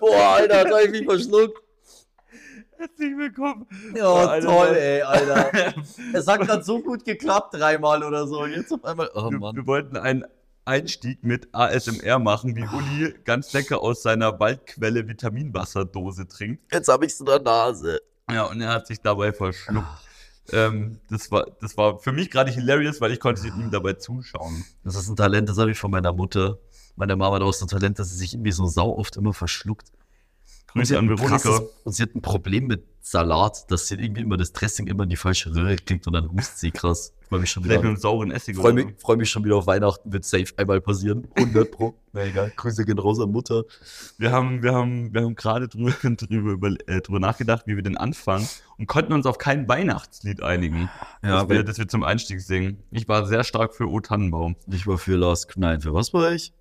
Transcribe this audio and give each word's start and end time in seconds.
Boah, 0.00 0.34
Alter, 0.36 0.64
da 0.64 0.76
hab 0.76 0.84
ich 0.84 0.90
mich 0.90 1.04
verschluckt. 1.04 1.58
Herzlich 2.78 3.16
willkommen. 3.16 3.66
Ja, 3.94 4.12
Alter. 4.12 4.46
toll, 4.46 4.74
ey, 4.76 5.02
Alter. 5.02 5.74
Es 6.12 6.26
hat 6.26 6.40
gerade 6.40 6.64
so 6.64 6.80
gut 6.80 7.04
geklappt, 7.04 7.54
dreimal 7.54 8.02
oder 8.02 8.26
so. 8.26 8.44
Jetzt 8.46 8.72
auf 8.72 8.84
einmal. 8.84 9.08
Oh 9.14 9.30
Wir, 9.30 9.38
Mann. 9.38 9.54
wir 9.56 9.66
wollten 9.66 9.96
einen 9.96 10.24
Einstieg 10.64 11.22
mit 11.22 11.48
ASMR 11.54 12.18
machen, 12.18 12.56
wie 12.56 12.62
Uli 12.64 13.14
ganz 13.24 13.52
lecker 13.52 13.80
aus 13.82 14.02
seiner 14.02 14.38
Waldquelle 14.40 15.06
Vitaminwasserdose 15.08 16.26
trinkt. 16.26 16.72
Jetzt 16.72 16.88
hab 16.88 17.02
ich's 17.04 17.20
in 17.20 17.26
der 17.26 17.40
Nase. 17.40 18.00
Ja, 18.30 18.44
und 18.44 18.60
er 18.60 18.70
hat 18.70 18.86
sich 18.86 19.00
dabei 19.00 19.32
verschluckt. 19.32 19.86
Ähm, 20.50 20.98
das, 21.08 21.30
war, 21.30 21.46
das 21.60 21.76
war 21.76 21.98
für 21.98 22.12
mich 22.12 22.30
gerade 22.30 22.50
hilarious, 22.50 23.00
weil 23.00 23.12
ich 23.12 23.20
konnte 23.20 23.46
ihm 23.46 23.70
dabei 23.70 23.94
zuschauen. 23.94 24.64
Das 24.82 24.96
ist 24.96 25.08
ein 25.08 25.16
Talent, 25.16 25.48
das 25.48 25.58
habe 25.58 25.70
ich 25.70 25.78
von 25.78 25.90
meiner 25.90 26.12
Mutter. 26.12 26.58
Meine 26.96 27.16
Mama 27.16 27.36
hat 27.36 27.42
auch 27.42 27.52
so 27.52 27.64
ein 27.64 27.68
Talent, 27.68 27.98
dass 27.98 28.10
sie 28.10 28.16
sich 28.16 28.34
irgendwie 28.34 28.52
so 28.52 28.66
sau 28.66 28.96
oft 28.96 29.16
immer 29.16 29.32
verschluckt. 29.32 29.92
Grüße 30.72 30.98
an 30.98 31.08
Veronika. 31.08 31.36
krasses- 31.36 31.62
und 31.84 31.92
sie 31.92 32.02
hat 32.02 32.14
ein 32.14 32.22
Problem 32.22 32.66
mit 32.66 32.84
Salat, 33.04 33.70
dass 33.70 33.88
sie 33.88 33.96
irgendwie 33.96 34.22
immer 34.22 34.36
das 34.36 34.52
Dressing 34.52 34.86
immer 34.86 35.02
in 35.04 35.08
die 35.10 35.16
falsche 35.16 35.54
Röhre 35.54 35.74
kriegt 35.76 36.06
und 36.06 36.12
dann 36.12 36.30
hust 36.32 36.58
sie 36.60 36.70
krass. 36.70 37.12
Ich 37.22 37.28
freue 37.28 37.40
mich 37.40 37.50
schon 37.50 37.62
Vielleicht 37.64 37.78
mit 37.80 37.82
wieder. 37.84 37.88
einem 37.90 38.00
sauren 38.00 38.30
Essig 38.30 38.56
Freue 38.56 38.72
oder 38.72 38.84
mich, 38.84 38.94
freu 38.98 39.16
mich 39.16 39.30
schon 39.30 39.44
wieder 39.44 39.56
auf 39.56 39.66
Weihnachten, 39.66 40.12
wird 40.12 40.24
safe 40.24 40.46
einmal 40.56 40.80
passieren. 40.80 41.26
100 41.34 41.70
pro. 41.70 41.94
Na 42.12 42.24
egal. 42.26 42.52
Grüße 42.56 42.84
gehen 42.84 42.98
raus 42.98 43.18
an 43.20 43.32
Mutter. 43.32 43.64
Wir 44.18 44.30
haben, 44.30 44.62
wir 44.62 44.72
haben, 44.72 45.12
wir 45.12 45.22
haben 45.22 45.34
gerade 45.34 45.66
drüber, 45.66 45.90
drüber, 46.02 46.52
über, 46.52 46.68
äh, 46.86 47.00
drüber 47.00 47.18
nachgedacht, 47.20 47.66
wie 47.66 47.74
wir 47.74 47.82
den 47.82 47.96
anfangen 47.96 48.46
und 48.78 48.86
konnten 48.86 49.12
uns 49.14 49.26
auf 49.26 49.38
kein 49.38 49.66
Weihnachtslied 49.68 50.42
einigen, 50.42 50.88
Ja, 51.24 51.40
das, 51.40 51.48
wir, 51.48 51.64
das 51.64 51.78
wir 51.78 51.88
zum 51.88 52.04
Einstieg 52.04 52.40
singen. 52.40 52.82
Ich 52.92 53.08
war 53.08 53.26
sehr 53.26 53.42
stark 53.44 53.74
für 53.74 53.88
O 53.90 53.98
Tannenbaum. 54.00 54.54
ich 54.70 54.86
war 54.86 54.98
für 54.98 55.16
Last 55.16 55.52
Nein, 55.56 55.80
für 55.80 55.92
was 55.94 56.12
war 56.14 56.30
ich? 56.32 56.52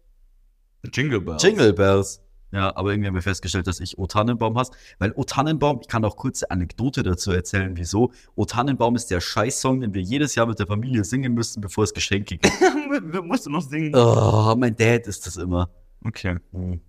Jingle 0.91 1.21
Bells. 1.21 1.43
Jingle 1.43 1.73
Bells. 1.73 2.19
Ja, 2.51 2.75
aber 2.75 2.91
irgendwie 2.91 3.07
haben 3.07 3.15
wir 3.15 3.21
festgestellt, 3.21 3.67
dass 3.67 3.79
ich 3.79 3.97
O 3.97 4.07
Tannenbaum 4.07 4.57
hasse. 4.57 4.71
Weil 4.99 5.13
O 5.15 5.23
Tannenbaum, 5.23 5.79
ich 5.81 5.87
kann 5.87 6.03
auch 6.03 6.17
kurze 6.17 6.51
Anekdote 6.51 7.01
dazu 7.03 7.31
erzählen, 7.31 7.77
wieso. 7.77 8.11
O 8.35 8.45
Tannenbaum 8.45 8.95
ist 8.95 9.09
der 9.09 9.21
Scheißsong, 9.21 9.79
den 9.79 9.93
wir 9.93 10.01
jedes 10.01 10.35
Jahr 10.35 10.47
mit 10.47 10.59
der 10.59 10.67
Familie 10.67 11.03
singen 11.05 11.33
müssen, 11.33 11.61
bevor 11.61 11.85
es 11.85 11.93
Geschenke 11.93 12.37
gibt. 12.37 12.61
wir 12.61 13.21
mussten 13.21 13.51
noch 13.51 13.61
singen. 13.61 13.95
oh, 13.95 14.53
mein 14.57 14.75
Dad 14.75 15.07
ist 15.07 15.25
das 15.25 15.37
immer. 15.37 15.69
Okay. 16.03 16.37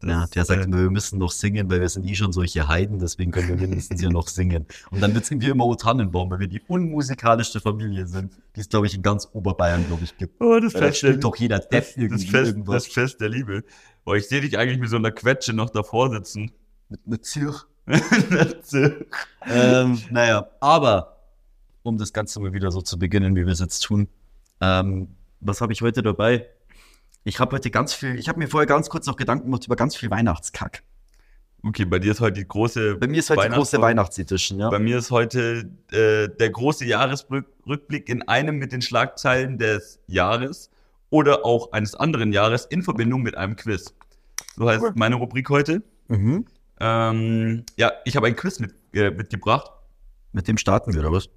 Ja, 0.03 0.23
Das, 0.23 0.31
der 0.31 0.45
sagt 0.47 0.63
äh, 0.63 0.65
immer, 0.65 0.79
wir 0.79 0.91
müssen 0.91 1.19
noch 1.19 1.31
singen, 1.33 1.71
weil 1.71 1.81
wir 1.81 1.89
sind 1.89 2.07
eh 2.07 2.15
schon 2.15 2.33
solche 2.33 2.67
Heiden, 2.67 2.99
deswegen 2.99 3.31
können 3.31 3.49
wir 3.49 3.57
mindestens 3.57 4.01
hier 4.01 4.11
noch 4.11 4.27
singen. 4.29 4.67
Und 4.91 5.03
dann 5.03 5.15
singen 5.23 5.43
wir 5.43 5.51
immer 5.51 5.67
O 5.67 5.75
Tannenbaum, 5.75 6.31
weil 6.31 6.41
wir 6.41 6.47
die 6.47 6.63
unmusikalischste 6.67 7.61
Familie 7.61 8.07
sind, 8.07 8.33
die 8.57 8.61
es, 8.61 8.71
glaube 8.71 8.87
ich, 8.87 8.95
in 8.95 9.03
ganz 9.03 9.29
Oberbayern, 9.33 9.87
glaube 9.87 10.05
ich, 10.05 10.17
gibt. 10.17 10.41
Oh, 10.41 10.59
das 10.59 10.73
Weil 10.75 10.81
da 10.81 10.87
Fest, 10.87 10.99
spielt 10.99 11.25
doch 11.25 11.37
jeder 11.37 11.59
das, 11.59 11.69
Depp 11.69 11.85
das, 11.85 11.97
irgendwie 11.97 12.27
Fest, 12.27 12.47
irgendwas. 12.53 12.85
das 12.85 12.93
Fest 12.93 13.21
der 13.21 13.29
Liebe. 13.29 13.65
Boah, 14.05 14.17
ich 14.17 14.29
sehe 14.29 14.41
dich 14.41 14.57
eigentlich 14.57 14.79
mit 14.79 14.89
so 14.89 14.97
einer 14.97 15.11
Quetsche 15.11 15.53
noch 15.53 15.69
davor 15.69 16.11
sitzen. 16.11 16.53
Mit, 16.89 17.07
mit 17.07 17.25
Zirch. 17.27 17.67
ähm, 19.47 20.01
naja, 20.11 20.49
aber 20.61 21.19
um 21.83 21.99
das 21.99 22.13
Ganze 22.13 22.41
mal 22.41 22.53
wieder 22.53 22.71
so 22.71 22.81
zu 22.81 22.99
beginnen, 22.99 23.35
wie 23.35 23.45
wir 23.45 23.53
es 23.53 23.61
jetzt 23.61 23.81
tun, 23.81 24.09
ähm, 24.61 25.09
was 25.41 25.61
habe 25.61 25.73
ich 25.73 25.83
heute 25.83 26.03
dabei? 26.03 26.47
Ich 27.25 27.39
habe 27.39 27.55
heute 27.55 27.71
ganz 27.71 27.95
viel, 27.95 28.19
ich 28.19 28.29
habe 28.29 28.39
mir 28.39 28.49
vorher 28.49 28.67
ganz 28.67 28.91
kurz 28.91 29.07
noch 29.07 29.17
Gedanken 29.17 29.45
gemacht 29.45 29.67
über 29.67 29.77
ganz 29.77 29.95
viel 29.97 30.11
Weihnachtskack. 30.11 30.83
okay, 31.63 31.85
bei 31.85 31.99
dir 32.01 32.13
ist 32.13 32.21
heute 32.21 32.41
die 32.41 32.49
große. 32.49 32.97
Bei 32.97 33.07
mir 33.07 33.21
ist 33.21 33.31
heute 33.31 33.49
die 33.49 33.55
große. 33.55 33.81
Weihnachtsedition, 33.81 34.59
ja. 34.59 34.71
Bei 34.71 34.81
mir 34.81 34.99
ist 34.99 35.11
heute 35.11 35.71
äh, 35.93 36.29
der 36.29 36.51
große 36.51 36.85
Jahresrückblick 36.85 38.09
in 38.09 38.23
einem 38.27 38.57
mit 38.57 38.73
den 38.73 38.83
Schlagzeilen 38.83 39.59
des 39.59 40.01
Jahres 40.09 40.71
oder 41.11 41.45
auch 41.45 41.73
eines 41.73 41.95
anderen 41.95 42.33
Jahres 42.33 42.65
in 42.67 42.83
Verbindung 42.83 43.23
mit 43.23 43.37
einem 43.37 43.55
Quiz. 43.55 43.95
So 44.57 44.69
heißt 44.69 44.83
Cool. 44.83 44.93
meine 44.97 45.15
Rubrik 45.17 45.49
heute. 45.51 45.83
Mhm. 46.09 46.47
Ähm, 46.81 47.65
ja, 47.77 47.93
ich 48.05 48.17
habe 48.17 48.27
ein 48.27 48.35
Quiz 48.35 48.59
mit, 48.59 48.75
äh, 48.95 49.11
mitgebracht. 49.11 49.71
Mit 50.33 50.49
dem 50.49 50.57
starten 50.57 50.95
wir, 50.95 51.01
oder 51.01 51.13
was? 51.13 51.29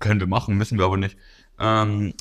Können 0.00 0.20
wir 0.20 0.26
machen, 0.26 0.56
müssen 0.56 0.76
wir 0.76 0.84
aber 0.84 0.96
nicht. 0.96 1.16
Ähm, 1.58 2.12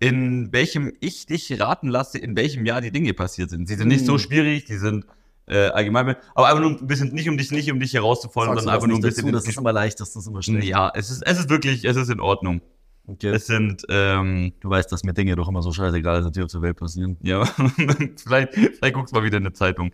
in 0.00 0.52
welchem 0.52 0.92
ich 1.00 1.26
dich 1.26 1.60
raten 1.60 1.88
lasse, 1.88 2.18
in 2.18 2.36
welchem 2.36 2.64
Jahr 2.66 2.80
die 2.80 2.90
Dinge 2.92 3.14
passiert 3.14 3.50
sind. 3.50 3.66
Sie 3.68 3.74
sind 3.74 3.88
nicht 3.88 4.06
so 4.06 4.12
Hm. 4.14 4.18
schwierig, 4.18 4.64
die 4.64 4.76
sind 4.76 5.06
äh, 5.46 5.68
allgemein, 5.68 6.14
aber 6.34 6.46
einfach 6.48 6.60
nur 6.60 6.70
ein 6.72 6.86
bisschen, 6.86 7.12
nicht 7.14 7.28
um 7.28 7.38
dich, 7.38 7.50
nicht 7.50 7.72
um 7.72 7.80
dich 7.80 7.94
herauszufordern, 7.94 8.56
sondern 8.56 8.74
einfach 8.74 8.86
nur 8.86 8.98
ein 8.98 9.02
bisschen. 9.02 9.24
dazu, 9.26 9.32
das 9.32 9.48
ist 9.48 9.58
immer 9.58 9.72
leicht, 9.72 9.98
das 9.98 10.14
immer 10.26 10.42
schnell. 10.42 10.62
ja, 10.64 10.92
es 10.94 11.10
ist, 11.10 11.22
es 11.26 11.38
ist 11.38 11.48
wirklich, 11.48 11.84
es 11.84 11.96
ist 11.96 12.10
in 12.10 12.20
Ordnung. 12.20 12.60
Okay. 13.06 13.28
Es 13.30 13.46
sind, 13.46 13.84
ähm, 13.88 14.52
Du 14.60 14.68
weißt, 14.68 14.92
dass 14.92 15.02
mir 15.04 15.14
Dinge 15.14 15.34
doch 15.34 15.48
immer 15.48 15.62
so 15.62 15.72
scheißegal 15.72 16.22
sind, 16.22 16.36
die 16.36 16.42
auf 16.42 16.52
der 16.52 16.60
Welt 16.60 16.76
passieren. 16.76 17.16
ja, 17.22 17.46
vielleicht, 18.22 18.52
vielleicht 18.54 18.94
guckst 18.94 19.14
du 19.14 19.18
mal 19.18 19.24
wieder 19.24 19.38
in 19.38 19.46
eine 19.46 19.54
Zeitung. 19.54 19.92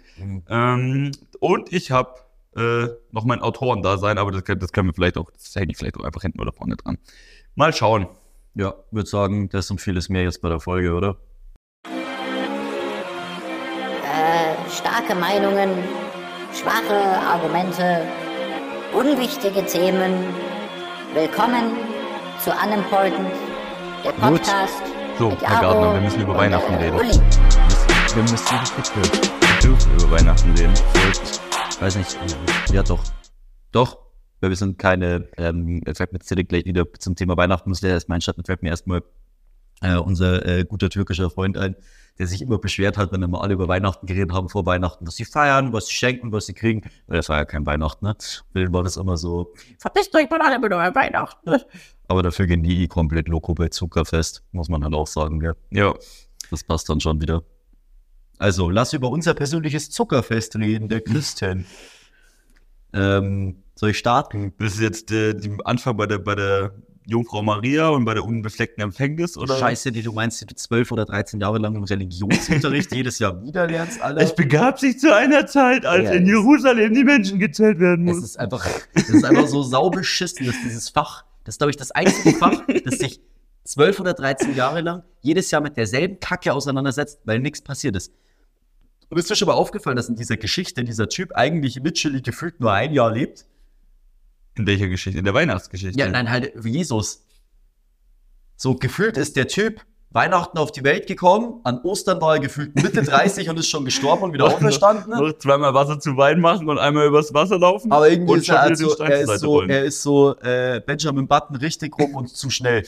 Ähm, 0.48 1.12
und 1.38 1.72
ich 1.72 1.92
habe 1.92 2.15
äh, 2.56 2.88
noch 3.12 3.25
mein 3.25 3.41
Autorendasein, 3.41 4.19
aber 4.19 4.32
das, 4.32 4.42
das 4.59 4.72
können 4.72 4.88
wir 4.88 4.94
vielleicht 4.94 5.16
auch, 5.16 5.31
das 5.31 5.54
hänge 5.54 5.71
ich 5.71 5.76
vielleicht 5.76 5.97
auch 5.97 6.03
einfach 6.04 6.22
hinten 6.22 6.41
oder 6.41 6.53
vorne 6.53 6.76
dran. 6.76 6.98
Mal 7.54 7.72
schauen. 7.72 8.09
Ja, 8.56 8.72
würde 8.92 9.09
sagen, 9.09 9.48
das 9.48 9.69
und 9.72 9.81
vieles 9.81 10.09
mehr 10.09 10.22
jetzt 10.22 10.41
bei 10.41 10.48
der 10.48 10.60
Folge, 10.60 10.94
oder? 10.94 11.16
Äh, 14.04 14.54
starke 14.70 15.16
Meinungen, 15.16 15.70
schwache 16.53 16.94
Argumente, 16.94 18.03
unwichtige 18.92 19.66
Themen. 19.66 20.32
Willkommen 21.15 21.72
zu 22.44 22.53
Unimportant, 22.53 23.26
der 24.04 24.12
Gut. 24.12 24.20
Podcast. 24.20 24.82
So, 25.19 25.31
mit 25.31 25.42
Herr 25.42 25.60
Gardner, 25.60 25.94
wir 25.94 26.00
müssen 26.03 26.21
über 26.21 26.36
Weihnachten 26.36 26.75
äh, 26.75 26.76
reden. 26.76 26.97
Uli. 26.97 27.21
Wir 28.15 28.22
müssen. 28.22 28.38
Wir 28.38 29.60
dürfen 29.60 29.94
über 29.94 30.10
Weihnachten 30.12 30.50
reden. 30.53 30.75
Ich 31.71 31.82
weiß 31.82 31.97
nicht. 31.97 32.16
Ja, 32.72 32.84
doch. 32.84 33.03
Doch. 33.72 34.03
Weil 34.44 34.50
wir 34.50 34.59
sind 34.59 34.78
keine, 34.78 35.27
ähm, 35.38 35.81
fällt 35.94 36.12
mir 36.12 36.19
jetzt 36.19 36.49
gleich 36.49 36.66
wieder 36.66 36.84
zum 36.99 37.16
Thema 37.16 37.34
Weihnachten, 37.38 37.71
muss 37.71 37.81
der 37.81 37.93
erst 37.93 38.10
mein 38.10 38.21
Schatten, 38.21 38.44
fällt 38.44 38.62
mir 38.62 38.69
erstmal 38.69 39.03
äh, 39.81 39.97
unser 39.97 40.44
äh, 40.44 40.66
guter 40.66 40.91
türkischer 40.91 41.31
Freund 41.31 41.56
ein, 41.56 41.77
der 42.19 42.27
sich 42.27 42.43
immer 42.43 42.59
beschwert 42.59 42.99
hat, 42.99 43.10
wenn 43.10 43.22
immer 43.22 43.41
alle 43.41 43.54
über 43.54 43.69
Weihnachten 43.69 44.06
geredet 44.06 44.34
haben 44.34 44.50
vor 44.50 44.66
Weihnachten, 44.66 45.06
dass 45.06 45.16
sie 45.16 45.25
feiern, 45.25 45.72
was 45.72 45.87
sie 45.87 45.94
schenken, 45.94 46.31
was 46.31 46.44
sie 46.44 46.53
kriegen. 46.53 46.83
Weil 47.06 47.16
das 47.16 47.31
war 47.31 47.38
ja 47.38 47.47
kein 47.47 47.65
Weihnachten, 47.65 48.04
ne? 48.04 48.16
Für 48.53 48.59
den 48.59 48.71
war 48.71 48.83
das 48.83 48.99
immer 48.99 49.16
so, 49.16 49.54
verpisst 49.78 50.15
euch 50.15 50.28
mal 50.28 50.43
alle 50.43 50.59
mit 50.59 50.71
eurem 50.71 50.94
Weihnachten. 50.94 51.49
Ne? 51.49 51.65
Aber 52.09 52.22
dafür 52.22 52.47
gehen 52.47 52.62
die 52.62 52.83
eh 52.83 52.87
komplett 52.87 53.28
loco 53.28 53.54
bei 53.54 53.69
Zuckerfest, 53.69 54.43
muss 54.53 54.69
man 54.69 54.84
halt 54.84 54.93
auch 54.93 55.06
sagen, 55.06 55.41
gell? 55.41 55.54
Ja, 55.71 55.94
Das 56.50 56.65
passt 56.65 56.91
dann 56.91 57.00
schon 57.00 57.19
wieder. 57.22 57.44
Also, 58.37 58.69
lass 58.69 58.93
über 58.93 59.09
unser 59.09 59.33
persönliches 59.33 59.88
Zuckerfest 59.88 60.54
reden, 60.56 60.91
der 60.91 61.00
Christian. 61.00 61.65
Ähm, 62.94 63.56
soll 63.75 63.91
ich 63.91 63.99
starten? 63.99 64.53
das 64.59 64.75
ist 64.75 64.81
jetzt 64.81 65.10
äh, 65.12 65.34
die 65.34 65.50
Anfang 65.65 65.97
bei 65.97 66.06
der, 66.06 66.19
bei 66.19 66.34
der 66.34 66.72
Jungfrau 67.06 67.43
Maria 67.43 67.88
und 67.88 68.05
bei 68.06 68.15
der 68.15 68.25
unbefleckten 68.25 68.82
Empfängnis, 68.82 69.37
oder? 69.37 69.59
Scheiße, 69.59 69.93
die 69.93 70.03
du 70.03 70.12
meinst, 70.12 70.41
die 70.41 70.47
du 70.47 70.55
zwölf 70.55 70.91
oder 70.91 71.04
13 71.04 71.38
Jahre 71.38 71.59
lang 71.59 71.75
im 71.75 71.84
Religionsunterricht 71.84 72.94
jedes 72.94 73.19
Jahr 73.19 73.43
wieder 73.43 73.66
lernst, 73.66 74.00
Alter. 74.00 74.22
Es 74.22 74.34
begab 74.34 74.78
sich 74.81 74.99
zu 74.99 75.15
einer 75.15 75.47
Zeit, 75.47 75.84
als 75.84 76.04
Ja, 76.04 76.12
in 76.12 76.22
es- 76.22 76.28
Jerusalem 76.31 76.94
die 76.94 77.04
Menschen 77.04 77.38
gezählt 77.38 77.78
werden 77.78 78.09
Es 78.09 78.15
mussten. 78.15 78.25
ist 78.25 78.38
einfach, 78.38 78.66
es 78.94 79.10
ist 79.10 79.25
einfach 79.25 79.47
so 79.49 79.62
saubeschissen, 79.62 80.47
dass 80.47 80.54
dieses 80.65 80.88
Fach, 80.88 81.25
das 81.44 81.56
ist, 81.56 81.59
glaube 81.59 81.71
ich, 81.72 81.77
das 81.77 81.91
einzige 81.91 82.31
Fach, 82.38 82.62
das 82.87 82.94
sich 82.99 83.21
zwölf 83.65 84.00
oder 84.00 84.15
13 84.15 84.54
Jahre 84.54 84.81
lang 84.81 85.03
jedes 85.21 85.50
Jahr 85.50 85.60
mit 85.60 85.77
derselben 85.77 86.21
Kacke 86.21 86.54
auseinandersetzt, 86.54 87.21
weil 87.25 87.38
nichts 87.41 87.60
passiert 87.60 87.97
ist. 87.97 88.12
Und 89.14 89.20
ist 89.20 89.30
dir 89.30 89.36
schon 89.36 89.47
mal 89.47 89.54
aufgefallen, 89.54 89.94
dass 89.94 90.08
in 90.08 90.16
dieser 90.16 90.36
Geschichte 90.36 90.82
dieser 90.82 91.08
Typ 91.08 91.36
eigentlich 91.36 91.76
literally 91.76 92.20
gefühlt 92.20 92.58
nur 92.58 92.72
ein 92.72 92.92
Jahr 92.92 93.12
lebt? 93.12 93.44
In 94.56 94.66
welcher 94.66 94.88
Geschichte? 94.88 95.20
In 95.20 95.25
der 95.25 95.34
Weihnachtsgeschichte? 95.34 95.97
Ja, 95.97 96.08
nein, 96.08 96.28
halt 96.28 96.52
Jesus. 96.64 97.24
So 98.56 98.74
gefühlt 98.74 99.16
ist 99.16 99.36
der 99.36 99.47
Typ 99.47 99.82
Weihnachten 100.10 100.58
auf 100.58 100.72
die 100.72 100.82
Welt 100.82 101.06
gekommen, 101.06 101.60
an 101.62 101.80
Ostern 101.84 102.20
war 102.20 102.34
er 102.34 102.41
gefühlt 102.41 102.74
Mitte 102.74 103.03
30 103.04 103.48
und 103.50 103.56
ist 103.56 103.68
schon 103.68 103.84
gestorben 103.84 104.24
und 104.24 104.33
wieder 104.33 104.47
auferstanden. 104.47 105.12
Noch 105.12 105.39
zweimal 105.39 105.74
Wasser 105.74 106.00
zu 106.00 106.16
Wein 106.16 106.41
machen 106.41 106.68
und 106.68 106.78
einmal 106.78 107.06
übers 107.06 107.33
Wasser 107.33 107.60
laufen. 107.60 107.92
Aber 107.92 108.10
irgendwie 108.10 108.39
ist 108.39 108.48
er, 108.48 108.62
also, 108.62 108.97
er 108.98 109.21
ist 109.21 109.39
so, 109.39 109.47
rollen. 109.47 109.71
er 109.71 109.84
ist 109.84 110.03
so 110.03 110.36
äh, 110.41 110.83
Benjamin 110.84 111.28
Button 111.28 111.54
richtig 111.54 111.97
rum 111.97 112.16
und 112.16 112.30
zu 112.30 112.50
schnell. 112.50 112.84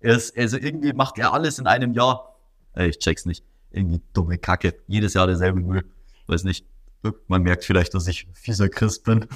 Er 0.00 0.16
ist, 0.16 0.36
also 0.36 0.58
irgendwie 0.58 0.92
macht 0.92 1.16
er 1.16 1.32
alles 1.32 1.58
in 1.58 1.66
einem 1.66 1.94
Jahr. 1.94 2.36
Ey, 2.74 2.90
ich 2.90 2.98
check's 2.98 3.24
nicht. 3.24 3.42
Irgendwie 3.74 4.00
dumme 4.12 4.38
Kacke. 4.38 4.74
Jedes 4.86 5.14
Jahr 5.14 5.26
derselbe 5.26 5.60
Müll. 5.60 5.84
Weiß 6.26 6.44
nicht. 6.44 6.66
Man 7.28 7.42
merkt 7.42 7.64
vielleicht, 7.64 7.92
dass 7.94 8.06
ich 8.06 8.26
fieser 8.32 8.68
Christ 8.68 9.04
bin. 9.04 9.26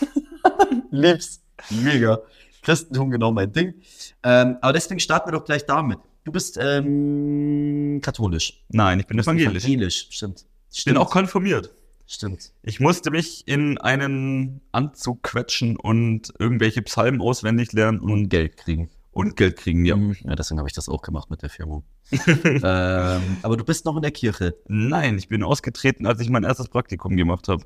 Lieb's. 0.90 1.42
Mega. 1.70 2.20
Christentum 2.62 3.10
genau 3.10 3.32
mein 3.32 3.52
Ding. 3.52 3.74
Ähm, 4.22 4.56
aber 4.60 4.72
deswegen 4.72 5.00
starten 5.00 5.28
wir 5.28 5.38
doch 5.38 5.44
gleich 5.44 5.66
damit. 5.66 5.98
Du 6.24 6.32
bist 6.32 6.58
ähm, 6.60 8.00
katholisch. 8.02 8.64
Nein, 8.68 9.00
ich 9.00 9.06
bin 9.06 9.18
evangelisch. 9.18 9.64
Evangelisch, 9.64 10.08
stimmt. 10.10 10.44
Ich 10.72 10.84
bin 10.84 10.96
auch 10.96 11.10
konfirmiert. 11.10 11.74
Stimmt. 12.06 12.52
Ich 12.62 12.80
musste 12.80 13.10
mich 13.10 13.46
in 13.46 13.78
einen 13.78 14.62
Anzug 14.72 15.22
quetschen 15.22 15.76
und 15.76 16.32
irgendwelche 16.38 16.80
Psalmen 16.82 17.20
auswendig 17.20 17.72
lernen 17.72 18.00
Und 18.00 18.12
und, 18.12 18.28
Geld 18.28 18.56
kriegen. 18.56 18.90
Und 19.12 19.36
Geld 19.36 19.56
kriegen, 19.56 19.84
ja. 19.84 19.96
Ja, 19.96 20.34
deswegen 20.36 20.58
habe 20.58 20.68
ich 20.68 20.74
das 20.74 20.88
auch 20.88 21.02
gemacht 21.02 21.30
mit 21.30 21.42
der 21.42 21.50
Firma. 21.50 21.82
ähm, 22.12 23.22
aber 23.42 23.56
du 23.56 23.64
bist 23.64 23.84
noch 23.84 23.96
in 23.96 24.02
der 24.02 24.10
Kirche. 24.10 24.56
Nein, 24.68 25.18
ich 25.18 25.28
bin 25.28 25.42
ausgetreten, 25.42 26.06
als 26.06 26.20
ich 26.20 26.30
mein 26.30 26.44
erstes 26.44 26.68
Praktikum 26.68 27.16
gemacht 27.16 27.48
habe. 27.48 27.64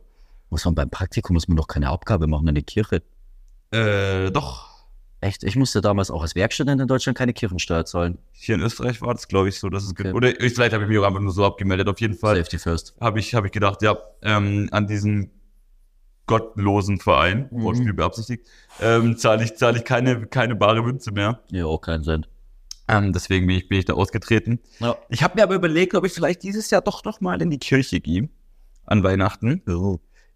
Muss 0.50 0.64
man 0.64 0.74
beim 0.74 0.90
Praktikum, 0.90 1.34
muss 1.34 1.48
man 1.48 1.56
doch 1.56 1.66
keine 1.66 1.88
Abgabe 1.88 2.26
machen 2.26 2.48
in 2.48 2.54
die 2.54 2.62
Kirche. 2.62 3.02
Äh, 3.70 4.30
doch. 4.30 4.72
Echt? 5.20 5.44
Ich 5.44 5.54
musste 5.54 5.80
damals 5.80 6.10
auch 6.10 6.22
als 6.22 6.34
Werkstudent 6.34 6.80
in 6.80 6.88
Deutschland 6.88 7.16
keine 7.16 7.32
Kirchensteuer 7.32 7.84
zahlen. 7.84 8.18
Hier 8.32 8.56
in 8.56 8.60
Österreich 8.60 9.00
war 9.02 9.14
das, 9.14 9.28
glaube 9.28 9.48
ich, 9.48 9.58
so, 9.58 9.70
dass 9.70 9.84
es 9.84 9.90
Okay. 9.92 10.12
Oder 10.12 10.40
ich, 10.40 10.54
vielleicht 10.54 10.72
habe 10.72 10.82
ich 10.82 10.88
mich 10.88 10.98
auch 10.98 11.04
einfach 11.04 11.20
nur 11.20 11.32
so 11.32 11.44
abgemeldet. 11.44 11.88
Auf 11.88 12.00
jeden 12.00 12.14
Fall 12.14 12.36
Safety 12.36 12.58
first. 12.58 12.94
habe 13.00 13.20
ich, 13.20 13.34
hab 13.34 13.44
ich 13.44 13.52
gedacht, 13.52 13.82
ja, 13.82 13.96
ähm, 14.22 14.68
an 14.72 14.88
diesen 14.88 15.30
gottlosen 16.26 16.98
Verein, 17.00 17.48
Mhm. 17.50 17.62
Wortspiel 17.62 17.92
beabsichtigt, 17.94 18.46
ähm, 18.80 19.16
zahle 19.16 19.44
ich, 19.44 19.56
zahle 19.56 19.78
ich 19.78 19.84
keine, 19.84 20.26
keine 20.26 20.54
bare 20.56 20.82
Münze 20.82 21.10
mehr. 21.12 21.40
Ja, 21.50 21.66
auch 21.66 21.80
keinen 21.80 22.04
Cent. 22.04 22.28
Ähm, 22.88 23.12
deswegen 23.12 23.46
bin 23.46 23.56
ich, 23.56 23.68
bin 23.68 23.78
ich 23.78 23.84
da 23.84 23.94
ausgetreten. 23.94 24.58
Ja. 24.80 24.96
Ich 25.08 25.22
habe 25.22 25.36
mir 25.36 25.42
aber 25.44 25.54
überlegt, 25.54 25.94
ob 25.94 26.04
ich 26.04 26.12
vielleicht 26.12 26.42
dieses 26.42 26.70
Jahr 26.70 26.80
doch 26.82 27.04
noch 27.04 27.20
mal 27.20 27.40
in 27.40 27.50
die 27.50 27.58
Kirche 27.58 28.00
gehe. 28.00 28.28
An 28.86 29.02
Weihnachten. 29.04 29.62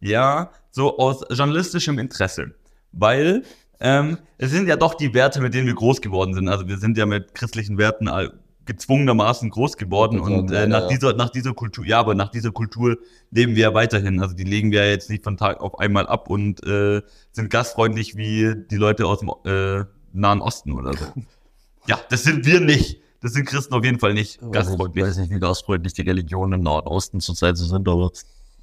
Ja, 0.00 0.50
so 0.70 0.98
aus 0.98 1.22
journalistischem 1.30 1.98
Interesse. 1.98 2.54
Weil 2.92 3.42
ähm, 3.80 4.18
es 4.38 4.50
sind 4.52 4.68
ja 4.68 4.76
doch 4.76 4.94
die 4.94 5.12
Werte, 5.14 5.40
mit 5.40 5.52
denen 5.54 5.66
wir 5.66 5.74
groß 5.74 6.00
geworden 6.00 6.32
sind. 6.34 6.48
Also 6.48 6.68
wir 6.68 6.78
sind 6.78 6.96
ja 6.96 7.04
mit 7.06 7.34
christlichen 7.34 7.76
Werten 7.78 8.08
all- 8.08 8.32
gezwungenermaßen 8.66 9.50
groß 9.50 9.76
geworden 9.76 10.18
Ich 10.18 10.22
und 10.22 10.50
äh, 10.50 10.66
nach 10.66 10.82
ja. 10.82 10.88
dieser 10.88 11.14
nach 11.14 11.30
dieser 11.30 11.54
Kultur 11.54 11.86
ja 11.86 11.98
aber 11.98 12.14
nach 12.14 12.30
dieser 12.30 12.52
Kultur 12.52 12.98
leben 13.30 13.54
wir 13.54 13.62
ja 13.62 13.74
weiterhin 13.74 14.20
also 14.20 14.34
die 14.34 14.44
legen 14.44 14.70
wir 14.70 14.84
ja 14.84 14.90
jetzt 14.90 15.08
nicht 15.08 15.24
von 15.24 15.36
Tag 15.36 15.60
auf 15.60 15.78
einmal 15.78 16.06
ab 16.06 16.28
und 16.28 16.64
äh, 16.66 17.02
sind 17.32 17.50
gastfreundlich 17.50 18.16
wie 18.16 18.54
die 18.70 18.76
Leute 18.76 19.06
aus 19.06 19.20
dem 19.20 19.30
äh, 19.44 19.84
Nahen 20.12 20.40
Osten 20.40 20.72
oder 20.72 20.92
so 20.92 21.06
ja 21.86 21.98
das 22.10 22.24
sind 22.24 22.44
wir 22.44 22.60
nicht 22.60 23.00
das 23.20 23.32
sind 23.32 23.46
Christen 23.46 23.74
auf 23.74 23.84
jeden 23.84 23.98
Fall 23.98 24.14
nicht 24.14 24.40
Ich 24.42 24.52
gastfreundlich 24.52 25.04
weiß 25.04 25.16
nicht, 25.18 25.30
wie 25.30 25.40
gastfreundlich 25.40 25.94
die 25.94 26.02
Religionen 26.02 26.54
im 26.54 26.60
Nahen 26.62 26.86
Osten 26.86 27.20
zurzeit 27.20 27.56
so 27.56 27.64
sind, 27.64 27.88
aber 27.88 28.10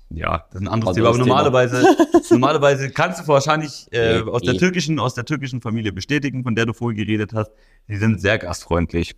Ja, 0.10 0.46
das 0.52 0.56
ist 0.56 0.62
ein 0.62 0.68
anderes 0.68 0.96
Thema. 0.96 1.10
Aber 1.10 1.18
normalerweise, 1.18 1.84
normalerweise 2.30 2.90
kannst 2.92 3.22
du 3.22 3.28
wahrscheinlich 3.28 3.88
äh, 3.92 4.22
aus 4.22 4.42
der 4.44 4.56
türkischen, 4.56 5.00
aus 5.00 5.16
der 5.16 5.26
türkischen 5.26 5.62
Familie 5.62 5.92
bestätigen, 5.92 6.44
von 6.44 6.56
der 6.56 6.66
du 6.66 6.74
vorhin 6.74 6.98
geredet 6.98 7.34
hast. 7.34 7.52
Die 7.88 7.98
sind 7.98 8.22
sehr 8.22 8.38
gastfreundlich. 8.38 9.16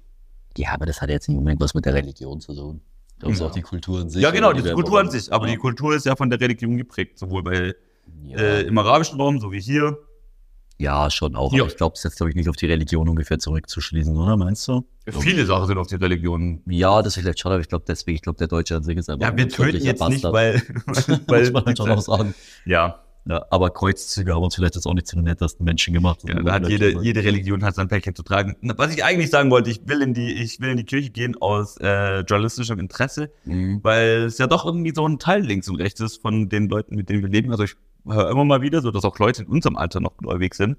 Ja, 0.57 0.69
aber 0.73 0.85
das 0.85 1.01
hat 1.01 1.09
jetzt 1.09 1.27
nicht 1.29 1.37
unbedingt 1.37 1.61
was 1.61 1.73
mit 1.73 1.85
der 1.85 1.93
Religion 1.93 2.39
zu 2.41 2.53
tun. 2.55 2.81
Das 3.19 3.31
ist 3.31 3.39
Ja. 3.39 3.45
auch 3.47 3.51
die 3.51 3.61
Kultur 3.61 4.01
an 4.01 4.09
sich. 4.09 4.21
ja, 4.21 4.31
genau, 4.31 4.51
die 4.53 4.63
werden 4.63 4.75
Kultur 4.75 4.99
an 4.99 5.09
sich. 5.09 5.31
Aber 5.31 5.45
ja. 5.47 5.53
die 5.53 5.57
Kultur 5.57 5.95
ist 5.95 6.05
ja 6.05 6.15
von 6.15 6.29
der 6.29 6.39
Religion 6.39 6.77
geprägt, 6.77 7.17
sowohl 7.17 7.43
bei 7.43 7.73
ja. 8.27 8.37
äh, 8.37 8.61
im 8.63 8.77
arabischen 8.77 9.19
Raum, 9.19 9.39
so 9.39 9.51
wie 9.51 9.61
hier. 9.61 9.97
ja, 10.77 11.09
schon 11.09 11.35
auch. 11.35 11.53
Ja. 11.53 11.61
Aber 11.63 11.71
ich 11.71 11.77
glaube, 11.77 11.93
es 11.93 11.99
ist 12.01 12.03
jetzt, 12.03 12.17
glaube 12.17 12.31
ich, 12.31 12.35
nicht 12.35 12.49
auf 12.49 12.57
die 12.57 12.65
Religion 12.65 13.07
ungefähr 13.07 13.39
zurückzuschließen, 13.39 14.15
oder? 14.17 14.35
Meinst 14.35 14.67
du? 14.67 14.85
Viele 15.07 15.45
Sachen 15.45 15.67
sind 15.67 15.77
auf 15.77 15.87
die 15.87 15.95
Religion. 15.95 16.61
Ja, 16.65 17.01
das 17.01 17.15
vielleicht 17.15 17.39
schon, 17.39 17.51
aber 17.53 17.61
ich 17.61 17.69
glaube 17.69 17.85
deswegen, 17.87 18.15
ich 18.15 18.21
glaube, 18.21 18.37
der 18.37 18.47
Deutsche 18.47 18.75
an 18.75 18.83
sich 18.83 18.97
ist 18.97 19.09
einfach 19.09 19.27
Ja, 19.29 19.37
wir 19.37 19.47
töten 19.47 19.77
jetzt 19.83 20.01
nicht, 20.09 20.23
Bastard. 20.23 20.33
weil, 20.33 20.61
Muss 20.87 21.07
weil 21.27 21.51
man 21.51 21.65
halt 21.65 21.77
schon 21.77 21.91
auch 21.91 22.01
sagen. 22.01 22.33
ja, 22.65 23.01
Ja, 23.27 23.43
aber 23.49 23.71
Kreuzzüge 23.71 24.35
haben 24.35 24.43
uns 24.43 24.53
vielleicht 24.53 24.75
jetzt 24.75 24.85
auch 24.85 24.93
nicht 24.93 25.07
zu 25.07 25.15
den 25.15 25.25
nettesten 25.25 25.65
Menschen 25.65 25.93
gemacht. 25.95 26.19
ja, 26.27 26.51
hat 26.51 26.67
jede, 26.69 27.01
jede 27.01 27.23
Religion 27.23 27.63
hat 27.63 27.73
sein 27.73 27.87
Päckchen 27.87 28.13
zu 28.13 28.21
tragen. 28.21 28.55
Was 28.77 28.93
ich 28.93 29.03
eigentlich 29.03 29.31
sagen 29.31 29.49
wollte, 29.49 29.71
ich 29.71 29.81
will 29.87 30.03
in 30.03 30.13
die, 30.13 30.31
ich 30.33 30.59
will 30.61 30.69
in 30.69 30.77
die 30.77 30.83
Kirche 30.83 31.09
gehen 31.09 31.35
aus 31.41 31.77
äh, 31.77 32.19
journalistischem 32.19 32.77
Interesse. 32.79 33.31
Mhm. 33.45 33.79
weil 33.81 34.25
es 34.25 34.37
ja 34.37 34.45
doch 34.45 34.63
irgendwie 34.65 34.93
so 34.93 35.07
ein 35.07 35.17
Teil 35.17 35.41
links 35.41 35.67
und 35.69 35.77
rechts 35.77 35.99
ist 36.01 36.21
von 36.21 36.49
den 36.49 36.69
Leuten, 36.69 36.95
mit 36.95 37.09
denen 37.09 37.23
wir 37.23 37.29
leben. 37.29 37.49
Also 37.51 37.63
ich 37.63 37.75
höre 38.07 38.29
immer 38.29 38.45
mal 38.45 38.61
wieder 38.61 38.81
so, 38.81 38.91
dass 38.91 39.03
auch 39.05 39.17
Leute 39.17 39.41
in 39.41 39.47
unserem 39.47 39.75
Alter 39.75 39.99
noch 40.01 40.15
gläubig 40.17 40.53
sind. 40.53 40.77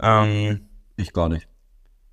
Ähm, 0.00 0.60
Ich 0.96 1.12
gar 1.14 1.28
nicht. 1.30 1.48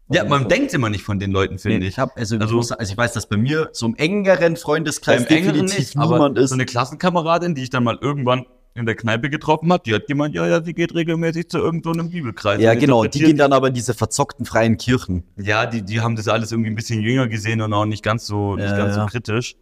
ja, 0.09 0.23
man 0.23 0.47
denkt 0.47 0.73
immer 0.73 0.89
nicht 0.89 1.03
von 1.03 1.19
den 1.19 1.31
Leuten, 1.31 1.59
finde 1.59 1.79
Nee, 1.79 1.85
ich. 1.87 1.89
ich 1.95 1.99
habe 1.99 2.13
also, 2.15 2.37
Also- 2.37 2.55
muss, 2.55 2.71
also 2.71 2.91
ich 2.91 2.97
weiß, 2.97 3.13
dass 3.13 3.27
bei 3.27 3.37
mir 3.37 3.69
so 3.73 3.87
im 3.87 3.95
engeren 3.95 4.55
Freundeskreis 4.55 5.25
Beim 5.27 5.37
engeren 5.37 5.65
nicht, 5.65 5.97
aber 5.97 6.15
niemand 6.15 6.37
ist. 6.37 6.49
so 6.51 6.55
eine 6.55 6.65
Klassenkameradin, 6.65 7.55
die 7.55 7.63
ich 7.63 7.69
dann 7.69 7.83
mal 7.83 7.97
irgendwann 7.99 8.45
in 8.75 8.85
der 8.85 8.95
Kneipe 8.95 9.29
getroffen 9.29 9.71
habe, 9.71 9.83
die 9.85 9.95
hat 9.95 10.05
gemeint, 10.05 10.35
ja, 10.35 10.45
ja, 10.45 10.61
sie 10.61 10.73
geht 10.73 10.93
regelmäßig 10.93 11.49
zu 11.49 11.59
irgendeinem 11.59 12.09
Bibelkreis. 12.09 12.61
ja, 12.61 12.73
genau. 12.75 13.05
Die 13.05 13.19
gehen 13.19 13.37
dann 13.37 13.53
aber 13.53 13.69
in 13.69 13.73
diese 13.73 13.93
verzockten 13.93 14.45
freien 14.45 14.77
Kirchen. 14.77 15.23
Ja, 15.37 15.65
die, 15.65 15.81
die 15.81 16.01
haben 16.01 16.17
das 16.17 16.27
alles 16.27 16.51
irgendwie 16.51 16.69
ein 16.69 16.75
bisschen 16.75 17.01
jünger 17.01 17.27
gesehen 17.29 17.61
und 17.61 17.73
auch 17.73 17.85
nicht 17.85 18.03
ganz 18.03 18.27
so, 18.27 18.55
nicht 18.57 18.65
Ja, 18.65 18.77
ganz 18.77 18.95
so 18.95 19.05
kritisch. 19.05 19.55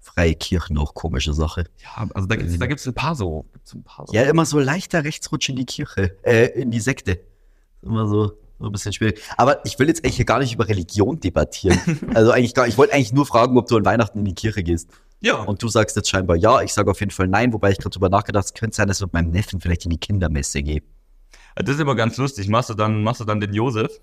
Freie 0.00 0.34
Kirchen, 0.34 0.76
auch 0.76 0.92
komische 0.92 1.32
Sache. 1.32 1.64
Ja, 1.82 2.06
also 2.12 2.28
da 2.28 2.36
gibt's 2.36 2.58
da 2.58 2.66
gibt's 2.66 2.86
ein 2.86 2.92
paar 2.92 3.14
so. 3.14 3.46
Gibt's 3.54 3.72
ein 3.72 3.84
paar 3.84 4.06
so. 4.06 4.12
Ja, 4.12 4.24
immer 4.24 4.44
so 4.44 4.58
leichter 4.58 5.02
Rechtsrutsch 5.04 5.48
in 5.48 5.56
die 5.56 5.64
Kirche, 5.64 6.16
äh, 6.22 6.48
in 6.60 6.70
die 6.70 6.80
Sekte. 6.80 7.20
Immer 7.80 8.06
so, 8.06 8.32
so 8.62 8.68
ein 8.68 8.72
bisschen 8.72 8.92
schwierig. 8.92 9.20
Aber 9.36 9.64
ich 9.66 9.78
will 9.78 9.88
jetzt 9.88 10.04
eigentlich 10.04 10.16
hier 10.16 10.24
gar 10.24 10.38
nicht 10.38 10.54
über 10.54 10.68
Religion 10.68 11.20
debattieren. 11.20 11.78
also 12.14 12.30
eigentlich 12.30 12.54
gar, 12.54 12.66
ich 12.66 12.78
wollte 12.78 12.94
eigentlich 12.94 13.12
nur 13.12 13.26
fragen, 13.26 13.58
ob 13.58 13.66
du 13.66 13.76
an 13.76 13.84
Weihnachten 13.84 14.20
in 14.20 14.24
die 14.24 14.34
Kirche 14.34 14.62
gehst. 14.62 14.88
ja. 15.20 15.36
Und 15.42 15.62
du 15.62 15.68
sagst 15.68 15.96
jetzt 15.96 16.08
scheinbar 16.08 16.36
ja, 16.36 16.62
ich 16.62 16.72
sage 16.72 16.90
auf 16.90 17.00
jeden 17.00 17.12
Fall 17.12 17.28
nein, 17.28 17.52
wobei 17.52 17.70
ich 17.70 17.78
gerade 17.78 17.92
drüber 17.92 18.08
nachgedacht, 18.08 18.46
es 18.46 18.54
könnte 18.54 18.76
sein, 18.76 18.88
dass 18.88 18.98
ich 18.98 19.06
mit 19.06 19.12
meinem 19.12 19.30
Neffen 19.30 19.60
vielleicht 19.60 19.84
in 19.84 19.90
die 19.90 19.98
Kindermesse 19.98 20.62
gehe. 20.62 20.82
Das 21.56 21.74
ist 21.74 21.80
immer 21.80 21.94
ganz 21.94 22.16
lustig. 22.16 22.48
Machst 22.48 22.70
du 22.70 22.74
dann, 22.74 23.02
machst 23.02 23.20
du 23.20 23.24
dann 23.24 23.40
den 23.40 23.52
Josef? 23.52 24.00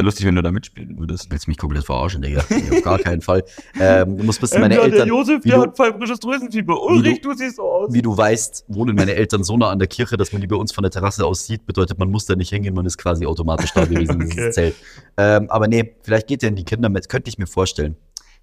Wäre 0.00 0.06
lustig, 0.06 0.24
wenn 0.24 0.34
du 0.34 0.40
da 0.40 0.50
mitspielen 0.50 0.98
würdest. 0.98 1.30
Willst 1.30 1.46
mich 1.46 1.58
komplett 1.58 1.84
verarschen, 1.84 2.22
Digga? 2.22 2.42
Nee, 2.48 2.78
auf 2.78 2.82
gar 2.82 2.98
keinen 2.98 3.20
Fall. 3.20 3.44
Ähm, 3.78 4.18
du 4.18 4.24
musst 4.24 4.42
wissen, 4.42 4.60
meine 4.60 4.74
ja, 4.74 4.82
Eltern, 4.82 4.98
der 4.98 5.06
Josef, 5.06 5.44
wie, 5.44 5.48
der 5.48 5.58
du, 5.58 5.62
hat 5.64 5.76
fibrisches 5.76 6.18
Drüsenfieber. 6.20 6.74
Wie 6.74 6.92
Ulrich, 6.92 7.20
du, 7.20 7.32
siehst 7.34 7.56
so 7.56 7.62
aus. 7.62 7.92
wie 7.92 8.02
du 8.02 8.16
weißt, 8.16 8.64
wohnen 8.68 8.96
meine 8.96 9.14
Eltern 9.14 9.42
so 9.42 9.56
nah 9.56 9.70
an 9.70 9.78
der 9.78 9.88
Kirche, 9.88 10.16
dass 10.16 10.32
man 10.32 10.40
die 10.40 10.46
bei 10.46 10.56
uns 10.56 10.72
von 10.72 10.82
der 10.82 10.90
Terrasse 10.90 11.24
aus 11.24 11.46
sieht. 11.46 11.66
Bedeutet, 11.66 11.98
man 11.98 12.10
muss 12.10 12.26
da 12.26 12.34
nicht 12.34 12.50
hingehen, 12.50 12.74
man 12.74 12.84
ist 12.86 12.98
quasi 12.98 13.26
automatisch 13.26 13.72
da 13.72 13.84
gewesen, 13.84 14.20
in 14.20 14.22
Okay. 14.26 14.34
dieses 14.34 14.54
Zelt. 14.54 14.74
Ähm, 15.16 15.50
aber 15.50 15.68
nee, 15.68 15.94
vielleicht 16.02 16.26
geht 16.26 16.42
er 16.42 16.48
in 16.48 16.56
die 16.56 16.64
Kindermesse, 16.64 17.08
könnte 17.08 17.28
ich 17.28 17.38
mir 17.38 17.46
vorstellen. 17.46 17.96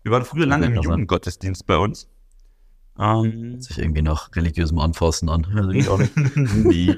Wir 0.03 0.12
waren 0.12 0.24
früher 0.24 0.45
lange 0.45 0.68
im. 0.68 0.75
Jugendgottesdienst 0.75 1.65
bei 1.65 1.77
uns. 1.77 2.07
Ähm, 3.00 3.51
Hört 3.51 3.63
sich 3.63 3.80
irgendwie 3.80 4.01
nach 4.01 4.36
religiösem 4.36 4.80
Anfassen 4.80 5.30
an. 5.30 5.45
Also 5.56 5.69
ich 5.71 5.89
auch 5.89 6.00
nicht. 6.00 6.15
nee. 6.56 6.95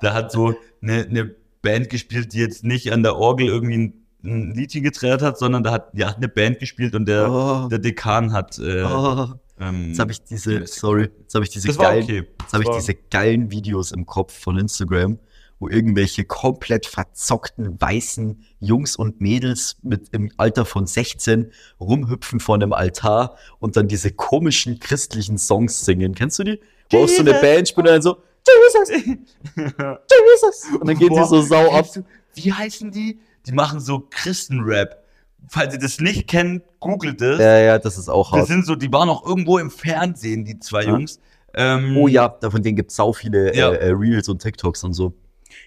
Da 0.00 0.14
hat 0.14 0.32
so 0.32 0.54
eine, 0.82 1.04
eine 1.04 1.34
Band 1.62 1.88
gespielt, 1.90 2.32
die 2.32 2.38
jetzt 2.38 2.64
nicht 2.64 2.92
an 2.92 3.02
der 3.02 3.16
Orgel 3.16 3.46
irgendwie 3.46 3.78
ein, 3.78 3.94
ein 4.24 4.54
Liedchen 4.54 4.82
geträrt 4.82 5.22
hat, 5.22 5.38
sondern 5.38 5.62
da 5.64 5.72
hat, 5.72 5.90
ja, 5.94 6.08
hat 6.08 6.16
eine 6.18 6.28
Band 6.28 6.58
gespielt 6.58 6.94
und 6.94 7.06
der, 7.06 7.30
Oh. 7.30 7.68
der 7.68 7.78
Dekan 7.78 8.32
hat. 8.32 8.58
Äh, 8.58 8.82
Oh, 8.84 9.28
ähm, 9.60 9.88
jetzt 9.88 9.98
habe 10.00 10.12
ich 10.12 10.22
diese, 10.24 10.66
sorry, 10.66 11.08
jetzt 11.20 11.34
habe 11.34 11.44
ich 11.44 11.50
diese 11.50 11.72
geilen, 11.74 12.04
okay. 12.04 12.24
Jetzt 12.40 12.52
habe 12.52 12.64
ich 12.64 12.70
diese 12.70 12.94
geilen 12.94 13.50
Videos 13.50 13.92
im 13.92 14.06
Kopf 14.06 14.36
von 14.36 14.58
Instagram, 14.58 15.18
wo 15.60 15.68
irgendwelche 15.68 16.24
komplett 16.24 16.86
verzockten 16.86 17.80
weißen 17.80 18.42
Jungs 18.58 18.96
und 18.96 19.20
Mädels 19.20 19.76
mit 19.82 20.08
im 20.10 20.32
Alter 20.36 20.64
von 20.64 20.86
16 20.86 21.52
rumhüpfen 21.78 22.40
vor 22.40 22.56
einem 22.56 22.72
Altar 22.72 23.36
und 23.60 23.76
dann 23.76 23.86
diese 23.86 24.10
komischen 24.10 24.80
christlichen 24.80 25.38
Songs 25.38 25.84
singen. 25.84 26.14
Kennst 26.16 26.40
du 26.40 26.44
die? 26.44 26.60
Wo 26.90 27.04
auch 27.04 27.08
so 27.08 27.20
eine. 27.20 27.34
Band 27.34 27.68
spielt 27.68 27.86
und 27.86 27.92
dann 27.92 28.02
so 28.02 28.16
Jesus, 28.46 29.04
Jesus. 29.56 30.80
Und 30.80 30.86
dann 30.88 30.98
geht 30.98 31.10
die 31.10 31.14
Boah, 31.14 31.26
so 31.26 31.42
sau 31.42 31.70
ab. 31.72 31.86
Wie 32.34 32.52
heißen 32.52 32.90
die? 32.90 33.18
Die 33.46 33.52
machen 33.52 33.80
so 33.80 34.06
Christenrap. 34.10 35.02
Falls 35.48 35.74
ihr 35.74 35.80
das 35.80 35.98
nicht 36.00 36.28
kennt, 36.28 36.62
googelt 36.80 37.20
es. 37.20 37.38
Ja, 37.40 37.58
ja, 37.58 37.78
das 37.78 37.98
ist 37.98 38.08
auch 38.08 38.30
Das 38.30 38.40
hart. 38.40 38.48
sind 38.48 38.64
so, 38.66 38.74
die 38.76 38.92
waren 38.92 39.08
auch 39.08 39.26
irgendwo 39.26 39.58
im 39.58 39.70
Fernsehen, 39.70 40.44
die 40.44 40.58
zwei 40.60 40.82
Ja. 40.84 40.90
Jungs. 40.90 41.18
Ähm, 41.54 41.96
Oh 41.96 42.08
ja, 42.08 42.28
da- 42.28 42.50
von 42.50 42.62
denen 42.62 42.76
gibt's 42.76 42.96
sau 42.96 43.12
viele 43.12 43.54
Ja. 43.54 43.70
äh, 43.72 43.88
äh, 43.88 43.92
Reels 43.92 44.28
und 44.28 44.40
TikToks 44.40 44.84
und 44.84 44.92
so. 44.94 45.12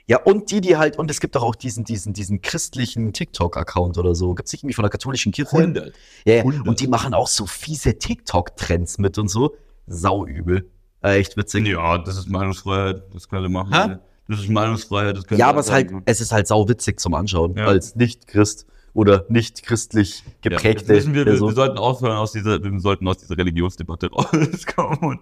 Ja, 0.08 0.20
und 0.24 0.50
die, 0.50 0.62
die 0.62 0.78
halt, 0.78 0.98
und 0.98 1.12
es 1.12 1.20
gibt 1.20 1.36
doch 1.36 1.44
auch 1.44 1.56
diesen, 1.56 1.84
diesen, 1.84 2.14
diesen 2.14 2.42
christlichen 2.42 3.14
TikTok-Account 3.14 3.98
oder 4.00 4.16
so. 4.16 4.34
Gibt's 4.34 4.52
nicht 4.52 4.64
irgendwie 4.64 4.74
von 4.74 4.84
der 4.84 4.90
katholischen 4.90 5.32
Kirche? 5.32 5.56
100. 5.58 5.94
Ja, 6.26 6.34
ja. 6.36 6.40
100. 6.42 6.68
und 6.68 6.80
die 6.80 6.88
machen 6.88 7.14
auch 7.14 7.28
so 7.28 7.46
fiese 7.46 7.98
TikTok-Trends 8.00 8.98
mit 8.98 9.18
und 9.20 9.28
so. 9.28 9.56
Sauübel. 9.88 10.70
Äh, 11.06 11.20
echt 11.20 11.38
witzig. 11.38 11.68
Ja, 11.68 11.98
das 11.98 12.18
ist 12.18 12.30
Meinungsfreiheit, 12.30 13.04
das 13.14 13.30
können 13.30 13.44
wir 13.44 13.50
machen. 13.50 13.74
Hä? 13.74 13.98
Das 14.28 14.40
ist 14.40 14.50
Meinungsfreiheit, 14.50 15.16
das 15.18 15.26
können 15.28 15.40
Ja, 15.40 15.48
aber 15.50 15.60
es, 15.60 15.72
halt, 15.72 15.92
es 16.06 16.20
ist 16.22 16.32
halt 16.32 16.48
sau 16.48 16.68
witzig 16.68 17.00
zum 17.00 17.14
Anschauen. 17.14 17.56
Ja. 17.56 17.68
Als 17.68 17.96
Nicht-Christ 17.96 18.66
oder 18.96 19.26
nicht 19.28 19.62
christlich 19.64 20.24
Ja, 20.26 20.50
geprägte 20.52 20.88
wissen 20.88 21.14
wir, 21.14 21.26
wir, 21.26 21.36
sollten 21.38 21.78
aufhören 21.78 22.16
aus 22.16 22.32
dieser, 22.32 22.64
wir 22.64 22.80
sollten 22.80 23.06
aus 23.10 23.18
dieser 23.18 23.38
Religionsdebatte 23.38 24.10
rauskommen 24.12 24.98
und, 25.02 25.20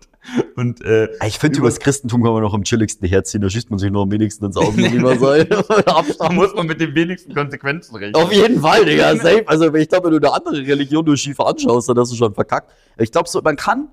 und 0.56 0.86
äh, 0.86 1.10
ich 1.26 1.40
finde, 1.40 1.58
über- 1.58 1.68
das 1.70 1.80
Christentum 1.80 2.24
kann 2.24 2.34
man 2.34 2.44
noch 2.44 2.54
am 2.54 2.64
chilligsten 2.64 3.08
herziehen. 3.10 3.42
Da 3.42 3.50
schießt 3.50 3.72
man 3.72 3.80
sich 3.80 3.90
noch 3.92 4.04
am 4.04 4.12
wenigsten 4.12 4.46
ins 4.46 4.58
Auge, 4.58 4.78
wie 4.78 5.00
man 5.00 5.18
soll. 5.20 5.46
da 5.46 6.30
muss 6.32 6.54
man 6.54 6.68
mit 6.68 6.80
den 6.80 6.94
wenigsten 6.94 7.34
Konsequenzen 7.34 7.96
rechnen. 7.96 8.16
Auf 8.24 8.32
jeden 8.32 8.62
Fall, 8.62 8.86
Digga, 8.86 9.16
safe. 9.18 9.44
Also, 9.48 9.74
ich 9.74 9.90
glaube, 9.90 10.12
wenn 10.12 10.22
du 10.22 10.28
eine 10.28 10.36
andere 10.36 10.58
Religion 10.68 11.04
nur 11.04 11.18
schief 11.18 11.40
anschaust, 11.40 11.90
dann 11.90 11.98
hast 11.98 12.12
du 12.12 12.16
schon 12.16 12.34
verkackt. 12.36 12.72
Ich 13.00 13.12
glaube, 13.12 13.28
so, 13.28 13.42
man 13.42 13.56
kann, 13.56 13.90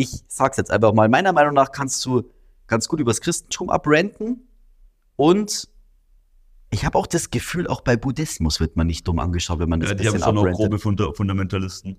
ich 0.00 0.22
sag's 0.28 0.56
jetzt 0.56 0.70
einfach 0.70 0.92
mal, 0.92 1.08
meiner 1.08 1.32
Meinung 1.32 1.54
nach 1.54 1.72
kannst 1.72 2.04
du 2.06 2.24
ganz 2.66 2.88
gut 2.88 3.00
übers 3.00 3.20
Christentum 3.20 3.70
abrenten 3.70 4.48
und 5.16 5.68
ich 6.70 6.84
habe 6.84 6.96
auch 6.98 7.06
das 7.06 7.30
Gefühl, 7.30 7.66
auch 7.66 7.80
bei 7.80 7.96
Buddhismus 7.96 8.60
wird 8.60 8.76
man 8.76 8.86
nicht 8.86 9.06
dumm 9.08 9.18
angeschaut, 9.18 9.58
wenn 9.58 9.68
man 9.68 9.80
das 9.80 9.90
Ja, 9.90 9.94
die 9.96 10.06
haben 10.06 10.12
bisschen 10.14 10.24
schon 10.26 10.34
noch 10.36 10.42
abrantet. 10.42 10.60
grobe 10.60 10.78
Funda 10.78 11.12
Fundamentalisten. 11.12 11.96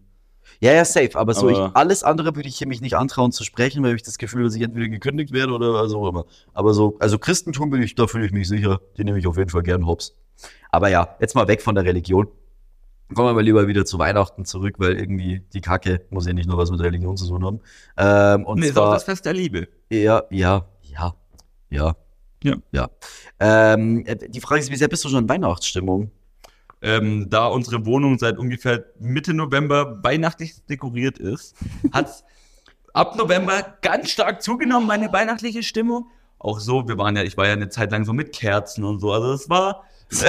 Ja, 0.60 0.72
ja, 0.74 0.86
safe. 0.86 1.16
Aber 1.16 1.34
so, 1.34 1.50
Aber- 1.50 1.68
ich, 1.68 1.76
alles 1.76 2.04
andere 2.04 2.36
würde 2.36 2.48
ich 2.50 2.58
hier 2.58 2.68
mich 2.68 2.82
nicht 2.82 2.96
antrauen 2.96 3.32
zu 3.32 3.44
sprechen, 3.44 3.84
weil 3.84 3.96
ich 3.96 4.04
das 4.04 4.18
Gefühl, 4.18 4.44
dass 4.44 4.56
ich 4.56 4.62
entweder 4.62 4.88
gekündigt 4.88 5.34
werde 5.34 5.54
oder 5.54 5.88
so 5.88 6.08
immer. 6.08 6.26
Aber 6.54 6.74
so, 6.74 6.98
also 7.00 7.20
Christentum 7.20 7.70
bin 7.70 7.82
ich, 7.82 7.96
da 7.96 8.08
fühle 8.08 8.26
ich 8.26 8.32
mich 8.32 8.48
sicher. 8.48 8.80
Die 8.98 9.04
nehme 9.04 9.20
ich 9.20 9.28
auf 9.28 9.38
jeden 9.38 9.50
Fall 9.50 9.64
gern 9.64 9.86
hops. 9.86 10.16
Aber 10.72 10.90
ja, 10.90 11.16
jetzt 11.20 11.36
mal 11.36 11.48
weg 11.48 11.62
von 11.62 11.76
der 11.76 11.84
Religion. 11.84 12.28
Kommen 13.14 13.28
wir 13.30 13.34
mal 13.34 13.42
lieber 13.44 13.68
wieder 13.68 13.86
zu 13.86 14.00
Weihnachten 14.00 14.46
zurück, 14.46 14.76
weil 14.78 14.98
irgendwie 14.98 15.42
die 15.54 15.62
Kacke 15.62 16.06
muss 16.10 16.26
ja 16.28 16.34
nicht 16.34 16.48
nur 16.48 16.58
was 16.58 16.72
mit 16.72 16.80
Religion 16.82 17.18
zu 17.18 17.28
tun 17.28 17.44
haben. 17.46 17.60
Ähm, 17.98 18.46
und 18.46 18.60
Nee, 18.60 18.68
ist 18.68 18.78
auch 18.78 18.84
zwar, 18.86 18.94
das 18.94 19.04
Fest 19.04 19.26
der 19.26 19.34
Liebe. 19.34 19.68
ja, 19.90 20.24
ja, 20.30 20.66
ja, 20.82 21.14
ja, 21.70 21.96
Ja. 22.44 22.56
ja. 22.72 22.90
Ähm, 23.40 24.06
äh, 24.06 24.16
die 24.30 24.40
Frage 24.42 24.62
ist, 24.62 24.72
wie 24.72 24.76
sehr 24.76 24.88
bist 24.88 25.04
du 25.04 25.10
schon 25.10 25.24
in 25.24 25.30
Weihnachtsstimmung? 25.30 26.12
ähm, 26.82 27.30
da 27.30 27.46
unsere 27.48 27.86
Wohnung 27.86 28.18
seit 28.18 28.38
ungefähr 28.40 28.86
Mitte 29.00 29.34
November 29.36 30.00
weihnachtlich 30.04 30.66
dekoriert 30.66 31.20
ist, 31.20 31.56
hat 31.92 32.24
ab 32.94 33.16
November 33.18 33.78
ganz 33.82 34.10
stark 34.10 34.42
zugenommen, 34.42 34.88
meine 34.88 35.14
weihnachtliche 35.14 35.62
Stimmung. 35.64 36.08
Auch 36.40 36.60
so, 36.60 36.88
wir 36.88 36.98
waren 36.98 37.16
ja, 37.16 37.22
ich 37.24 37.38
war 37.38 37.46
ja 37.46 37.54
eine 37.54 37.70
Zeit 37.70 37.92
lang 37.92 38.04
so 38.04 38.14
mit 38.14 38.34
Kerzen 38.34 38.84
und 38.84 39.00
so. 39.00 39.12
Also 39.12 39.32
es 39.34 39.48
war. 39.50 39.84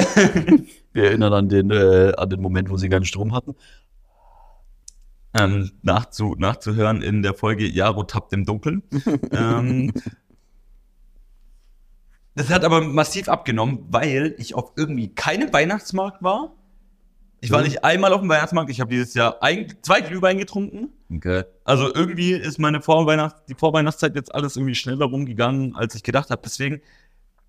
Wir 0.92 1.04
erinnern 1.04 1.32
an 1.32 1.48
den, 1.48 1.70
äh, 1.70 2.12
an 2.16 2.28
den 2.28 2.40
Moment, 2.40 2.70
wo 2.70 2.76
sie 2.76 2.88
keinen 2.88 3.04
Strom 3.04 3.34
hatten. 3.34 3.54
ähm, 5.38 5.70
nachzu, 5.82 6.34
nachzuhören 6.38 7.02
in 7.02 7.22
der 7.22 7.34
Folge 7.34 7.66
Jaro 7.66 8.04
tappt 8.04 8.32
im 8.32 8.44
Dunkeln. 8.44 8.82
ähm, 9.32 9.92
das 12.34 12.50
hat 12.50 12.64
aber 12.64 12.80
massiv 12.82 13.28
abgenommen, 13.28 13.86
weil 13.88 14.34
ich 14.38 14.54
auf 14.54 14.72
irgendwie 14.76 15.14
keinem 15.14 15.52
Weihnachtsmarkt 15.52 16.22
war. 16.22 16.54
Ich 17.44 17.50
war 17.50 17.62
nicht 17.62 17.82
einmal 17.82 18.12
auf 18.12 18.20
dem 18.20 18.28
Weihnachtsmarkt. 18.28 18.70
Ich 18.70 18.80
habe 18.80 18.90
dieses 18.90 19.14
Jahr 19.14 19.42
ein, 19.42 19.66
zwei 19.82 20.00
Glühwein 20.00 20.38
getrunken. 20.38 20.90
Okay. 21.12 21.42
Also 21.64 21.92
irgendwie 21.92 22.32
ist 22.34 22.58
meine 22.58 22.80
Vorweihnacht, 22.80 23.34
die 23.48 23.56
Vorweihnachtszeit 23.56 24.14
jetzt 24.14 24.32
alles 24.32 24.56
irgendwie 24.56 24.76
schneller 24.76 25.06
rumgegangen, 25.06 25.74
als 25.74 25.96
ich 25.96 26.04
gedacht 26.04 26.30
habe. 26.30 26.40
Deswegen 26.44 26.80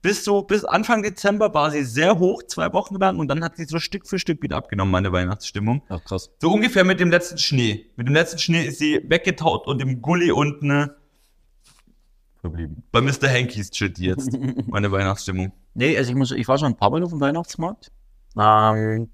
bis 0.04 0.24
so 0.26 0.44
bis 0.44 0.66
Anfang 0.66 1.02
Dezember 1.02 1.54
war 1.54 1.72
sie 1.72 1.84
sehr 1.84 2.20
hoch, 2.20 2.44
zwei 2.44 2.72
Wochen 2.74 2.96
lang, 2.96 3.18
und 3.18 3.30
dann 3.30 3.44
hat 3.44 3.56
sie 3.56 3.64
so 3.64 3.80
Stück 3.80 4.06
für 4.06 4.20
Stück 4.20 4.44
wieder 4.44 4.58
abgenommen, 4.58 4.92
meine 4.92 5.12
Weihnachtsstimmung. 5.12 5.82
Ach, 5.88 6.04
krass. 6.04 6.30
So 6.40 6.52
ungefähr 6.52 6.84
mit 6.84 7.00
dem 7.00 7.10
letzten 7.10 7.38
Schnee. 7.38 7.88
Mit 7.96 8.08
dem 8.08 8.14
letzten 8.14 8.38
Schnee 8.38 8.66
ist 8.68 8.80
sie 8.80 9.02
weggetaut 9.08 9.66
und 9.66 9.82
im 9.82 10.02
Gully 10.02 10.32
unten 10.32 10.70
äh, 10.70 10.88
Verblieben. 12.42 12.84
bei 12.92 13.00
Mr. 13.00 13.30
Hankies 13.30 13.72
chillt 13.72 13.98
die 13.98 14.06
jetzt. 14.08 14.38
meine 14.68 14.92
Weihnachtsstimmung. 14.92 15.54
Nee, 15.74 15.98
also 15.98 16.12
ich 16.12 16.18
muss, 16.18 16.32
ich 16.32 16.48
war 16.50 16.58
schon 16.58 16.74
ein 16.74 16.78
paar 16.78 16.92
Mal 16.92 17.02
auf 17.02 17.12
dem 17.12 17.22
Weihnachtsmarkt. 17.22 17.90
Ähm, 18.38 19.10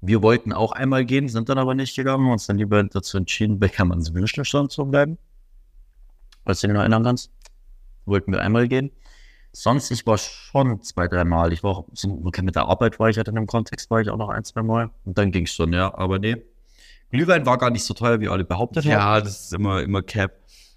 wir 0.00 0.20
wollten 0.20 0.52
auch 0.52 0.72
einmal 0.72 1.04
gehen, 1.04 1.28
sind 1.28 1.48
dann 1.48 1.58
aber 1.58 1.76
nicht 1.76 1.94
gegangen, 1.94 2.24
haben 2.24 2.32
uns 2.32 2.46
dann 2.46 2.58
lieber 2.58 2.82
dazu 2.82 3.18
entschieden, 3.18 3.60
bei 3.60 3.68
Hermanns 3.68 4.12
Wünschelstand 4.12 4.72
zu 4.72 4.84
bleiben. 4.84 5.16
Falls 6.44 6.60
du 6.60 6.66
dich 6.66 6.74
noch 6.74 6.80
erinnern 6.80 7.04
kannst. 7.04 7.30
Wollten 8.06 8.32
wir 8.32 8.40
einmal 8.40 8.68
gehen. 8.68 8.90
Sonst, 9.52 9.90
ich 9.90 10.06
war 10.06 10.18
schon 10.18 10.82
zwei, 10.82 11.08
drei 11.08 11.24
Mal. 11.24 11.52
Ich 11.52 11.62
war 11.62 11.70
auch, 11.70 11.84
okay, 12.24 12.42
mit 12.42 12.56
der 12.56 12.66
Arbeit 12.66 12.98
war 13.00 13.08
ich 13.08 13.16
halt 13.16 13.28
in 13.28 13.34
dem 13.34 13.46
Kontext, 13.46 13.90
war 13.90 14.00
ich 14.00 14.10
auch 14.10 14.16
noch 14.16 14.28
ein, 14.28 14.44
zwei 14.44 14.62
Mal. 14.62 14.90
Und 15.04 15.16
dann 15.16 15.32
ging's 15.32 15.54
schon, 15.54 15.72
ja, 15.72 15.94
aber 15.94 16.18
nee. 16.18 16.36
Glühwein 17.10 17.46
war 17.46 17.56
gar 17.56 17.70
nicht 17.70 17.84
so 17.84 17.94
teuer, 17.94 18.20
wie 18.20 18.28
alle 18.28 18.44
behauptet 18.44 18.84
haben. 18.84 18.90
Ja, 18.90 19.20
das 19.20 19.46
ist 19.46 19.54
immer, 19.54 19.82
immer 19.82 20.02
Cap. 20.02 20.32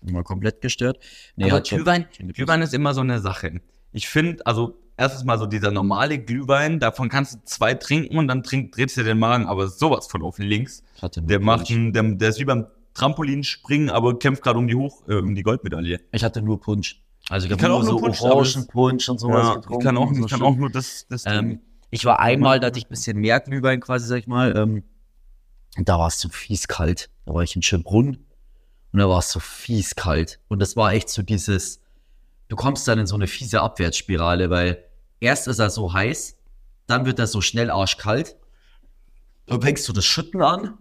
Immer 0.06 0.24
komplett 0.24 0.62
gestört. 0.62 0.98
Nee, 1.36 1.52
Aber 1.52 1.62
Glühwein, 1.62 2.06
Glühwein 2.34 2.62
ist 2.62 2.74
immer 2.74 2.94
so 2.94 3.02
eine 3.02 3.20
Sache. 3.20 3.60
Ich 3.92 4.08
finde, 4.08 4.46
also 4.46 4.80
erstens 4.96 5.26
mal 5.26 5.38
so 5.38 5.46
dieser 5.46 5.72
normale 5.72 6.20
Glühwein, 6.20 6.80
davon 6.80 7.10
kannst 7.10 7.34
du 7.34 7.40
zwei 7.44 7.74
trinken 7.74 8.18
und 8.18 8.28
dann 8.28 8.44
trink, 8.44 8.72
drehst 8.72 8.96
du 8.96 9.02
dir 9.02 9.10
den 9.10 9.20
Magen, 9.20 9.46
aber 9.48 9.68
sowas 9.68 10.08
von 10.08 10.22
auf 10.24 10.38
links. 10.38 10.84
Der 11.18 11.40
macht, 11.40 11.70
einen, 11.70 11.92
der, 11.92 12.04
der 12.04 12.30
ist 12.30 12.40
wie 12.40 12.46
beim 12.46 12.68
Trampolinspringen, 12.94 13.90
aber 13.90 14.18
kämpft 14.20 14.44
gerade 14.44 14.60
um 14.60 14.68
die 14.68 14.76
Hoch, 14.76 15.08
äh, 15.08 15.16
um 15.16 15.36
die 15.36 15.44
Goldmedaille. 15.44 16.00
Ich 16.12 16.24
hatte 16.24 16.42
nur 16.42 16.62
Punsch. 16.62 17.02
Also 17.30 17.46
ich, 17.46 17.52
Ich 17.54 17.58
kann 17.58 17.72
auch 17.72 17.84
nur 17.84 17.92
so 17.92 17.98
Punsch, 18.00 18.22
Orangenpunsch 18.22 19.08
und 19.10 19.20
sowas 19.20 19.48
Ja, 19.48 19.56
getrunken. 19.56 19.80
ich 19.80 19.86
kann 19.86 19.98
auch, 19.98 20.08
und 20.08 20.16
so 20.16 20.26
ich 20.26 20.32
kann 20.32 20.42
auch 20.42 20.56
nur 20.56 20.70
das, 20.70 21.06
das 21.10 21.24
Ähm, 21.26 21.62
ich 21.92 22.06
war 22.06 22.20
einmal, 22.20 22.60
da 22.60 22.68
hatte 22.68 22.80
ich 22.80 22.86
ein 22.86 22.90
bisschen 22.90 23.18
mehr 23.18 23.40
Glühwein 23.40 23.80
quasi, 23.80 24.08
sag 24.08 24.18
ich 24.18 24.28
mal. 24.28 24.56
Ähm, 24.58 24.84
da 25.78 25.98
war 26.00 26.08
es 26.08 26.20
so 26.20 26.30
fies 26.30 26.68
kalt. 26.68 27.10
Da 27.26 27.34
war 27.34 27.44
ich 27.44 27.56
in 27.56 27.62
Schönbrunn 27.62 28.26
und 28.92 29.00
da 29.00 29.08
war 29.08 29.20
es 29.20 29.32
so 29.32 29.40
fies 29.40 29.96
kalt. 29.96 30.40
Und 30.48 30.60
das 30.60 30.76
war 30.76 30.94
echt 30.94 31.10
so 31.10 31.22
dieses, 31.22 31.82
du 32.48 32.56
kommst 32.56 32.88
dann 32.88 33.00
in 33.00 33.08
so 33.08 33.16
eine 33.16 33.28
fiese 33.28 33.62
Abwärtsspirale, 33.62 34.50
weil 34.50 34.84
erst 35.20 35.48
ist 35.48 35.60
er 35.60 35.70
so 35.70 35.94
heiß, 35.94 36.36
dann 36.88 37.06
wird 37.06 37.20
er 37.20 37.28
so 37.28 37.42
schnell 37.42 37.70
arschkalt. 37.70 38.36
Dann 39.46 39.62
fängst 39.62 39.88
du 39.88 39.94
das 39.94 40.06
Schütten 40.06 40.42
an. 40.42 40.78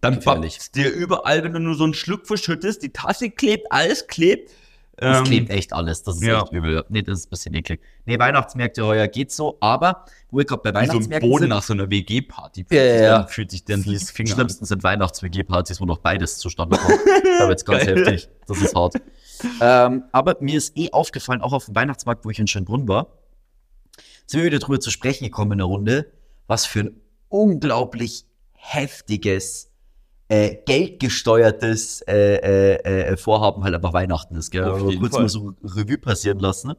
Dann 0.00 0.18
pappt 0.20 0.74
dir 0.74 0.90
überall, 0.90 1.44
wenn 1.44 1.52
du 1.52 1.60
nur 1.60 1.74
so 1.76 1.84
einen 1.84 1.94
Schluck 1.94 2.26
verschüttest, 2.26 2.82
die 2.82 2.92
Tasse 2.92 3.30
klebt, 3.30 3.70
alles 3.70 4.06
klebt. 4.08 4.50
Das 4.96 5.18
Ähm, 5.18 5.24
klebt 5.24 5.50
echt 5.50 5.72
alles. 5.72 6.02
Das 6.02 6.16
ist 6.16 6.22
ja. 6.22 6.42
echt 6.42 6.52
übel. 6.52 6.84
Nee, 6.88 7.02
das 7.02 7.20
ist 7.20 7.26
ein 7.26 7.30
bisschen 7.30 7.54
eklig. 7.54 7.80
Nee, 8.04 8.18
Weihnachtsmärkte 8.18 8.84
heuer 8.84 9.08
geht 9.08 9.32
so, 9.32 9.56
aber 9.60 10.04
wo 10.30 10.38
wir 10.38 10.44
gerade 10.44 10.62
bei 10.62 10.70
Wie 10.70 10.74
so 10.74 10.80
ein 10.80 10.88
Weihnachtsmärkten 10.88 11.30
Boden 11.30 11.42
sind, 11.42 11.48
nach 11.48 11.62
so 11.62 11.72
einer 11.72 11.90
WG-Party. 11.90 12.66
Ja, 12.70 12.82
ja, 12.82 13.02
ja. 13.02 13.26
Fühlt 13.26 13.50
sich 13.50 13.64
dann 13.64 13.82
Die 13.82 13.98
schlimmsten 13.98 14.64
sind 14.66 14.82
Weihnachts-WG-Partys, 14.84 15.80
wo 15.80 15.86
noch 15.86 15.98
beides 15.98 16.38
zustande 16.38 16.76
kommt. 16.76 16.98
da 17.38 17.48
wird's 17.48 17.64
ganz 17.64 17.84
heftig. 17.86 18.28
Das 18.46 18.60
ist 18.60 18.74
hart. 18.74 18.94
ähm, 19.60 20.04
aber 20.12 20.36
mir 20.40 20.58
ist 20.58 20.76
eh 20.76 20.90
aufgefallen, 20.92 21.40
auch 21.40 21.54
auf 21.54 21.64
dem 21.64 21.74
Weihnachtsmarkt, 21.74 22.24
wo 22.24 22.30
ich 22.30 22.38
in 22.38 22.46
Schönbrunn 22.46 22.86
war, 22.86 23.06
sind 24.26 24.40
wir 24.40 24.44
wieder 24.46 24.58
drüber 24.58 24.78
zu 24.78 24.90
sprechen 24.90 25.24
gekommen 25.24 25.52
in 25.52 25.58
der 25.58 25.66
Runde, 25.66 26.12
was 26.46 26.66
für 26.66 26.80
ein 26.80 27.00
unglaublich 27.28 28.26
heftiges, 28.52 29.71
äh, 30.32 30.62
geldgesteuertes 30.64 32.00
äh, 32.08 32.36
äh, 32.36 32.76
äh, 32.76 33.16
Vorhaben 33.18 33.64
halt 33.64 33.74
einfach 33.74 33.92
Weihnachten 33.92 34.34
ist. 34.34 34.50
Gell? 34.50 34.64
Auf 34.64 34.88
jeden 34.88 35.00
kurz 35.00 35.12
Fall. 35.12 35.24
mal 35.24 35.28
so 35.28 35.52
Revue 35.62 35.98
passieren 35.98 36.38
lassen. 36.38 36.68
Ne? 36.68 36.76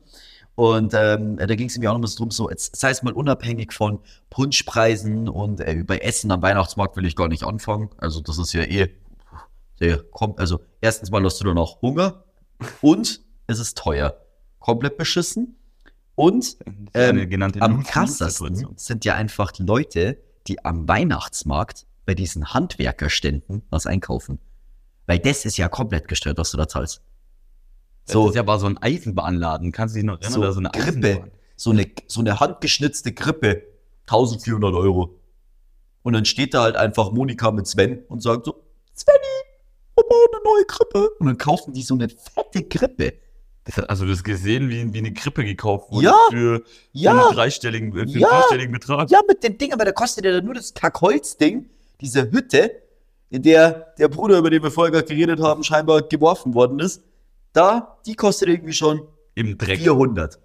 Und 0.56 0.96
ähm, 0.96 1.38
da 1.38 1.54
ging 1.54 1.68
es 1.68 1.78
mir 1.78 1.92
auch 1.92 2.00
noch 2.00 2.10
mal 2.10 2.16
drum, 2.16 2.32
so, 2.32 2.50
jetzt, 2.50 2.76
sei 2.76 2.90
es 2.90 3.04
mal 3.04 3.14
unabhängig 3.14 3.72
von 3.72 4.00
Punschpreisen 4.32 5.30
und 5.30 5.62
äh, 5.62 5.84
bei 5.86 6.00
Essen 6.00 6.32
am 6.32 6.42
Weihnachtsmarkt 6.42 6.98
will 6.98 7.06
ich 7.06 7.16
gar 7.16 7.28
nicht 7.28 7.44
anfangen. 7.44 7.92
Also 7.98 8.22
das 8.22 8.40
ist 8.40 8.54
ja 8.54 8.64
eh, 8.64 8.90
der 9.80 10.02
kommt, 10.02 10.40
also 10.40 10.60
erstens 10.82 11.12
mal 11.12 11.24
hast 11.24 11.40
du 11.40 11.46
dann 11.46 11.60
auch 11.60 11.80
Hunger 11.84 12.24
und 12.82 13.22
es 13.46 13.60
ist 13.60 13.78
teuer. 13.78 14.18
Komplett 14.58 14.98
beschissen. 14.98 15.58
Und 16.16 16.58
ähm, 16.96 17.52
am 17.60 17.84
krassesten 17.84 18.68
sind 18.78 19.06
ja 19.06 19.14
einfach 19.14 19.52
Leute, 19.60 20.18
die 20.48 20.64
am 20.66 20.88
Weihnachtsmarkt 20.88 21.86
bei 22.06 22.14
diesen 22.16 22.54
Handwerkerständen 22.54 23.64
was 23.70 23.86
einkaufen. 23.88 24.40
Weil 25.06 25.20
das 25.20 25.46
ist 25.46 25.58
ja 25.58 25.68
komplett 25.70 26.08
gestört, 26.08 26.38
was 26.38 26.52
du 26.52 26.58
da 26.58 26.68
zahlst. 26.68 27.02
So, 28.06 28.24
das 28.24 28.32
ist 28.32 28.36
ja 28.36 28.48
war 28.48 28.60
so 28.60 28.66
ein 28.68 28.78
Eisenbahnladen. 28.78 29.72
Kannst 29.72 29.96
du 29.96 30.00
dich 30.00 30.06
noch 30.06 30.20
erinnern? 30.22 30.32
so, 30.42 30.52
so 30.52 30.60
eine 30.60 30.70
Grippe, 30.72 31.32
so 31.56 31.72
eine, 31.72 31.90
so 32.08 32.20
eine 32.20 32.40
handgeschnitzte 32.40 33.14
Grippe, 33.14 33.64
1400 34.08 34.74
Euro. 34.74 35.20
Und 36.04 36.14
dann 36.14 36.26
steht 36.26 36.54
da 36.54 36.64
halt 36.64 36.76
einfach 36.76 37.12
Monika 37.12 37.52
mit 37.52 37.66
Sven 37.68 38.04
und 38.10 38.22
sagt 38.22 38.46
so, 38.46 38.62
Svenny, 38.96 39.18
wir 39.96 40.04
bauen 40.04 40.28
eine 40.34 40.44
neue 40.44 40.66
Grippe. 40.66 41.10
Und 41.20 41.28
dann 41.28 41.38
kaufen 41.38 41.74
die 41.74 41.82
so 41.82 41.94
eine 41.94 42.10
fette 42.10 42.64
Grippe. 42.68 43.14
Das 43.64 43.78
hat- 43.78 43.90
Also 43.90 44.06
du 44.06 44.12
hast 44.12 44.24
gesehen, 44.26 44.70
wie, 44.70 44.94
wie 44.94 44.98
eine 44.98 45.14
Krippe 45.14 45.46
gekauft 45.46 45.90
wurde 45.92 46.06
Ja. 46.08 46.18
für, 46.30 46.64
Ja, 46.92 47.12
einen 47.12 47.34
dreistelligen, 47.36 47.94
für 47.94 48.00
Ja. 48.06 48.28
einen 48.30 48.40
dreistelligen 48.40 48.72
Betrag. 48.74 49.10
ja, 49.10 49.22
mit 49.26 49.42
dem 49.44 49.58
Ding, 49.58 49.72
aber 49.72 49.86
da 49.86 49.94
kostet 49.94 50.26
ja 50.26 50.42
nur 50.42 50.54
das 50.54 50.74
Kackholzding, 50.74 51.70
diese 52.02 52.32
Hütte, 52.32 52.84
in 53.30 53.42
der 53.42 53.94
der 53.98 54.08
Bruder, 54.08 54.38
über 54.38 54.50
den 54.50 54.62
wir 54.62 54.72
vorher 54.72 54.92
gerade 54.92 55.08
geredet 55.08 55.40
haben, 55.40 55.64
scheinbar 55.64 56.02
geworfen 56.04 56.54
worden 56.54 56.80
ist. 56.80 57.04
Da, 57.54 57.98
die 58.06 58.16
kostet 58.16 58.50
irgendwie 58.50 58.74
schon 58.74 59.08
Im 59.36 59.58
Dreck. 59.58 59.80
400. 59.80 60.40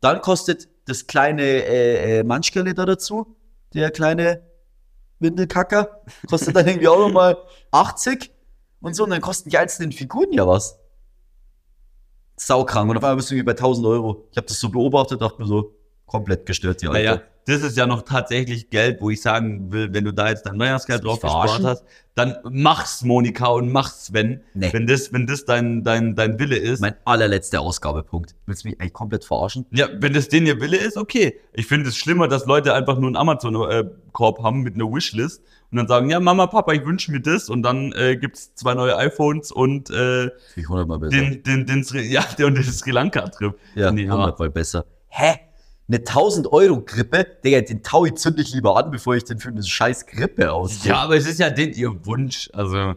Dann 0.00 0.20
kostet 0.20 0.68
das 0.86 1.06
kleine 1.06 1.42
äh, 1.42 2.18
äh, 2.18 2.22
Manschkerle 2.24 2.74
da 2.74 2.86
dazu, 2.86 3.36
der 3.74 3.90
kleine 3.90 4.42
Windelkacker, 5.18 6.02
kostet 6.28 6.56
dann 6.56 6.66
irgendwie 6.66 6.88
auch 6.88 6.98
nochmal 6.98 7.36
80 7.70 8.30
und 8.80 8.94
so. 8.94 9.04
Und 9.04 9.10
dann 9.10 9.20
kosten 9.20 9.50
die 9.50 9.58
einzelnen 9.58 9.92
Figuren 9.92 10.32
ja 10.32 10.46
was. 10.46 10.78
Saukrank. 12.36 12.90
Und 12.90 12.96
auf 12.98 13.02
einmal 13.02 13.16
bist 13.16 13.30
du 13.30 13.34
irgendwie 13.34 13.46
bei 13.46 13.52
1000 13.52 13.86
Euro. 13.86 14.28
Ich 14.30 14.36
habe 14.36 14.46
das 14.46 14.60
so 14.60 14.68
beobachtet, 14.68 15.22
dachte 15.22 15.40
mir 15.40 15.48
so, 15.48 15.75
komplett 16.06 16.46
gestört, 16.46 16.82
die 16.82 16.88
Alte. 16.88 16.98
Naja, 16.98 17.22
das 17.46 17.62
ist 17.62 17.76
ja 17.76 17.86
noch 17.86 18.02
tatsächlich 18.02 18.70
Geld, 18.70 19.00
wo 19.00 19.10
ich 19.10 19.22
sagen 19.22 19.70
will, 19.72 19.94
wenn 19.94 20.04
du 20.04 20.12
da 20.12 20.28
jetzt 20.28 20.46
dein 20.46 20.58
Weihnachtsgeld 20.58 21.04
Willst 21.04 21.22
drauf 21.22 21.44
gespart 21.44 21.64
hast, 21.64 21.84
dann 22.16 22.36
mach's 22.50 23.02
Monika 23.02 23.46
und 23.46 23.70
mach's 23.70 24.06
Sven. 24.06 24.40
Nee. 24.54 24.72
Wenn 24.72 24.88
das, 24.88 25.12
wenn 25.12 25.28
das 25.28 25.44
dein, 25.44 25.84
dein, 25.84 26.16
dein 26.16 26.40
Wille 26.40 26.56
ist. 26.56 26.80
Mein 26.80 26.96
allerletzter 27.04 27.60
Ausgabepunkt. 27.60 28.34
Willst 28.46 28.64
du 28.64 28.68
mich 28.68 28.80
eigentlich 28.80 28.94
komplett 28.94 29.24
verarschen? 29.24 29.64
ja, 29.70 29.88
wenn 30.00 30.12
das 30.12 30.28
denen 30.28 30.46
ihr 30.46 30.60
Wille 30.60 30.76
ist, 30.76 30.96
okay. 30.96 31.38
Ich 31.52 31.66
finde 31.66 31.88
es 31.88 31.96
schlimmer, 31.96 32.26
dass 32.26 32.46
Leute 32.46 32.74
einfach 32.74 32.98
nur 32.98 33.06
einen 33.06 33.16
Amazon-Korb 33.16 34.42
haben 34.42 34.62
mit 34.62 34.74
einer 34.74 34.86
Wishlist 34.86 35.42
und 35.70 35.78
dann 35.78 35.86
sagen, 35.86 36.10
ja, 36.10 36.18
Mama, 36.18 36.48
Papa, 36.48 36.72
ich 36.72 36.84
wünsche 36.84 37.12
mir 37.12 37.20
das 37.20 37.48
und 37.48 37.62
dann 37.62 37.92
äh, 37.92 38.16
gibt's 38.16 38.54
zwei 38.54 38.74
neue 38.74 38.96
iPhones 38.96 39.52
und 39.52 39.90
äh, 39.90 40.30
ich 40.56 40.68
hundertmal 40.68 40.98
besser. 40.98 41.16
den, 41.16 41.42
den, 41.44 41.66
den, 41.66 41.84
Sri, 41.84 42.00
ja, 42.10 42.24
der 42.38 42.46
und 42.48 42.54
den 42.54 42.64
Sri 42.64 42.90
Lanka-Trip. 42.90 43.54
ja, 43.76 43.92
Nee, 43.92 44.10
hundertmal 44.10 44.50
besser. 44.50 44.84
Hä? 45.08 45.45
Eine 45.88 45.98
1000 45.98 46.52
Euro 46.52 46.80
Grippe, 46.80 47.26
Digga, 47.44 47.60
den 47.60 47.82
Taui 47.82 48.12
zünd 48.14 48.40
ich 48.40 48.52
lieber 48.52 48.76
an, 48.76 48.90
bevor 48.90 49.14
ich 49.14 49.24
den 49.24 49.38
für 49.38 49.50
eine 49.50 49.62
scheiß 49.62 50.06
Grippe 50.06 50.52
ausgebe. 50.52 50.88
Ja, 50.88 50.96
aber 51.02 51.16
es 51.16 51.26
ist 51.26 51.38
ja 51.38 51.48
den 51.50 51.72
ihr 51.74 52.04
Wunsch. 52.04 52.50
Also, 52.52 52.94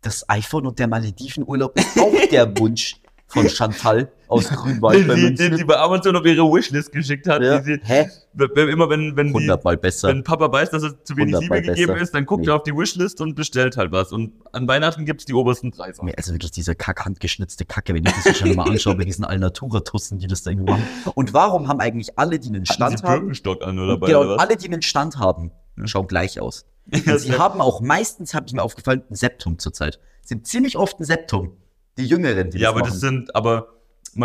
Das 0.00 0.28
iPhone 0.30 0.66
und 0.66 0.78
der 0.78 0.88
Maledivenurlaub 0.88 1.78
ist 1.78 1.98
auch 1.98 2.12
der 2.30 2.58
Wunsch 2.58 2.96
von 3.26 3.48
Chantal 3.48 4.10
aus 4.34 4.48
Grünwald 4.48 5.06
bei 5.08 5.14
die, 5.14 5.20
die, 5.20 5.26
München. 5.42 5.56
die 5.56 5.64
bei 5.64 5.76
Amazon 5.78 6.16
auf 6.16 6.24
ihre 6.24 6.42
Wishlist 6.44 6.92
geschickt 6.92 7.26
hat. 7.28 7.42
Ja. 7.42 7.60
Die, 7.60 7.80
Hä? 7.82 8.08
wenn, 8.34 8.68
immer 8.68 8.88
wenn, 8.90 9.16
wenn, 9.16 9.28
die, 9.28 9.34
wenn 9.48 10.22
Papa 10.24 10.50
weiß, 10.52 10.70
dass 10.70 10.82
es 10.82 10.94
zu 11.04 11.16
wenig 11.16 11.38
Liebe 11.38 11.62
gegeben 11.62 11.92
besser. 11.92 12.02
ist, 12.02 12.14
dann 12.14 12.26
guckt 12.26 12.44
Nee. 12.44 12.50
er 12.50 12.56
auf 12.56 12.62
die 12.64 12.72
Wishlist 12.76 13.20
und 13.20 13.34
bestellt 13.34 13.76
halt 13.76 13.92
was. 13.92 14.12
Und 14.12 14.32
an 14.52 14.66
Weihnachten 14.68 15.04
gibt's 15.04 15.24
die 15.24 15.34
obersten 15.34 15.70
Preise. 15.70 16.02
Also 16.16 16.32
wirklich 16.32 16.50
diese 16.50 16.74
kack 16.74 17.04
handgeschnitzte 17.04 17.64
Kacke, 17.64 17.94
wenn 17.94 18.04
ich 18.04 18.12
das 18.24 18.36
schon 18.38 18.54
mal 18.54 18.68
anschaue, 18.68 18.96
bei 18.96 19.04
diesen 19.04 19.24
Alnatura-Tussen, 19.24 20.18
die 20.18 20.26
das 20.26 20.42
da 20.42 20.50
irgendwo 20.50 20.72
machen. 20.72 20.84
Und 21.14 21.32
warum 21.32 21.68
haben 21.68 21.80
eigentlich 21.80 22.18
alle, 22.18 22.38
die 22.38 22.48
einen 22.48 22.62
Hatten 22.64 22.72
Stand 22.74 22.98
Sie 22.98 23.04
haben, 23.06 23.20
Birkenstock 23.20 23.62
an 23.62 23.78
oder 23.78 23.96
bei 23.98 24.08
genau, 24.08 24.34
alle, 24.36 24.56
die 24.56 24.66
einen 24.66 24.82
Stand 24.82 25.18
haben, 25.18 25.52
schauen 25.84 26.06
gleich 26.06 26.40
aus. 26.40 26.66
Und 26.92 27.18
sie 27.20 27.30
Ja, 27.32 27.38
haben 27.38 27.60
auch 27.60 27.80
meistens, 27.80 28.34
habe 28.34 28.46
ich 28.46 28.52
mir 28.52 28.62
aufgefallen, 28.62 29.02
ein 29.10 29.14
Septum 29.14 29.58
zurzeit. 29.58 30.00
Sind 30.22 30.46
ziemlich 30.46 30.76
oft 30.76 31.00
ein 31.00 31.04
Septum. 31.04 31.56
Die 31.96 32.06
Jüngeren, 32.06 32.50
die 32.50 32.58
ja, 32.58 32.70
aber 32.70 32.80
machen. 32.80 32.90
das 32.90 33.00
sind, 33.00 33.34
aber 33.36 33.68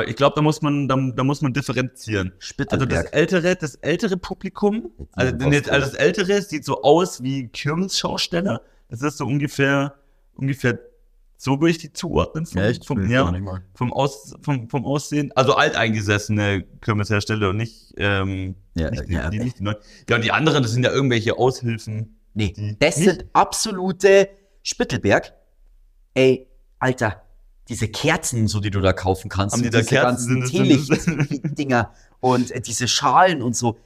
ich 0.07 0.15
glaube, 0.15 0.35
da 0.35 0.41
muss 0.41 0.61
man, 0.61 0.87
da, 0.87 0.95
da 1.15 1.23
muss 1.23 1.41
man 1.41 1.53
differenzieren. 1.53 2.27
Also 2.29 2.37
das 2.37 2.45
Spittelberg. 2.47 3.09
ältere, 3.13 3.55
das 3.55 3.75
ältere 3.75 4.17
Publikum, 4.17 4.91
also, 5.13 5.35
also 5.45 5.69
das 5.69 5.93
ältere 5.93 6.41
sieht 6.41 6.65
so 6.65 6.81
aus 6.83 7.21
wie 7.23 7.47
Kirmesschausteller. 7.47 8.61
Das 8.89 9.01
ist 9.01 9.17
so 9.17 9.25
ungefähr, 9.25 9.95
ungefähr 10.35 10.79
so 11.37 11.59
würde 11.61 11.71
ich 11.71 11.77
die 11.77 11.93
zuordnen. 11.93 12.45
Vom, 12.45 12.61
Echt? 12.61 12.85
vom, 12.85 13.09
ja, 13.09 13.31
vom, 13.73 13.93
Aus, 13.93 14.35
vom, 14.41 14.69
vom 14.69 14.85
Aussehen. 14.85 15.31
Also 15.35 15.53
alteingesessene 15.55 16.63
Kirmeshersteller 16.81 17.51
und 17.51 17.57
nicht, 17.57 17.93
ähm, 17.97 18.55
Ja, 18.75 18.91
nicht, 18.91 19.07
die, 19.07 19.13
ja. 19.13 19.29
die, 19.29 19.39
nicht 19.39 19.59
die 19.59 19.63
neuen. 19.63 19.77
Ja, 20.09 20.17
und 20.17 20.25
die 20.25 20.31
anderen, 20.33 20.63
das 20.63 20.73
sind 20.73 20.83
ja 20.83 20.91
irgendwelche 20.91 21.37
Aushilfen. 21.37 22.19
Nee, 22.33 22.51
Die- 22.55 22.77
das 22.79 22.97
nicht? 22.97 23.09
sind 23.09 23.25
absolute 23.31 24.27
Spittelberg. 24.63 25.33
Ey, 26.13 26.47
Alter, 26.79 27.21
diese 27.69 27.87
Kerzen, 27.87 28.47
so 28.47 28.59
die 28.59 28.71
du 28.71 28.81
da 28.81 28.93
kaufen 28.93 29.29
kannst, 29.29 29.53
Haben 29.55 29.63
die 29.63 29.69
da 29.69 29.79
diese 29.79 29.89
Kerzen? 29.89 30.43
Teelicht-Dinger 30.43 31.93
und 32.19 32.51
äh, 32.51 32.61
diese 32.61 32.87
Schalen 32.87 33.41
und 33.41 33.55
so. 33.55 33.77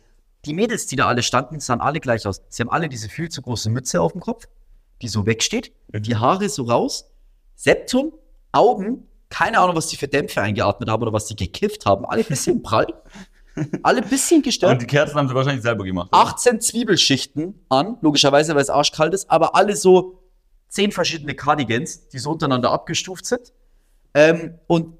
Die 0.45 0.53
Mädels, 0.53 0.87
die 0.87 0.95
da 0.95 1.07
alle 1.07 1.21
standen, 1.21 1.59
sahen 1.59 1.81
alle 1.81 1.99
gleich 1.99 2.25
aus. 2.25 2.41
Sie 2.49 2.61
haben 2.63 2.69
alle 2.69 2.89
diese 2.89 3.09
viel 3.09 3.29
zu 3.29 3.41
große 3.41 3.69
Mütze 3.69 4.01
auf 4.01 4.13
dem 4.13 4.21
Kopf, 4.21 4.47
die 5.01 5.07
so 5.07 5.25
wegsteht, 5.25 5.73
die 5.89 6.15
Haare 6.15 6.49
so 6.49 6.63
raus, 6.63 7.11
Septum, 7.55 8.13
Augen, 8.51 9.07
keine 9.29 9.59
Ahnung, 9.59 9.75
was 9.75 9.87
die 9.87 9.97
für 9.97 10.07
Dämpfe 10.07 10.41
eingeatmet 10.41 10.89
haben 10.89 11.01
oder 11.01 11.13
was 11.13 11.25
die 11.25 11.35
gekifft 11.35 11.85
haben, 11.85 12.05
alle 12.05 12.21
ein 12.21 12.27
bisschen 12.27 12.61
prall, 12.63 12.87
alle 13.83 14.01
ein 14.01 14.09
bisschen 14.09 14.41
gestört. 14.41 14.73
Und 14.73 14.81
die 14.81 14.87
Kerzen 14.87 15.15
haben 15.15 15.27
sie 15.27 15.35
wahrscheinlich 15.35 15.63
selber 15.63 15.83
gemacht. 15.83 16.09
oder? 16.11 16.21
18 16.23 16.61
Zwiebelschichten 16.61 17.65
an, 17.69 17.97
logischerweise, 18.01 18.53
weil 18.55 18.61
es 18.61 18.69
arschkalt 18.69 19.13
ist, 19.13 19.29
aber 19.29 19.55
alle 19.55 19.75
so 19.75 20.23
10 20.69 20.91
verschiedene 20.91 21.35
Cardigans, 21.35 22.07
die 22.09 22.19
so 22.19 22.31
untereinander 22.31 22.71
abgestuft 22.71 23.25
sind. 23.25 23.53
Ähm, 24.13 24.59
und 24.67 24.97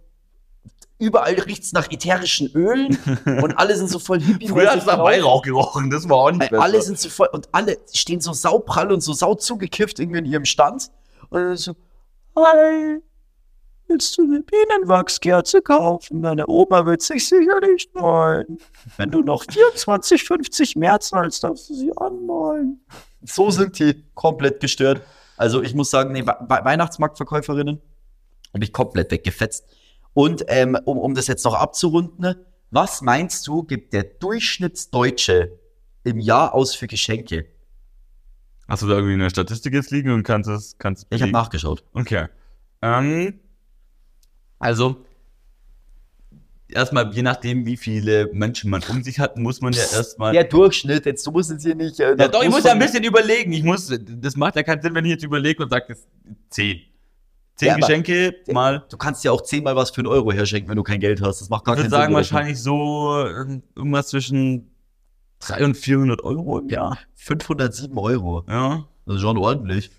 überall 0.99 1.33
riecht's 1.33 1.73
nach 1.73 1.91
ätherischen 1.91 2.49
Ölen 2.55 2.97
und 3.25 3.53
alle 3.57 3.75
sind 3.75 3.89
so 3.89 3.99
voll 3.99 4.21
hippie 4.21 4.47
Früher 4.47 4.71
hat 4.71 4.79
es 4.79 4.85
nach 4.85 5.03
Weihrauch 5.03 5.41
gerochen, 5.41 5.89
das 5.89 6.07
war 6.07 6.17
auch 6.17 6.31
nicht 6.31 6.49
besser. 6.49 6.63
Alle 6.63 6.81
sind 6.81 6.97
so 6.99 7.09
voll 7.09 7.27
und 7.33 7.49
alle 7.51 7.77
stehen 7.93 8.21
so 8.21 8.31
sauprall 8.33 8.91
und 8.91 9.01
so 9.01 9.13
sau 9.13 9.35
zugekifft 9.35 9.99
irgendwie 9.99 10.19
in 10.19 10.25
ihrem 10.25 10.45
Stand. 10.45 10.89
Und 11.29 11.41
dann 11.41 11.57
so, 11.57 11.73
hi, 12.37 12.99
willst 13.87 14.17
du 14.17 14.21
eine 14.23 14.41
Bienenwachskerze 14.41 15.61
kaufen? 15.61 16.21
Deine 16.21 16.47
Oma 16.47 16.85
wird 16.85 17.01
sich 17.01 17.27
sicherlich 17.27 17.89
freuen. 17.93 18.57
Wenn 18.97 19.11
du 19.11 19.21
noch 19.21 19.43
24,50 19.45 20.79
mehr 20.79 20.99
zahlst, 20.99 21.43
darfst 21.43 21.69
du 21.69 21.73
sie 21.73 21.91
anmalen. 21.97 22.83
So 23.23 23.49
sind 23.51 23.77
die 23.79 24.03
komplett 24.15 24.59
gestört. 24.59 25.01
Also 25.37 25.61
ich 25.61 25.73
muss 25.75 25.89
sagen, 25.89 26.13
nee, 26.13 26.25
We- 26.25 26.37
Weihnachtsmarktverkäuferinnen 26.47 27.81
habe 28.53 28.63
ich 28.63 28.73
komplett 28.73 29.11
weggefetzt. 29.11 29.65
Und 30.13 30.45
ähm, 30.47 30.77
um, 30.85 30.97
um 30.97 31.15
das 31.15 31.27
jetzt 31.27 31.43
noch 31.43 31.55
abzurunden, 31.55 32.21
ne, 32.21 32.45
was 32.69 33.01
meinst 33.01 33.47
du, 33.47 33.63
gibt 33.63 33.93
der 33.93 34.03
Durchschnittsdeutsche 34.03 35.59
im 36.03 36.19
Jahr 36.19 36.53
aus 36.53 36.75
für 36.75 36.87
Geschenke? 36.87 37.45
Hast 38.67 38.83
du 38.83 38.87
da 38.87 38.95
irgendwie 38.95 39.13
eine 39.13 39.29
Statistik 39.29 39.73
jetzt 39.73 39.91
liegen 39.91 40.11
und 40.11 40.23
kannst 40.23 40.49
es, 40.49 40.77
kannst 40.77 41.05
Ich 41.09 41.21
habe 41.21 41.31
nachgeschaut. 41.31 41.83
Okay. 41.93 42.27
Ähm, 42.81 43.39
also, 44.59 45.05
erstmal, 46.69 47.13
je 47.13 47.21
nachdem, 47.21 47.65
wie 47.65 47.77
viele 47.77 48.29
Menschen 48.33 48.69
man 48.69 48.81
um 48.89 49.03
sich 49.03 49.19
hat, 49.19 49.37
muss 49.37 49.61
man 49.61 49.73
ja 49.73 49.81
erstmal. 49.81 50.33
Der 50.33 50.45
Durchschnitt, 50.45 51.05
jetzt 51.05 51.25
du 51.27 51.31
musst 51.31 51.51
jetzt 51.51 51.63
hier 51.63 51.75
nicht. 51.75 51.99
Äh, 51.99 52.15
ja, 52.17 52.27
doch, 52.27 52.43
ich 52.43 52.49
muss 52.49 52.63
ja 52.63 52.71
ein 52.71 52.79
bisschen 52.79 53.03
überlegen. 53.03 53.51
Ich 53.53 53.63
muss, 53.63 53.91
das 53.99 54.35
macht 54.35 54.55
ja 54.55 54.63
keinen 54.63 54.81
Sinn, 54.81 54.95
wenn 54.95 55.05
ich 55.05 55.11
jetzt 55.11 55.23
überlege 55.23 55.63
und 55.63 55.69
sage, 55.69 55.85
das 55.89 56.07
zehn. 57.55 57.67
Ja, 57.69 57.75
Geschenke 57.77 58.35
mal. 58.51 58.85
Du 58.89 58.97
kannst 58.97 59.23
ja 59.23 59.31
auch 59.31 59.41
zehnmal 59.41 59.75
was 59.75 59.91
für 59.91 59.99
einen 60.01 60.07
Euro 60.07 60.31
herschenken, 60.31 60.69
wenn 60.69 60.77
du 60.77 60.83
kein 60.83 60.99
Geld 60.99 61.21
hast. 61.21 61.41
Das 61.41 61.49
macht 61.49 61.65
gar 61.65 61.75
Ich 61.75 61.81
keinen 61.81 61.91
würde 61.91 61.95
sagen, 62.01 62.13
Sinn. 62.13 62.13
gerechnet. 62.13 62.33
wahrscheinlich 62.33 62.61
so 62.61 63.25
äh, 63.25 63.61
irgendwas 63.75 64.07
zwischen 64.07 64.71
300 65.39 65.63
und 65.67 65.77
400 65.77 66.23
Euro 66.23 66.59
im 66.59 66.69
Jahr. 66.69 66.97
507 67.15 67.97
Euro. 67.97 68.43
Ja, 68.47 68.87
Das 69.05 69.15
ist 69.15 69.21
schon 69.21 69.37
ordentlich. 69.37 69.91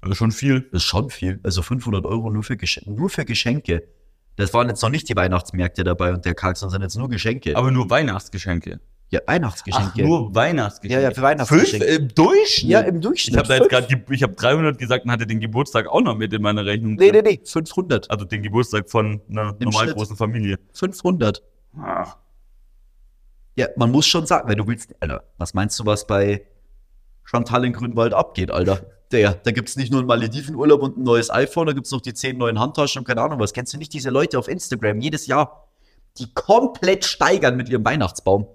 also 0.00 0.14
schon 0.14 0.30
viel. 0.32 0.62
Das 0.72 0.82
ist 0.82 0.88
schon 0.88 1.10
viel. 1.10 1.40
Also 1.42 1.62
500 1.62 2.04
Euro 2.06 2.30
nur 2.30 2.42
für, 2.42 2.56
Geschenke, 2.56 2.90
nur 2.92 3.10
für 3.10 3.24
Geschenke. 3.24 3.88
Das 4.36 4.54
waren 4.54 4.68
jetzt 4.68 4.80
noch 4.82 4.88
nicht 4.88 5.08
die 5.08 5.16
Weihnachtsmärkte 5.16 5.84
dabei 5.84 6.12
und 6.14 6.24
der 6.24 6.34
Kalk, 6.34 6.56
sondern 6.56 6.72
sind 6.72 6.82
jetzt 6.82 6.96
nur 6.96 7.08
Geschenke. 7.10 7.54
Aber 7.56 7.70
nur 7.70 7.90
Weihnachtsgeschenke. 7.90 8.80
Ja, 9.12 9.20
Weihnachtsgeschenke. 9.26 9.90
Ach, 9.92 9.96
nur 9.96 10.34
Weihnachtsgeschenke. 10.34 11.02
Ja, 11.02 11.08
ja, 11.10 11.14
für 11.14 11.20
Weihnachtsgeschenke. 11.20 11.86
Fünf 11.86 11.98
im 12.00 12.14
Durchschnitt? 12.14 12.70
ja, 12.70 12.80
im 12.80 13.00
Durchschnitt. 13.02 13.34
Ich 13.34 13.38
habe 13.38 13.48
da 13.48 13.56
jetzt 13.56 13.68
gerade, 13.68 14.04
ich 14.10 14.22
habe 14.22 14.32
300 14.32 14.78
gesagt 14.78 15.04
und 15.04 15.10
hatte 15.10 15.26
den 15.26 15.38
Geburtstag 15.38 15.86
auch 15.86 16.00
noch 16.00 16.16
mit 16.16 16.32
in 16.32 16.40
meiner 16.40 16.64
Rechnung. 16.64 16.94
Nee, 16.94 17.12
nee, 17.12 17.20
nee. 17.20 17.40
500. 17.44 18.10
Also 18.10 18.24
den 18.24 18.42
Geburtstag 18.42 18.90
von 18.90 19.20
einer 19.28 19.54
Im 19.58 19.66
normal 19.66 19.84
Schnitt. 19.84 19.96
großen 19.96 20.16
Familie. 20.16 20.58
500. 20.72 21.42
Ah. 21.76 22.06
Ja, 23.54 23.68
man 23.76 23.90
muss 23.90 24.06
schon 24.06 24.24
sagen, 24.24 24.48
wenn 24.48 24.56
du 24.56 24.66
willst, 24.66 24.94
Alter, 25.00 25.24
was 25.36 25.52
meinst 25.52 25.78
du, 25.78 25.84
was 25.84 26.06
bei 26.06 26.46
Chantal 27.22 27.66
in 27.66 27.74
Grünwald 27.74 28.14
abgeht, 28.14 28.50
Alter? 28.50 28.80
Der, 29.10 29.34
da 29.34 29.50
gibt's 29.50 29.76
nicht 29.76 29.92
nur 29.92 30.00
einen 30.00 30.08
Maledivenurlaub 30.08 30.80
und 30.80 30.96
ein 30.96 31.02
neues 31.02 31.28
iPhone, 31.30 31.66
da 31.66 31.74
gibt's 31.74 31.90
noch 31.90 32.00
die 32.00 32.14
zehn 32.14 32.38
neuen 32.38 32.58
Handtaschen 32.58 33.00
und 33.00 33.04
keine 33.06 33.20
Ahnung 33.20 33.38
was. 33.38 33.52
Kennst 33.52 33.74
du 33.74 33.76
nicht 33.76 33.92
diese 33.92 34.08
Leute 34.08 34.38
auf 34.38 34.48
Instagram 34.48 35.00
jedes 35.02 35.26
Jahr, 35.26 35.68
die 36.16 36.32
komplett 36.32 37.04
steigern 37.04 37.58
mit 37.58 37.68
ihrem 37.68 37.84
Weihnachtsbaum, 37.84 38.46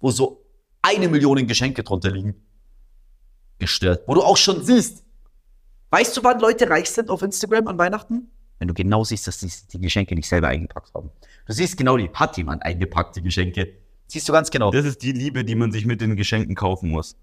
wo 0.00 0.10
so 0.10 0.44
eine 0.82 1.08
Million 1.08 1.46
Geschenke 1.46 1.82
drunter 1.82 2.10
liegen? 2.10 2.34
Gestört. 3.58 4.04
Wo 4.06 4.14
du 4.14 4.22
auch 4.22 4.36
schon 4.36 4.62
siehst, 4.64 5.04
weißt 5.90 6.16
du, 6.16 6.22
wann 6.22 6.40
Leute 6.40 6.68
reich 6.68 6.90
sind 6.90 7.10
auf 7.10 7.22
Instagram 7.22 7.68
an 7.68 7.78
Weihnachten? 7.78 8.30
Wenn 8.58 8.68
du 8.68 8.74
genau 8.74 9.04
siehst, 9.04 9.26
dass 9.26 9.38
die, 9.38 9.50
die 9.72 9.80
Geschenke 9.80 10.14
nicht 10.14 10.28
selber 10.28 10.48
eingepackt 10.48 10.94
haben. 10.94 11.10
Du 11.46 11.52
siehst 11.52 11.76
genau, 11.76 11.96
die 11.96 12.10
hat 12.12 12.36
jemand 12.36 12.62
eingepackt, 12.64 13.16
die 13.16 13.22
Geschenke. 13.22 13.74
Siehst 14.06 14.28
du 14.28 14.32
ganz 14.32 14.50
genau. 14.50 14.70
Das 14.70 14.84
ist 14.84 15.02
die 15.02 15.12
Liebe, 15.12 15.44
die 15.44 15.54
man 15.54 15.72
sich 15.72 15.84
mit 15.84 16.00
den 16.00 16.16
Geschenken 16.16 16.54
kaufen 16.54 16.90
muss. 16.90 17.16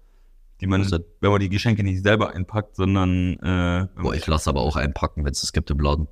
Die 0.60 0.66
man, 0.66 0.86
denn? 0.88 1.04
wenn 1.20 1.30
man 1.30 1.40
die 1.40 1.48
Geschenke 1.48 1.82
nicht 1.82 2.02
selber 2.02 2.32
einpackt, 2.32 2.76
sondern 2.76 3.34
äh, 3.38 3.88
Boah, 4.00 4.14
ich 4.14 4.26
lasse 4.26 4.48
aber 4.50 4.60
auch 4.60 4.76
einpacken, 4.76 5.24
wenn 5.24 5.32
es 5.32 5.40
das 5.40 5.52
gibt 5.52 5.70
im 5.70 5.80
Laden. 5.80 6.06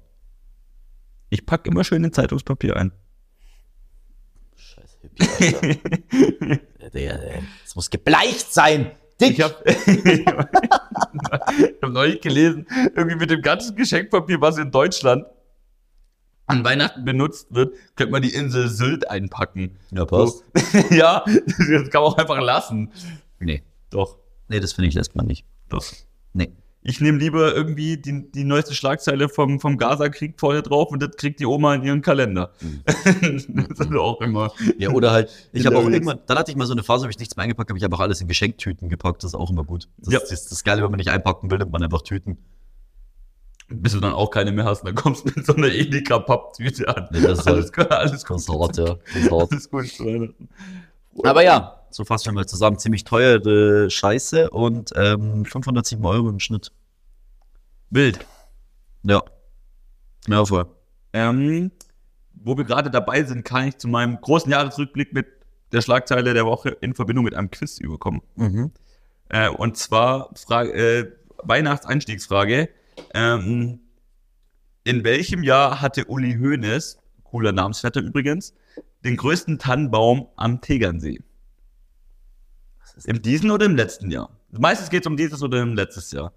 ich 1.30 1.46
packe 1.46 1.70
immer 1.70 1.84
schön 1.84 2.02
in 2.02 2.12
Zeitungspapier 2.12 2.76
ein. 2.76 2.92
Alter. 6.82 7.42
Es 7.64 7.74
muss 7.74 7.90
gebleicht 7.90 8.52
sein. 8.52 8.90
Dick. 9.20 9.38
Ich 9.38 9.40
habe 9.42 9.54
hab 11.82 11.90
neulich 11.90 12.20
gelesen, 12.20 12.66
irgendwie 12.96 13.16
mit 13.16 13.30
dem 13.30 13.42
ganzen 13.42 13.76
Geschenkpapier, 13.76 14.40
was 14.40 14.58
in 14.58 14.70
Deutschland 14.70 15.26
an 16.46 16.64
Weihnachten 16.64 17.04
benutzt 17.04 17.46
wird, 17.50 17.74
könnte 17.96 18.12
man 18.12 18.22
die 18.22 18.34
Insel 18.34 18.68
Sylt 18.68 19.08
einpacken. 19.08 19.78
ja, 19.90 20.06
So. 20.08 20.42
ja, 20.90 21.24
das 21.24 21.90
kann 21.90 22.02
man 22.02 22.12
auch 22.12 22.18
einfach 22.18 22.40
lassen. 22.40 22.90
Nee. 23.38 23.62
Doch, 23.90 24.18
Nee, 24.48 24.60
das 24.60 24.72
finde 24.74 24.88
ich 24.88 24.94
lässt 24.94 25.14
man 25.16 25.26
nicht. 25.26 25.46
doch. 25.68 25.84
Nee. 26.34 26.52
Ich 26.84 27.00
nehme 27.00 27.18
lieber 27.18 27.54
irgendwie 27.54 27.96
die, 27.96 28.30
die 28.32 28.42
neueste 28.42 28.74
Schlagzeile 28.74 29.28
vom, 29.28 29.60
vom 29.60 29.78
Gaza-Krieg 29.78 30.34
vorne 30.40 30.62
drauf 30.62 30.90
und 30.90 31.00
das 31.00 31.16
kriegt 31.16 31.38
die 31.38 31.46
Oma 31.46 31.76
in 31.76 31.84
ihren 31.84 32.02
Kalender. 32.02 32.50
das 33.22 33.46
ist 33.46 33.94
auch 33.96 34.20
immer. 34.20 34.50
Ja, 34.78 34.90
oder 34.90 35.12
halt, 35.12 35.30
ich 35.52 35.64
habe 35.64 35.78
auch 35.78 35.88
irgendwann, 35.88 36.18
dann 36.26 36.36
hatte 36.38 36.50
ich 36.50 36.56
mal 36.56 36.66
so 36.66 36.72
eine 36.72 36.82
Phase, 36.82 37.04
wo 37.06 37.08
ich 37.08 37.18
nichts 37.20 37.36
mehr 37.36 37.44
eingepackt 37.44 37.70
habe, 37.70 37.78
ich 37.78 37.84
habe 37.84 37.94
auch 37.94 38.00
alles 38.00 38.20
in 38.20 38.26
Geschenktüten 38.26 38.88
gepackt, 38.88 39.22
das 39.22 39.30
ist 39.30 39.34
auch 39.36 39.50
immer 39.50 39.62
gut. 39.64 39.88
Das 39.98 40.12
Ja. 40.12 40.20
ist 40.20 40.32
das, 40.32 40.48
das 40.48 40.64
Geile, 40.64 40.82
wenn 40.82 40.90
man 40.90 40.98
nicht 40.98 41.10
einpacken 41.10 41.50
will, 41.52 41.58
nimmt 41.58 41.70
man 41.72 41.82
einfach 41.84 42.02
Tüten. 42.02 42.38
Bis 43.68 43.92
du 43.92 44.00
dann 44.00 44.12
auch 44.12 44.30
keine 44.30 44.50
mehr 44.52 44.64
hast, 44.64 44.82
dann 44.84 44.94
kommst 44.96 45.24
du 45.24 45.30
mit 45.36 45.46
so 45.46 45.54
einer 45.54 45.68
Edeka-Papptüte 45.68 46.88
an. 46.88 47.08
Nee, 47.12 47.20
das 47.20 47.38
ist 47.38 47.46
alles, 47.46 47.64
halt- 47.66 47.76
gut, 47.76 47.90
alles 47.92 48.12
ist 48.12 48.28
hart, 48.28 48.76
ja. 48.76 48.84
Das 48.96 49.16
ist 49.22 49.30
hart. 49.30 49.52
Alles 49.52 49.70
gut. 49.70 50.34
Aber 51.22 51.44
ja, 51.44 51.81
so 51.94 52.04
fassen 52.04 52.26
wir 52.26 52.32
mal 52.32 52.46
zusammen. 52.46 52.78
Ziemlich 52.78 53.04
teure 53.04 53.90
Scheiße 53.90 54.50
und 54.50 54.92
ähm, 54.96 55.44
507 55.44 56.04
Euro 56.04 56.28
im 56.28 56.40
Schnitt. 56.40 56.72
Bild. 57.90 58.26
Ja. 59.02 59.22
Ja, 60.26 60.44
voll. 60.44 60.66
Ähm, 61.12 61.70
wo 62.34 62.56
wir 62.56 62.64
gerade 62.64 62.90
dabei 62.90 63.22
sind, 63.24 63.44
kann 63.44 63.68
ich 63.68 63.78
zu 63.78 63.88
meinem 63.88 64.20
großen 64.20 64.50
Jahresrückblick 64.50 65.12
mit 65.12 65.26
der 65.72 65.80
Schlagzeile 65.80 66.34
der 66.34 66.46
Woche 66.46 66.70
in 66.80 66.94
Verbindung 66.94 67.24
mit 67.24 67.34
einem 67.34 67.50
Quiz 67.50 67.78
überkommen. 67.78 68.22
Mhm. 68.36 68.72
Äh, 69.28 69.48
und 69.48 69.76
zwar 69.76 70.30
Frage, 70.34 70.72
äh, 70.72 71.12
Weihnachtseinstiegsfrage. 71.42 72.68
Ähm, 73.14 73.80
in 74.84 75.04
welchem 75.04 75.42
Jahr 75.42 75.80
hatte 75.80 76.06
Uli 76.06 76.34
Hoeneß, 76.34 76.98
cooler 77.24 77.52
Namensvetter 77.52 78.00
übrigens, 78.00 78.54
den 79.04 79.16
größten 79.16 79.58
Tannenbaum 79.58 80.28
am 80.36 80.60
Tegernsee? 80.60 81.20
Im 83.04 83.22
diesen 83.22 83.50
oder 83.50 83.66
im 83.66 83.76
letzten 83.76 84.10
Jahr? 84.10 84.30
Meistens 84.50 84.90
geht 84.90 85.02
es 85.02 85.06
um 85.06 85.16
dieses 85.16 85.42
oder 85.42 85.60
im 85.60 85.74
letztes 85.74 86.12
Jahr. 86.12 86.32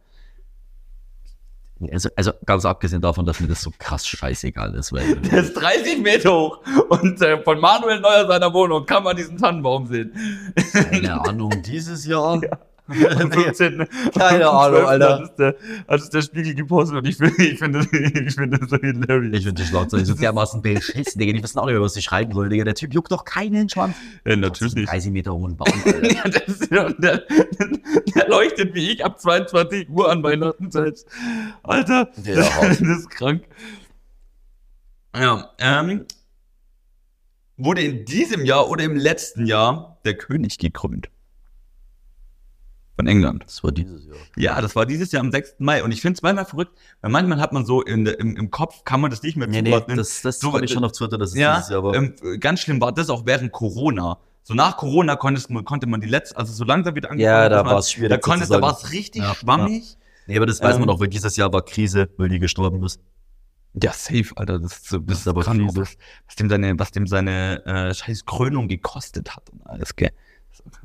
Also, 1.92 2.10
also 2.16 2.32
ganz 2.46 2.64
abgesehen 2.64 3.02
davon, 3.02 3.26
dass 3.26 3.42
mir 3.42 3.48
das 3.48 3.62
so 3.62 3.72
krass 3.78 4.08
scheißegal 4.08 4.74
ist, 4.76 4.94
weil 4.94 5.16
Der 5.32 5.44
ist 5.44 5.54
30 5.56 6.02
Meter 6.02 6.32
hoch 6.32 6.60
und 6.90 7.22
äh, 7.22 7.42
von 7.44 7.60
Manuel 7.60 8.00
Neuer 8.00 8.26
seiner 8.28 8.54
Wohnung 8.54 8.86
kann 8.86 9.04
man 9.04 9.18
diesen 9.18 9.38
Tannenbaum 9.38 9.86
sehen. 9.88 10.14
keine 10.72 11.22
Ahnung, 11.22 11.62
dieses 11.64 12.06
Jahr. 12.06 12.42
Am 13.20 13.32
15. 13.32 13.88
Keine 14.16 14.48
am 14.48 14.56
Ahnung, 14.58 14.80
12. 14.82 14.88
Alter. 14.88 15.10
Hat 15.16 15.24
es, 15.24 15.36
der, 15.36 15.56
hat 15.88 16.00
es 16.02 16.10
der 16.10 16.22
Spiegel 16.22 16.54
gepostet 16.54 16.98
und 16.98 17.08
ich 17.08 17.18
finde 17.18 17.44
ich 17.44 17.58
finde 17.58 17.80
ich 17.92 18.36
finde 18.36 18.60
das 18.60 18.70
so 18.70 18.78
hilarious. 18.78 19.38
Ich 19.40 19.44
finde 19.46 19.62
die 19.64 19.68
Schlagzeile 19.68 20.06
so 20.06 20.14
dermaßen 20.14 20.62
beschissen, 20.62 21.20
Digga. 21.20 21.34
Die 21.34 21.42
wissen 21.44 21.58
auch 21.58 21.66
nicht 21.66 21.74
mehr, 21.74 21.82
was 21.82 21.96
sie 21.96 22.04
schreiben 22.04 22.34
sollen, 22.34 22.50
Digga. 22.52 22.64
Der 22.64 22.76
Typ 22.76 22.94
juckt 22.94 23.12
doch 23.12 23.26
keinen 23.26 23.70
Schwanz. 23.70 23.96
Ja, 24.26 24.36
natürlich 24.36 24.76
nicht. 24.76 24.90
30 24.90 25.12
Meter 25.12 25.34
hohen 25.34 25.58
Baum, 25.58 25.74
Alter. 25.86 26.14
Ja, 26.14 26.24
das 26.26 26.48
ist 26.48 26.72
ja, 26.72 26.90
der, 26.94 27.24
der 28.16 28.28
leuchtet 28.30 28.76
wie 28.76 28.92
ich 28.92 29.04
ab 29.04 29.20
22 29.20 29.90
Uhr 29.90 30.12
an 30.12 30.22
Weihnachten 30.22 30.70
selbst. 30.70 31.08
Alter, 31.64 32.10
Ja. 32.24 32.36
das, 32.36 32.50
das 32.62 32.80
ist 32.82 33.10
krank. 33.10 33.44
Ja, 35.16 35.50
ähm, 35.60 36.06
wurde 37.58 37.82
in 37.82 38.06
diesem 38.06 38.46
Jahr 38.46 38.70
oder 38.70 38.84
im 38.84 38.96
letzten 38.96 39.46
Jahr 39.46 39.98
der 40.06 40.16
König 40.16 40.58
gekrönt. 40.58 41.10
Von 42.96 43.08
England. 43.08 43.44
Das 43.46 43.64
war 43.64 43.72
dieses 43.74 44.06
Jahr. 44.06 44.16
Ja, 44.38 44.62
das 44.62 44.76
war 44.76 44.86
dieses 44.86 45.12
Jahr 45.12 45.22
am 45.22 45.32
6. 45.32 45.56
Mai. 45.60 45.84
Und 45.84 45.92
ich 45.92 46.00
finde 46.02 46.16
es 46.18 46.22
manchmal 46.22 46.46
verrückt, 46.46 46.72
weil 47.02 47.12
manchmal 47.12 47.40
hat 47.42 47.52
man 47.52 47.66
so 47.66 47.82
in, 47.82 48.06
im, 48.06 48.38
im 48.38 48.52
Kopf, 48.52 48.84
kann 48.86 49.02
man 49.02 49.12
das 49.12 49.22
nicht 49.22 49.36
mehr 49.36 49.48
Nee, 49.48 49.62
nee, 49.62 49.72
zuordnen. 49.72 49.98
das, 49.98 50.22
das 50.22 50.40
So, 50.40 50.58
ich 50.62 50.72
schon 50.72 50.84
auf 50.86 50.94
Twitter, 50.94 51.18
das 51.18 51.32
ist 51.32 51.38
ja, 51.38 51.56
dieses 51.58 51.70
Jahr, 51.70 51.80
aber 51.80 51.94
ähm, 51.96 52.16
ganz 52.40 52.62
schlimm 52.62 52.80
war 52.80 52.94
das 52.94 53.10
auch 53.10 53.26
während 53.26 53.52
Corona. 53.52 54.18
So 54.44 54.54
nach 54.54 54.78
Corona 54.78 55.16
konntest, 55.18 55.50
konnte 55.66 55.88
man 55.88 56.00
die 56.00 56.08
letzte, 56.08 56.38
also 56.38 56.54
so 56.54 56.64
langsam 56.64 56.96
wieder 56.96 57.14
Ja, 57.16 57.50
da 57.50 57.64
man- 57.64 57.74
war's 57.76 57.92
schwierig 57.92 58.12
Da, 58.12 58.18
konntest, 58.18 58.52
da 58.52 58.62
war 58.62 58.78
es 58.78 58.92
richtig 58.94 59.24
Ja, 59.24 59.36
schwammig. 59.36 59.98
Nee, 60.28 60.38
aber 60.38 60.46
das 60.46 60.62
weiß 60.62 60.76
Ähm, 60.76 60.82
man 60.82 60.90
auch, 60.90 61.00
weil 61.00 61.08
dieses 61.10 61.36
Jahr 61.36 61.52
war 61.52 61.64
Krise, 61.66 62.10
weil 62.18 62.30
die 62.30 62.40
gestorben 62.40 62.82
ist. 62.84 63.00
Ja, 63.82 63.92
safe, 63.92 64.32
Alter. 64.38 64.60
Das 64.60 64.72
ist, 64.78 64.94
das 64.94 65.02
Das 65.06 65.20
ist 65.20 65.28
aber 65.28 65.42
krise. 65.44 65.68
was, 65.82 65.98
was 66.28 66.36
dem 66.38 66.50
seine, 66.50 66.80
was 66.80 66.92
dem 66.92 67.08
seine 67.08 67.66
äh, 67.66 67.94
scheiß 67.94 68.26
Krönung 68.26 68.70
gekostet 68.70 69.36
hat 69.36 69.50
und 69.50 69.66
alles, 69.68 69.96
gell? 69.98 70.12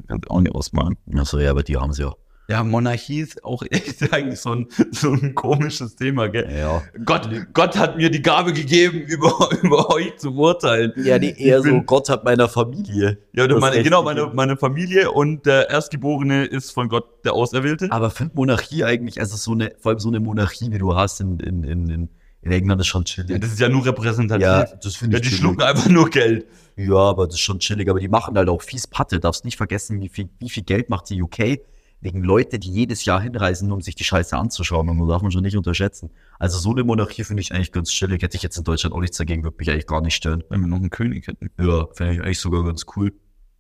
Kannst 0.09 0.27
du 0.27 0.31
auch 0.31 0.41
nicht 0.41 0.55
ausmalen. 0.55 0.97
Achso, 1.17 1.39
ja, 1.39 1.51
aber 1.51 1.63
die 1.63 1.77
haben 1.77 1.93
sie 1.93 2.03
ja. 2.03 2.13
Ja, 2.49 2.65
Monarchie 2.65 3.21
ist 3.21 3.45
auch 3.45 3.63
echt 3.71 4.13
eigentlich 4.13 4.41
so 4.41 4.51
ein, 4.51 4.67
so 4.91 5.13
ein 5.13 5.37
komisches 5.37 5.95
Thema, 5.95 6.27
gell? 6.29 6.49
Ja. 6.53 6.83
Gott, 7.05 7.29
Gott 7.55 7.79
hat 7.79 7.97
mir 7.97 8.11
die 8.11 8.23
Gabe 8.23 8.53
gegeben, 8.53 9.03
über, 9.07 9.51
über 9.63 9.89
euch 9.95 10.17
zu 10.17 10.35
urteilen. 10.35 10.93
Ja, 10.97 11.17
nee, 11.21 11.33
eher 11.39 11.63
bin- 11.63 11.77
so, 11.77 11.83
Gott 11.83 12.09
hat 12.09 12.25
meiner 12.25 12.49
Familie. 12.49 13.19
Ja, 13.35 13.47
meine, 13.57 13.83
genau, 13.85 14.03
meine, 14.03 14.27
meine 14.35 14.57
Familie 14.57 15.13
und 15.13 15.47
der 15.47 15.71
Erstgeborene 15.71 16.45
ist 16.45 16.73
von 16.73 16.89
Gott 16.89 17.25
der 17.25 17.35
Auserwählte. 17.35 17.87
Aber 17.93 18.11
für 18.11 18.29
Monarchie 18.35 18.83
eigentlich, 18.83 19.21
also 19.21 19.37
so 19.37 19.53
eine, 19.53 19.71
vor 19.79 19.91
allem 19.91 20.01
so 20.01 20.09
eine 20.09 20.19
Monarchie, 20.19 20.73
wie 20.73 20.79
du 20.79 20.97
hast 20.97 21.21
in, 21.21 21.39
in, 21.39 21.63
in, 21.63 21.89
in, 21.89 22.09
in 22.43 22.51
England, 22.51 22.81
ist 22.81 22.89
schon 22.89 23.03
Ja, 23.03 23.05
chillig. 23.05 23.41
das 23.41 23.53
ist 23.53 23.61
ja 23.61 23.69
nur 23.69 23.87
repräsentativ. 23.87 24.43
Ja, 24.43 24.63
Ja, 24.65 24.69
das 24.83 24.97
finde 24.97 25.19
ich 25.19 25.23
die 25.23 25.29
schlucken 25.37 25.63
einfach 25.63 25.89
nur 25.89 26.11
Geld. 26.11 26.47
Ja, 26.89 26.97
aber 26.97 27.27
das 27.27 27.35
ist 27.35 27.41
schon 27.41 27.59
chillig. 27.59 27.89
Aber 27.91 28.01
die 28.01 28.09
machen 28.09 28.37
halt 28.37 28.49
auch 28.49 28.63
fies 28.63 28.87
Patte. 28.87 29.21
Darfst 29.21 29.45
nicht 29.45 29.57
vergessen, 29.57 30.01
wie 30.01 30.09
viel, 30.09 30.29
wie 30.39 30.49
viel 30.49 30.63
Geld 30.63 30.89
macht 30.89 31.11
die 31.11 31.21
UK 31.23 31.59
wegen 32.03 32.23
Leute, 32.25 32.59
die 32.59 32.71
jedes 32.71 33.05
Jahr 33.05 33.21
hinreisen, 33.21 33.71
um 33.73 33.83
sich 33.83 33.95
die 33.95 34.05
Scheiße 34.05 34.35
anzuschauen. 34.37 34.89
Und 34.89 34.99
das 35.01 35.09
darf 35.09 35.21
man 35.23 35.31
schon 35.31 35.43
nicht 35.43 35.57
unterschätzen. 35.57 36.11
Also 36.39 36.59
so 36.59 36.71
eine 36.71 36.83
Monarchie 36.83 37.25
finde 37.25 37.43
ich 37.43 37.53
eigentlich 37.53 37.73
ganz 37.73 37.91
chillig. 37.91 38.23
Hätte 38.23 38.37
ich 38.39 38.43
jetzt 38.43 38.57
in 38.57 38.65
Deutschland 38.65 38.95
auch 38.95 39.01
nichts 39.01 39.19
dagegen, 39.19 39.43
würde 39.45 39.57
mich 39.59 39.71
eigentlich 39.71 39.87
gar 39.87 40.01
nicht 40.01 40.15
stören. 40.15 40.43
Wenn 40.49 40.61
wir 40.63 40.67
noch 40.69 40.79
einen 40.79 40.89
König 40.91 41.27
hätten. 41.27 41.51
Ja, 41.61 41.87
fände 41.93 42.15
ich 42.15 42.21
eigentlich 42.23 42.41
sogar 42.41 42.65
ganz 42.65 42.87
cool. 42.97 43.13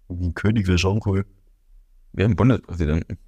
Ein 0.08 0.32
König 0.34 0.66
wäre 0.66 0.78
schon 0.78 1.00
cool. 1.04 1.26
Wir 2.12 2.24
haben 2.24 2.34
Bundespräsidenten. 2.36 3.18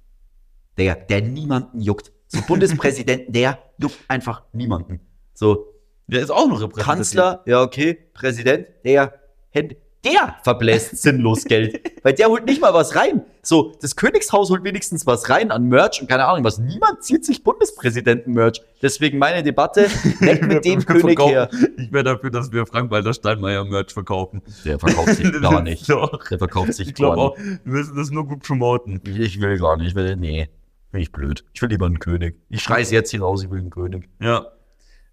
Der, 0.77 0.95
der 0.95 1.21
niemanden 1.21 1.79
juckt. 1.79 2.11
So 2.27 2.41
Bundespräsidenten, 2.47 3.31
der 3.31 3.59
juckt 3.77 3.99
einfach 4.07 4.43
niemanden. 4.53 4.99
So, 5.35 5.67
Der 6.07 6.21
ist 6.21 6.31
auch 6.31 6.47
noch. 6.47 6.73
Kanzler, 6.73 7.43
ja, 7.45 7.61
okay, 7.61 7.93
Präsident, 8.13 8.67
der, 8.83 9.13
händ- 9.53 9.75
der 10.05 10.35
verbläst 10.43 11.01
sinnlos 11.01 11.45
Geld. 11.45 11.79
Weil 12.03 12.13
der 12.13 12.27
holt 12.27 12.45
nicht 12.45 12.61
mal 12.61 12.73
was 12.73 12.95
rein. 12.95 13.21
So, 13.41 13.73
das 13.81 13.95
Königshaus 13.95 14.49
holt 14.49 14.63
wenigstens 14.63 15.05
was 15.05 15.29
rein 15.29 15.51
an 15.51 15.67
Merch 15.67 16.01
und 16.01 16.07
keine 16.09 16.25
Ahnung 16.25 16.43
was. 16.43 16.59
Niemand 16.59 17.03
zieht 17.03 17.25
sich 17.25 17.43
Bundespräsidenten-Merch. 17.43 18.61
Deswegen 18.81 19.17
meine 19.17 19.43
Debatte, 19.43 19.87
weg 20.19 20.45
mit 20.47 20.65
dem 20.65 20.85
König 20.85 21.17
verkaufen- 21.17 21.29
her. 21.31 21.49
Ich 21.77 21.91
wäre 21.91 22.03
dafür, 22.03 22.29
dass 22.31 22.51
wir 22.51 22.65
Frank-Walter 22.65 23.13
Steinmeier 23.13 23.63
Merch 23.65 23.93
verkaufen. 23.93 24.41
Der 24.65 24.79
verkauft 24.79 25.15
sich 25.15 25.31
gar 25.41 25.61
nicht. 25.61 25.89
Doch. 25.89 26.27
Der 26.29 26.37
verkauft 26.37 26.73
sich 26.73 26.89
Ich 26.89 26.95
gar 26.95 27.17
auch, 27.17 27.37
wir 27.37 27.59
müssen 27.63 27.95
das 27.95 28.09
nur 28.11 28.27
gut 28.27 28.43
promoten. 28.43 29.01
nicht. 29.05 29.19
Ich 29.19 29.41
will 29.41 29.57
gar 29.59 29.77
nicht. 29.77 29.87
Ich 29.89 29.95
will, 29.95 30.15
nee, 30.15 30.49
bin 30.91 31.01
ich 31.01 31.11
blöd. 31.11 31.43
Ich 31.53 31.61
will 31.61 31.69
lieber 31.69 31.85
einen 31.85 31.99
König. 31.99 32.35
Ich 32.49 32.61
schreie 32.61 32.83
jetzt 32.83 33.11
hier 33.11 33.21
raus, 33.21 33.43
ich 33.43 33.49
will 33.51 33.59
einen 33.59 33.69
König. 33.69 34.09
Ja. 34.21 34.47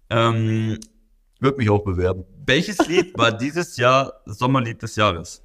Ähm, 0.09 0.77
Würde 1.41 1.57
mich 1.57 1.69
auch 1.71 1.83
bewerben. 1.83 2.23
welches 2.45 2.77
Lied 2.87 3.17
war 3.17 3.31
dieses 3.31 3.75
Jahr 3.75 4.13
Sommerlied 4.25 4.81
des 4.81 4.95
Jahres? 4.95 5.41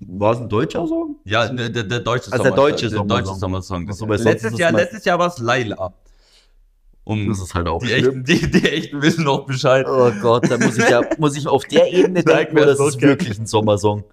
War 0.00 0.32
es 0.32 0.40
ein 0.40 0.48
deutscher 0.48 0.86
Song? 0.86 1.16
Ja, 1.24 1.48
der, 1.48 1.70
der, 1.70 1.84
der 1.84 2.00
deutsche 2.00 2.30
Also 2.32 2.42
der 2.44 2.52
deutsche 2.52 2.88
der 2.88 2.98
Sommersong. 2.98 3.24
deutsche 3.26 3.38
Sommersong. 3.40 3.88
Ach 3.90 3.94
so, 3.94 4.08
weil 4.08 4.18
sonst 4.18 4.42
letztes 4.42 4.58
Jahr, 4.58 4.72
letztes 4.72 5.04
Jahr 5.04 5.18
war 5.18 5.28
es 5.28 5.38
Laila. 5.38 5.94
Um 7.04 7.28
Das 7.28 7.40
ist 7.40 7.54
halt 7.54 7.68
auch 7.68 7.80
die, 7.80 7.86
schlimm. 7.88 8.24
echten, 8.24 8.24
die, 8.24 8.50
die 8.50 8.68
Echten 8.68 9.00
wissen 9.00 9.26
auch 9.28 9.46
Bescheid. 9.46 9.86
Oh 9.88 10.10
Gott, 10.20 10.50
da 10.50 10.58
muss 10.58 10.76
ich 10.76 10.88
ja, 10.88 11.00
muss 11.18 11.36
ich 11.36 11.46
auf 11.46 11.64
der 11.64 11.92
Ebene 11.92 12.24
denken, 12.24 12.56
das 12.56 12.80
ist 12.80 12.96
okay. 12.96 13.06
wirklich 13.06 13.38
ein 13.38 13.46
Sommersong. 13.46 14.04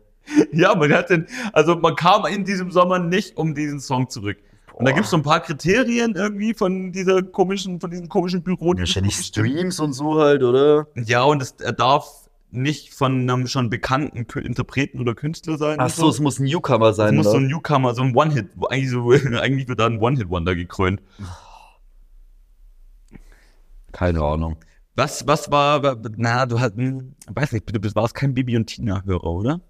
Ja, 0.51 0.73
man 0.75 0.93
hat 0.93 1.09
den, 1.09 1.27
also 1.51 1.75
man 1.75 1.95
kam 1.95 2.25
in 2.27 2.45
diesem 2.45 2.71
Sommer 2.71 2.99
nicht 2.99 3.35
um 3.35 3.53
diesen 3.55 3.79
Song 3.79 4.09
zurück. 4.09 4.37
Und 4.75 4.85
da 4.85 4.91
Boah. 4.91 4.95
gibt 4.95 5.05
es 5.05 5.11
so 5.11 5.17
ein 5.17 5.23
paar 5.23 5.39
Kriterien 5.41 6.15
irgendwie 6.15 6.53
von 6.53 6.91
dieser 6.91 7.21
komischen, 7.21 7.79
von 7.79 7.91
diesem 7.91 8.09
komischen 8.09 8.41
Büro. 8.43 8.73
die 8.73 8.79
Wahrscheinlich 8.81 9.13
das 9.13 9.21
bestimmen. 9.23 9.49
Streams 9.51 9.79
und 9.79 9.93
so 9.93 10.15
halt, 10.19 10.41
oder? 10.43 10.87
Ja, 10.95 11.23
und 11.23 11.41
es, 11.41 11.51
er 11.59 11.73
darf 11.73 12.29
nicht 12.49 12.93
von 12.93 13.21
einem 13.29 13.47
schon 13.47 13.69
bekannten 13.69 14.25
Interpreten 14.39 14.99
oder 14.99 15.15
Künstler 15.15 15.57
sein. 15.57 15.77
Ach 15.79 15.85
und 15.85 15.95
so, 15.95 16.09
es 16.09 16.19
muss 16.19 16.39
ein 16.39 16.45
Newcomer 16.45 16.89
Es 16.89 16.97
sein, 16.97 17.15
muss 17.15 17.25
so 17.25 17.31
oder? 17.31 17.39
ein 17.41 17.47
Newcomer, 17.47 17.95
so 17.95 18.01
ein 18.03 18.15
One-Hit, 18.15 18.49
eigentlich, 18.69 18.89
so, 18.91 19.11
eigentlich 19.39 19.67
wird 19.67 19.79
da 19.79 19.85
ein 19.87 19.99
One-Hit-Wonder 19.99 20.55
gekrönt. 20.55 21.01
Keine 23.91 24.21
Ahnung. 24.21 24.57
Was, 24.95 25.25
was 25.27 25.49
war, 25.51 25.81
wa- 25.83 25.97
na, 26.17 26.45
du 26.45 26.59
hast, 26.59 26.75
hm, 26.75 27.15
weiß 27.27 27.51
nicht, 27.53 27.65
du 27.75 27.95
warst 27.95 28.13
kein 28.15 28.33
Bibi 28.33 28.55
und 28.57 28.67
Tina-Hörer, 28.67 29.23
oder? 29.23 29.61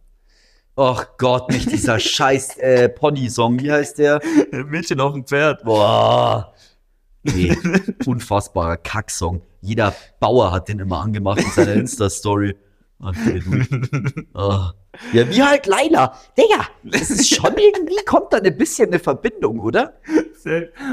Ach 0.76 1.06
Gott, 1.18 1.52
nicht 1.52 1.72
dieser 1.72 2.00
scheiß 2.00 2.58
äh, 2.58 2.90
Pony-Song. 2.90 3.60
Wie 3.60 3.72
heißt 3.72 4.00
der? 4.00 4.22
Mädchen 4.52 5.00
auf 5.00 5.14
dem 5.14 5.26
Pferd. 5.26 5.64
Boah. 5.64 6.54
Nee, 7.24 7.56
unfassbarer 8.06 8.78
Kacksong. 8.78 9.42
Jeder 9.62 9.96
Bauer 10.20 10.52
hat 10.52 10.68
den 10.68 10.80
immer 10.80 11.02
angemacht 11.02 11.40
in 11.40 11.52
seiner 11.52 11.74
Insta-Story. 11.74 12.56
Okay. 13.00 13.44
Ah. 14.34 14.74
Ja, 15.12 15.28
wie 15.30 15.44
halt 15.44 15.66
Laila. 15.66 16.18
Digga, 16.38 16.68
das 16.84 17.10
ist 17.10 17.36
schon 17.36 17.58
irgendwie, 17.58 17.96
kommt 18.06 18.32
da 18.32 18.38
ein 18.38 18.58
bisschen 18.58 18.90
eine 18.90 19.00
Verbindung, 19.00 19.60
oder? 19.60 19.96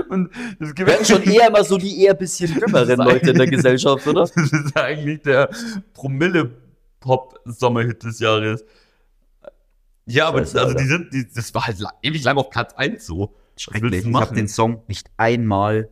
Und 0.08 0.30
es 0.58 0.74
gibt 0.74 0.88
Werden 0.88 1.04
schon 1.04 1.22
eher 1.24 1.48
immer 1.48 1.62
so 1.64 1.76
die 1.76 2.02
eher 2.02 2.14
bisschen 2.14 2.58
dümmeren 2.58 2.98
Leute 2.98 3.30
in 3.30 3.38
der 3.38 3.48
Gesellschaft, 3.48 4.06
oder? 4.06 4.22
Das 4.34 4.52
ist 4.52 4.74
eigentlich 4.76 5.20
der 5.22 5.50
Promille-Pop-Sommerhit 5.94 8.04
des 8.04 8.20
Jahres. 8.20 8.64
Ja, 10.10 10.28
aber 10.28 10.40
Scheiße, 10.40 10.60
also 10.60 10.74
die 10.74 10.84
sind, 10.84 11.12
die, 11.12 11.26
das 11.32 11.54
war 11.54 11.66
halt 11.66 11.78
ewig 12.02 12.24
lang 12.24 12.36
auf 12.36 12.50
Platz 12.50 12.74
1 12.74 13.06
so. 13.06 13.34
Schrecklich. 13.56 14.06
Ich 14.06 14.14
habe 14.14 14.34
den 14.34 14.48
Song 14.48 14.82
nicht 14.88 15.10
einmal, 15.16 15.90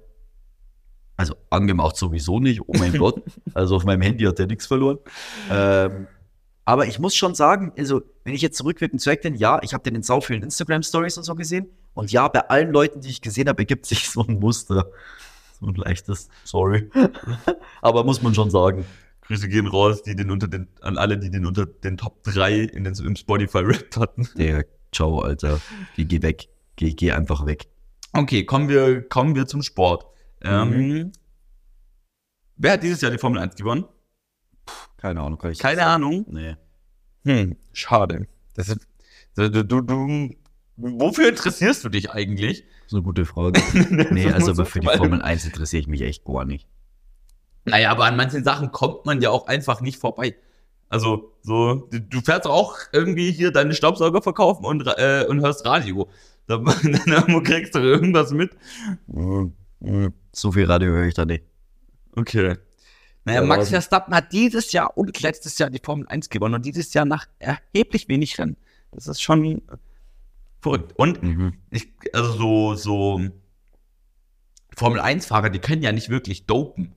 also 1.16 1.34
angemacht 1.50 1.96
sowieso 1.96 2.40
nicht, 2.40 2.62
oh 2.62 2.72
mein 2.78 2.92
Gott. 2.98 3.22
Also 3.54 3.76
auf 3.76 3.84
meinem 3.84 4.02
Handy 4.02 4.24
hat 4.24 4.38
der 4.38 4.46
nichts 4.46 4.66
verloren. 4.66 4.98
Ähm, 5.50 6.06
aber 6.64 6.86
ich 6.86 6.98
muss 6.98 7.14
schon 7.14 7.34
sagen, 7.34 7.72
also 7.78 8.02
wenn 8.24 8.34
ich 8.34 8.42
jetzt 8.42 8.56
zurückwirkend 8.58 9.00
zu 9.00 9.10
erkennen, 9.10 9.36
ja, 9.36 9.60
ich 9.62 9.72
habe 9.72 9.82
den 9.82 9.94
in 9.94 10.02
sau 10.02 10.20
vielen 10.20 10.42
Instagram-Stories 10.42 11.16
und 11.16 11.24
so 11.24 11.34
gesehen. 11.34 11.68
Und 11.94 12.12
ja, 12.12 12.28
bei 12.28 12.40
allen 12.48 12.72
Leuten, 12.72 13.00
die 13.00 13.08
ich 13.08 13.20
gesehen 13.20 13.48
habe, 13.48 13.60
ergibt 13.60 13.86
sich 13.86 14.08
so 14.10 14.24
ein 14.26 14.38
Muster. 14.38 14.90
So 15.60 15.66
ein 15.66 15.74
leichtes, 15.74 16.28
sorry. 16.44 16.90
aber 17.82 18.04
muss 18.04 18.22
man 18.22 18.34
schon 18.34 18.50
sagen. 18.50 18.84
Grüße 19.28 19.48
gehen 19.48 19.66
raus, 19.66 20.02
die 20.02 20.16
den 20.16 20.30
unter 20.30 20.48
den, 20.48 20.68
an 20.80 20.96
alle, 20.96 21.18
die 21.18 21.30
den 21.30 21.44
unter 21.44 21.66
den 21.66 21.98
Top 21.98 22.22
3 22.24 22.60
in 22.60 22.84
den, 22.84 22.94
im 22.94 23.14
Spotify-Rap 23.14 23.94
hatten. 23.96 24.26
Der, 24.38 24.64
ciao, 24.90 25.20
Alter. 25.20 25.60
Geh, 25.96 26.06
geh 26.06 26.22
weg. 26.22 26.48
Geh, 26.76 26.94
geh 26.94 27.12
einfach 27.12 27.44
weg. 27.44 27.68
Okay, 28.14 28.44
kommen 28.44 28.70
wir, 28.70 29.06
kommen 29.06 29.34
wir 29.34 29.46
zum 29.46 29.62
Sport. 29.62 30.06
Ähm, 30.40 30.70
Mhm. 30.70 31.12
Wer 32.56 32.72
hat 32.72 32.82
dieses 32.82 33.02
Jahr 33.02 33.12
die 33.12 33.18
Formel 33.18 33.40
1 33.40 33.54
gewonnen? 33.54 33.84
Keine 34.96 35.20
Ahnung, 35.20 35.38
kann 35.38 35.52
ich 35.52 35.58
Keine 35.58 35.84
Ahnung. 35.84 36.24
Nee. 36.28 36.56
Hm, 37.24 37.56
schade. 37.72 38.26
Das 38.54 38.68
ist, 38.68 38.80
du, 39.36 39.50
du, 39.50 39.80
du, 39.82 40.34
wofür 40.76 41.28
interessierst 41.28 41.84
du 41.84 41.88
dich 41.90 42.10
eigentlich? 42.10 42.64
Ist 42.86 42.94
eine 42.94 43.02
gute 43.02 43.26
Frage. 43.26 43.60
nee, 44.10 44.32
also 44.32 44.52
aber 44.52 44.64
für 44.64 44.80
die 44.80 44.88
Formel 44.88 45.20
1 45.22 45.44
interessiere 45.44 45.82
ich 45.82 45.86
mich 45.86 46.00
echt 46.02 46.24
gar 46.24 46.44
nicht. 46.44 46.66
Naja, 47.68 47.90
aber 47.90 48.04
an 48.04 48.16
manchen 48.16 48.44
Sachen 48.44 48.72
kommt 48.72 49.06
man 49.06 49.20
ja 49.20 49.30
auch 49.30 49.46
einfach 49.46 49.80
nicht 49.80 49.98
vorbei. 49.98 50.34
Also, 50.88 51.32
so, 51.42 51.88
du, 51.90 52.20
fährst 52.20 52.46
auch 52.46 52.76
irgendwie 52.92 53.30
hier 53.30 53.52
deine 53.52 53.74
Staubsauger 53.74 54.22
verkaufen 54.22 54.64
und, 54.64 54.86
äh, 54.86 55.26
und 55.28 55.40
hörst 55.40 55.66
Radio. 55.66 56.08
Da, 56.46 56.56
dann 57.06 57.42
kriegst 57.42 57.74
du 57.74 57.80
irgendwas 57.80 58.30
mit. 58.32 58.52
So 60.32 60.52
viel 60.52 60.64
Radio 60.64 60.90
höre 60.92 61.06
ich 61.06 61.14
da 61.14 61.24
nicht. 61.26 61.44
Okay. 62.16 62.56
Naja, 63.24 63.40
Ja, 63.42 63.46
Max 63.46 63.68
Verstappen 63.68 64.14
hat 64.14 64.32
dieses 64.32 64.72
Jahr 64.72 64.96
und 64.96 65.20
letztes 65.20 65.58
Jahr 65.58 65.68
die 65.68 65.80
Formel 65.84 66.06
1 66.08 66.30
gewonnen 66.30 66.54
und 66.54 66.64
dieses 66.64 66.94
Jahr 66.94 67.04
nach 67.04 67.26
erheblich 67.38 68.08
wenig 68.08 68.38
Rennen. 68.38 68.56
Das 68.90 69.06
ist 69.06 69.20
schon 69.20 69.60
verrückt. 70.60 70.94
Und 70.96 71.22
Mhm. 71.22 71.52
ich, 71.70 71.92
also 72.14 72.32
so, 72.32 72.74
so 72.74 73.20
Formel 74.74 75.00
1-Fahrer, 75.00 75.50
die 75.50 75.58
können 75.58 75.82
ja 75.82 75.92
nicht 75.92 76.08
wirklich 76.08 76.46
dopen. 76.46 76.94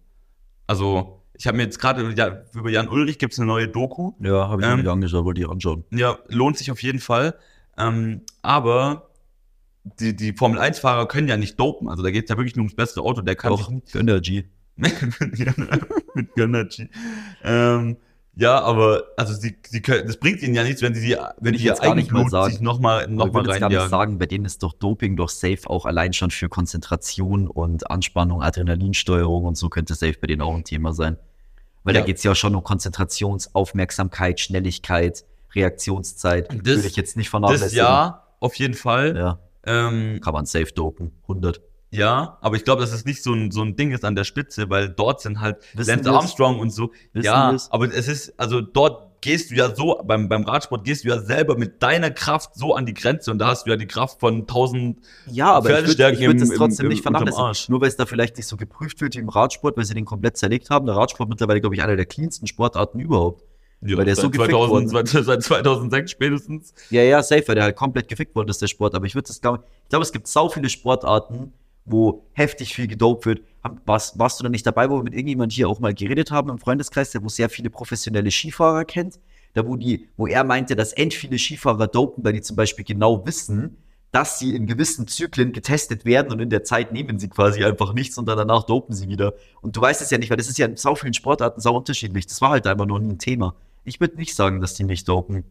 Also, 0.71 1.21
ich 1.34 1.47
habe 1.47 1.57
mir 1.57 1.63
jetzt 1.63 1.79
gerade 1.79 2.13
ja, 2.15 2.43
über 2.53 2.69
Jan 2.69 2.88
Ulrich 2.88 3.19
gibt 3.19 3.34
es 3.34 3.39
eine 3.39 3.45
neue 3.45 3.67
Doku. 3.67 4.13
Ja, 4.21 4.47
habe 4.47 4.62
ich 4.62 4.67
Ähm, 4.69 4.84
mir 4.84 4.89
angeschaut, 4.89 5.25
wollte 5.25 5.41
ich 5.41 5.49
anschauen. 5.49 5.84
Ja, 5.91 6.17
lohnt 6.29 6.57
sich 6.57 6.71
auf 6.71 6.81
jeden 6.81 6.99
Fall. 6.99 7.36
Ähm, 7.77 8.21
aber 8.41 9.10
die, 9.99 10.15
die 10.15 10.31
Formel 10.31 10.60
1-Fahrer 10.62 11.10
können 11.10 11.27
ja 11.27 11.36
nicht 11.36 11.60
dopen. 11.60 11.89
Also 11.89 12.03
da 12.03 12.10
geht 12.12 12.23
es 12.23 12.29
ja 12.29 12.38
wirklich 12.38 12.55
nur 12.55 12.63
ums 12.63 12.75
beste 12.75 13.01
Auto. 13.01 13.19
Der 13.21 13.36
kann 13.36 13.49
Doch, 13.51 13.69
Gönnergy. 13.91 14.45
mit 14.77 16.34
Gönnergy. 16.36 16.89
Ähm, 17.43 17.97
ja, 18.36 18.60
aber 18.62 19.04
also 19.17 19.34
sie, 19.34 19.58
sie 19.67 19.82
können, 19.82 20.08
das 20.08 20.17
bringt 20.17 20.41
ihnen 20.41 20.56
ja 20.56 20.63
nichts, 20.63 20.82
wenn 20.82 20.94
sie 20.96 21.02
die, 21.06 21.17
wenn 21.39 21.54
ich 21.54 21.63
jetzt 21.63 21.82
gar 21.82 21.96
nicht 21.96 22.12
mal 22.12 22.30
sagen. 22.30 22.52
sich 22.52 22.62
nochmal 22.62 23.08
noch 23.08 23.28
ich 23.28 23.34
mal 23.34 23.39
würde 23.39 23.52
jetzt 23.52 23.60
gar 23.60 23.67
nicht 23.70 23.78
reinjagen. 23.78 23.89
sagen, 23.89 24.20
bei 24.20 24.26
denen 24.26 24.46
ist 24.46 24.63
doch 24.63 24.74
Doping 24.74 25.15
doch 25.17 25.30
safe 25.30 25.60
auch 25.70 25.86
allein 25.86 26.13
schon 26.13 26.32
für 26.32 26.48
Konzentration 26.50 27.48
und 27.48 27.89
Anspannung, 27.91 28.41
Adrenalinsteuerung 28.41 29.46
und 29.46 29.56
so 29.56 29.70
könnte 29.70 29.94
safe 29.96 30.15
bei 30.20 30.28
denen 30.28 30.41
auch 30.41 30.56
ein 30.56 30.63
Thema 30.63 30.94
sein. 30.94 31.17
Weil 31.84 31.96
Ja. 31.96 32.02
da 32.02 32.06
geht 32.06 32.17
es 32.17 32.24
ja 32.24 32.34
schon 32.36 32.56
um 32.56 32.63
Konzentrations-, 32.63 33.50
Aufmerksamkeit, 33.54 34.39
Schnelligkeit, 34.39 35.26
Reaktionszeit. 35.56 36.50
Das- 36.50 36.63
würde 36.78 36.88
ich 36.88 36.96
jetzt 36.96 37.17
nicht 37.17 37.30
vernachlässigen. 37.30 37.70
Das 37.70 37.74
ja, 37.78 38.24
auf 38.39 38.56
jeden 38.56 38.76
Fall. 38.76 39.15
Ja, 39.17 39.39
Ähm, 39.65 40.20
kann 40.24 40.34
man 40.34 40.46
safe 40.46 40.72
dopen. 40.74 41.12
100. 41.28 41.62
ja, 41.91 42.38
aber 42.41 42.56
ich 42.56 42.63
glaube, 42.63 42.82
dass 42.82 42.91
es 42.93 43.06
nicht 43.06 43.21
so 43.21 43.34
ein, 43.34 43.51
so 43.51 43.62
ein 43.62 43.75
Ding 43.75 43.91
ist 43.91 44.04
an 44.06 44.15
der 44.15 44.23
Spitze, 44.23 44.69
weil 44.69 44.89
dort 44.89 45.21
sind 45.21 45.39
halt 45.41 45.58
Wissen 45.73 45.89
Lance? 46.04 46.12
Armstrong 46.12 46.60
und 46.60 46.71
so. 46.71 46.91
Wissen 47.13 47.25
ja, 47.25 47.51
wir's? 47.51 47.69
aber 47.71 47.86
es 47.93 48.08
ist, 48.08 48.34
also 48.39 48.62
dort 48.62 49.10
gehst 49.21 49.51
du 49.51 49.56
ja 49.56 49.75
so, 49.75 50.01
beim, 50.04 50.30
beim 50.30 50.43
Radsport 50.43 50.84
gehst 50.84 51.04
du 51.04 51.10
ja 51.10 51.19
selber 51.19 51.56
mit 51.56 51.84
deiner 51.84 52.10
Kraft 52.10 52.56
so 52.56 52.73
an 52.73 52.88
die 52.88 52.93
Grenze 52.95 53.30
und 53.30 53.38
da 53.38 53.47
hast 53.49 53.65
du 53.67 53.69
ja 53.69 53.75
die 53.75 53.86
Kraft 53.86 54.19
von 54.19 54.39
1000 54.47 54.97
Ja, 55.27 55.51
aber 55.54 55.80
ich 55.82 55.88
würde 55.99 56.19
würd 56.19 56.41
das 56.41 56.49
trotzdem 56.49 56.86
im- 56.88 56.89
nicht 56.89 56.99
im- 57.06 57.08
unterm 57.10 57.13
vernachlässigen. 57.27 57.45
Arsch. 57.45 57.69
Nur 57.69 57.82
weil 57.82 57.89
es 57.89 57.97
da 57.97 58.06
vielleicht 58.08 58.38
nicht 58.38 58.47
so 58.47 58.58
geprüft 58.58 58.99
wird 59.01 59.13
wie 59.15 59.19
im 59.19 59.30
Radsport, 59.30 59.77
weil 59.77 59.86
sie 59.86 59.93
den 59.93 60.06
komplett 60.06 60.38
zerlegt 60.38 60.69
haben. 60.71 60.88
Der 60.88 60.95
Radsport 60.95 61.30
mittlerweile, 61.30 61.62
glaube 61.62 61.75
ich, 61.75 61.84
einer 61.84 61.95
der 61.97 62.08
cleansten 62.08 62.47
Sportarten 62.47 62.99
überhaupt. 62.99 63.43
Ja, 63.84 63.97
Weil 63.97 64.06
der 64.06 64.13
ist 64.13 64.17
so 64.21 64.27
seit, 64.27 64.34
gefickt 64.34 64.51
2000, 64.51 64.93
worden. 64.93 65.06
seit, 65.08 65.25
seit 65.25 65.43
2006 65.43 66.12
spätestens. 66.12 66.73
Ja, 66.91 67.01
ja, 67.04 67.21
safe, 67.23 67.47
weil 67.47 67.56
der 67.56 67.63
halt 67.65 67.75
komplett 67.75 68.08
gefickt 68.08 68.36
worden 68.36 68.49
ist, 68.49 68.62
der 68.62 68.67
Sport. 68.67 68.95
Aber 68.95 69.06
ich 69.06 69.13
würde 69.15 69.27
das 69.27 69.41
glaube 69.41 69.63
ich 69.84 69.89
glaube, 69.89 70.04
es 70.04 70.12
gibt 70.12 70.27
sau 70.27 70.49
viele 70.49 70.69
Sportarten, 70.69 71.54
wo 71.91 72.25
heftig 72.34 72.73
viel 72.73 72.88
gedopt 72.88 73.25
wird. 73.25 73.41
Warst, 73.86 74.17
warst 74.17 74.39
du 74.39 74.43
da 74.43 74.49
nicht 74.49 74.65
dabei, 74.65 74.89
wo 74.89 74.97
wir 74.97 75.04
mit 75.04 75.13
irgendjemand 75.13 75.51
hier 75.51 75.69
auch 75.69 75.80
mal 75.80 75.93
geredet 75.93 76.32
haben 76.32 76.49
im 76.49 76.58
Freundeskreis, 76.58 77.12
der 77.12 77.23
wo 77.23 77.30
sehr 77.30 77.49
viele 77.49 77.69
professionelle 77.69 78.32
Skifahrer 78.32 78.86
kennt? 78.86 79.19
Da 79.54 79.67
wo 79.67 79.75
die, 79.75 80.08
wo 80.17 80.27
er 80.27 80.43
meinte, 80.43 80.75
dass 80.75 80.93
end 80.93 81.13
viele 81.13 81.38
Skifahrer 81.38 81.88
dopen, 81.88 82.23
weil 82.23 82.34
die 82.34 82.41
zum 82.41 82.56
Beispiel 82.56 82.86
genau 82.86 83.25
wissen, 83.25 83.77
dass 84.12 84.39
sie 84.39 84.56
in 84.56 84.67
gewissen 84.67 85.08
Zyklen 85.08 85.54
getestet 85.54 86.04
werden 86.06 86.32
und 86.32 86.39
in 86.39 86.49
der 86.49 86.63
Zeit 86.63 86.91
nehmen 86.91 87.17
sie 87.17 87.30
quasi 87.30 87.63
einfach 87.63 87.93
nichts 87.93 88.17
und 88.17 88.27
dann 88.27 88.38
danach 88.38 88.63
dopen 88.63 88.93
sie 88.93 89.08
wieder. 89.08 89.34
Und 89.62 89.75
du 89.75 89.82
weißt 89.82 90.01
es 90.01 90.10
ja 90.10 90.17
nicht, 90.17 90.30
weil 90.30 90.38
das 90.38 90.49
ist 90.49 90.58
ja 90.58 90.65
in 90.65 90.75
sau 90.75 90.95
vielen 90.95 91.13
Sportarten 91.13 91.62
sau 91.62 91.75
unterschiedlich. 91.75 92.27
Das 92.27 92.41
war 92.41 92.51
halt 92.51 92.67
einfach 92.67 92.86
nur 92.86 92.99
ein 92.99 93.19
Thema. 93.19 93.56
Ich 93.84 93.99
würde 93.99 94.17
nicht 94.17 94.36
sagen, 94.36 94.60
dass 94.60 94.73
die 94.73 94.84
nicht 94.84 95.08
dopen. 95.08 95.45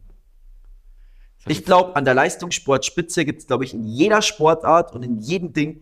Ich 1.46 1.64
glaube, 1.64 1.96
an 1.96 2.04
der 2.04 2.12
Leistungssportspitze 2.12 3.24
gibt 3.24 3.40
es, 3.40 3.46
glaube 3.46 3.64
ich, 3.64 3.72
in 3.72 3.84
jeder 3.84 4.20
Sportart 4.20 4.94
und 4.94 5.02
in 5.02 5.18
jedem 5.18 5.54
Ding 5.54 5.80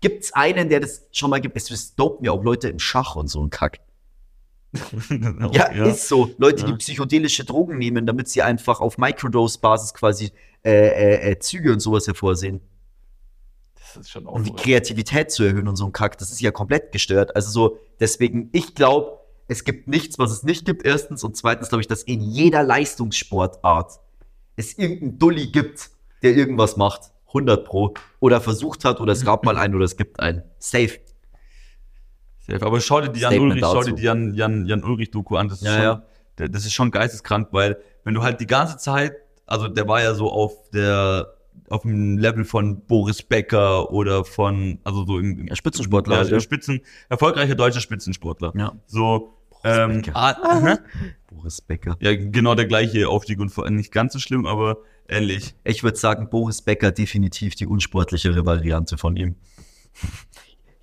gibt 0.00 0.24
es 0.24 0.32
einen, 0.32 0.68
der 0.68 0.80
das 0.80 1.06
schon 1.12 1.30
mal 1.30 1.40
gibt. 1.40 1.56
Es 1.56 1.94
dopen 1.94 2.24
ja 2.24 2.32
auch 2.32 2.42
Leute 2.42 2.68
im 2.68 2.78
Schach 2.78 3.16
und 3.16 3.28
so 3.28 3.42
ein 3.42 3.50
Kack. 3.50 3.80
Ja, 5.52 5.64
ist 5.66 6.06
so. 6.08 6.30
Leute, 6.38 6.64
die 6.64 6.70
Ja. 6.70 6.76
psychedelische 6.76 7.44
Drogen 7.44 7.78
nehmen, 7.78 8.06
damit 8.06 8.28
sie 8.28 8.42
einfach 8.42 8.80
auf 8.80 8.98
Microdose-Basis 8.98 9.94
quasi 9.94 10.30
äh, 10.64 10.70
äh, 10.70 11.30
äh, 11.32 11.38
Züge 11.38 11.72
und 11.72 11.80
sowas 11.80 12.06
hervorsehen. 12.06 12.60
das 13.74 13.96
ist 13.96 14.10
schon 14.10 14.26
auch 14.26 14.34
Um 14.34 14.44
die. 14.44 14.52
Kreativität 14.52 15.30
zu 15.32 15.42
erhöhen 15.42 15.66
und 15.66 15.76
so 15.76 15.86
ein 15.86 15.92
Kack. 15.92 16.18
Das 16.18 16.30
ist 16.30 16.40
ja 16.40 16.50
komplett 16.52 16.92
gestört. 16.92 17.34
Also 17.34 17.50
so, 17.50 17.78
deswegen, 17.98 18.48
ich 18.52 18.74
glaube, 18.76 19.18
es 19.48 19.64
gibt 19.64 19.88
nichts, 19.88 20.18
was 20.18 20.30
es 20.30 20.42
nicht 20.44 20.64
gibt, 20.64 20.84
erstens. 20.84 21.24
Und 21.24 21.36
zweitens 21.36 21.68
glaube 21.70 21.80
ich, 21.80 21.88
dass 21.88 22.02
in 22.04 22.20
jeder 22.20 22.62
Leistungssportart 22.62 23.98
es 24.56 24.78
irgendeinen 24.78 25.18
Dulli 25.18 25.48
gibt, 25.48 25.90
der 26.22 26.36
irgendwas 26.36 26.76
macht. 26.76 27.10
100 27.30 27.64
pro. 27.64 27.94
Oder 28.20 28.40
versucht 28.40 28.84
hat, 28.84 29.00
oder 29.00 29.12
es 29.12 29.24
gab 29.24 29.44
mal 29.44 29.56
einen, 29.56 29.74
oder 29.74 29.84
es 29.84 29.96
gibt 29.96 30.20
einen. 30.20 30.42
Safe. 30.58 31.00
Safe. 32.40 32.64
Aber 32.64 32.80
schau 32.80 33.00
dir 33.00 33.08
die 33.08 33.20
Jan 33.20 33.32
Statement 33.32 33.62
Ulrich, 33.62 33.64
schau 33.64 33.82
dir 33.82 33.94
die 33.94 34.02
Jan, 34.02 34.34
Jan, 34.34 34.66
Jan 34.66 34.84
Ulrich 34.84 35.10
Doku 35.10 35.36
an. 35.36 35.48
Das 35.48 35.58
ist, 35.58 35.64
Ja, 35.66 35.74
schon, 35.74 35.82
ja. 35.82 36.48
Das 36.48 36.64
ist 36.64 36.72
schon 36.72 36.90
geisteskrank, 36.90 37.48
weil 37.52 37.78
wenn 38.04 38.14
du 38.14 38.22
halt 38.22 38.40
die 38.40 38.46
ganze 38.46 38.78
Zeit, 38.78 39.14
also 39.46 39.68
der 39.68 39.86
war 39.86 40.02
ja 40.02 40.14
so 40.14 40.30
auf 40.30 40.70
der 40.70 41.34
auf 41.68 41.82
dem 41.82 42.18
Level 42.18 42.44
von 42.44 42.84
Boris 42.84 43.22
Becker 43.22 43.90
oder 43.92 44.24
von, 44.24 44.80
also 44.82 45.06
so 45.06 45.18
im, 45.18 45.38
im 45.38 45.46
Ja, 45.46 45.54
Spitzensportler 45.54 46.22
ja, 46.22 46.28
ja. 46.28 46.40
Spitzen, 46.40 46.80
erfolgreicher 47.08 47.54
deutscher 47.54 47.80
Spitzensportler. 47.80 48.52
Ja. 48.56 48.72
So, 48.86 49.34
ähm, 49.64 50.02
Becker. 50.02 50.12
ah, 50.16 50.60
hä? 50.64 50.76
Boris 51.30 51.60
Becker. 51.60 51.96
ja, 52.00 52.14
genau 52.14 52.54
der 52.54 52.66
gleiche 52.66 53.08
Aufstieg 53.08 53.38
und 53.40 53.50
vor- 53.50 53.68
nicht 53.70 53.92
ganz 53.92 54.12
so 54.12 54.18
schlimm, 54.18 54.46
aber 54.46 54.78
ähnlich. 55.08 55.54
Ich 55.64 55.82
würde 55.82 55.96
sagen, 55.96 56.28
Boris 56.30 56.62
Becker 56.62 56.90
definitiv 56.92 57.54
die 57.54 57.66
unsportlichere 57.66 58.44
Variante 58.46 58.98
von 58.98 59.16
ihm. 59.16 59.36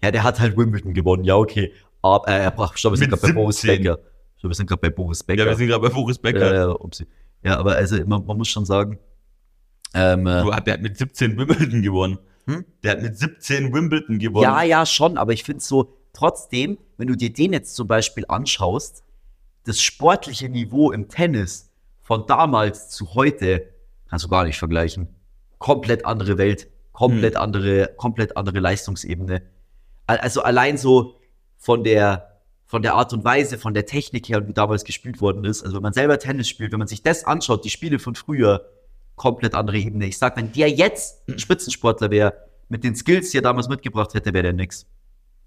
ja, 0.04 0.12
der 0.12 0.24
hat 0.24 0.40
halt 0.40 0.58
Wimbledon 0.58 0.94
gewonnen, 0.94 1.24
ja, 1.24 1.36
okay. 1.36 1.74
Aber 2.02 2.28
äh, 2.28 2.52
ach, 2.56 2.78
stopp, 2.78 2.94
wir 2.94 2.98
sind 2.98 3.10
gerade 3.10 3.22
bei 3.22 3.32
Boris 3.34 3.62
17. 3.62 3.84
Becker. 3.84 4.00
Stopp, 4.38 4.52
wir 4.52 4.56
sind 4.56 4.68
gerade 4.68 4.82
bei 4.82 4.90
Boris 4.90 5.24
Becker. 5.24 5.44
Ja, 5.44 5.50
wir 5.50 5.56
sind 5.56 5.68
gerade 5.68 5.82
bei 5.82 5.90
Boris 5.94 6.18
Becker. 6.20 6.54
Ja, 6.54 6.76
ja, 7.44 7.58
aber 7.60 7.76
also 7.76 7.98
man, 8.06 8.26
man 8.26 8.38
muss 8.38 8.48
schon 8.50 8.66
sagen, 8.66 9.00
ähm, 9.94 10.28
äh, 10.28 10.44
Du, 10.44 10.52
der 10.52 10.74
hat 10.74 10.82
mit 10.82 10.98
17 10.98 11.38
Wimbledon 11.38 11.82
gewonnen. 11.82 12.20
Hm? 12.46 12.66
Der 12.84 12.92
hat 12.94 13.02
mit 13.02 13.18
17 13.18 13.74
Wimbledon 13.74 14.20
gewonnen. 14.20 14.44
ja, 14.44 14.62
ja, 14.64 14.86
schon, 14.86 15.18
aber 15.18 15.34
ich 15.34 15.44
finde 15.44 15.64
so, 15.64 15.97
trotzdem, 16.18 16.78
wenn 16.98 17.08
du 17.08 17.16
dir 17.16 17.32
den 17.32 17.54
jetzt 17.54 17.76
zum 17.76 17.88
Beispiel 17.88 18.26
anschaust, 18.28 19.04
das 19.66 19.80
sportliche 19.82 20.50
Niveau 20.50 20.92
im 20.92 21.10
Tennis 21.10 21.70
von 22.02 22.26
damals 22.26 22.90
zu 22.90 23.14
heute 23.14 23.68
kannst 24.10 24.26
du 24.26 24.30
gar 24.30 24.46
nicht 24.46 24.58
vergleichen. 24.58 25.08
Komplett 25.60 26.06
andere 26.06 26.38
Welt, 26.38 26.68
komplett 26.94 27.36
Hm. 27.36 27.42
andere, 27.42 27.94
komplett 27.98 28.38
andere 28.38 28.60
Leistungsebene. 28.60 29.42
Al- 30.08 30.18
Also 30.20 30.42
allein 30.42 30.78
so 30.78 31.20
von 31.58 31.84
der, 31.84 32.40
von 32.66 32.82
der 32.82 32.96
Art 32.96 33.14
und 33.14 33.24
Weise, 33.24 33.58
von 33.58 33.74
der 33.74 33.86
Technik 33.86 34.30
her 34.30 34.38
und 34.38 34.48
wie 34.48 34.54
damals 34.54 34.84
gespielt 34.86 35.20
worden 35.22 35.44
ist. 35.46 35.64
Also 35.64 35.76
wenn 35.76 35.84
man 35.84 35.94
selber 35.94 36.18
Tennis 36.18 36.48
spielt, 36.50 36.72
wenn 36.72 36.80
man 36.80 36.88
sich 36.88 37.04
das 37.04 37.26
anschaut, 37.26 37.66
die 37.66 37.70
Spiele 37.70 38.00
von 38.00 38.16
früher, 38.16 38.70
komplett 39.16 39.54
andere 39.54 39.78
Ebene. 39.78 40.06
Ich 40.06 40.18
sag, 40.18 40.38
wenn 40.38 40.52
der 40.54 40.70
jetzt 40.70 41.28
ein 41.28 41.40
Spitzensportler 41.40 42.10
wäre, 42.12 42.34
mit 42.70 42.84
den 42.84 42.96
Skills, 42.96 43.32
die 43.32 43.38
er 43.40 43.42
damals 43.42 43.68
mitgebracht 43.68 44.14
hätte, 44.14 44.34
wäre 44.34 44.44
der 44.44 44.54
nix. 44.54 44.86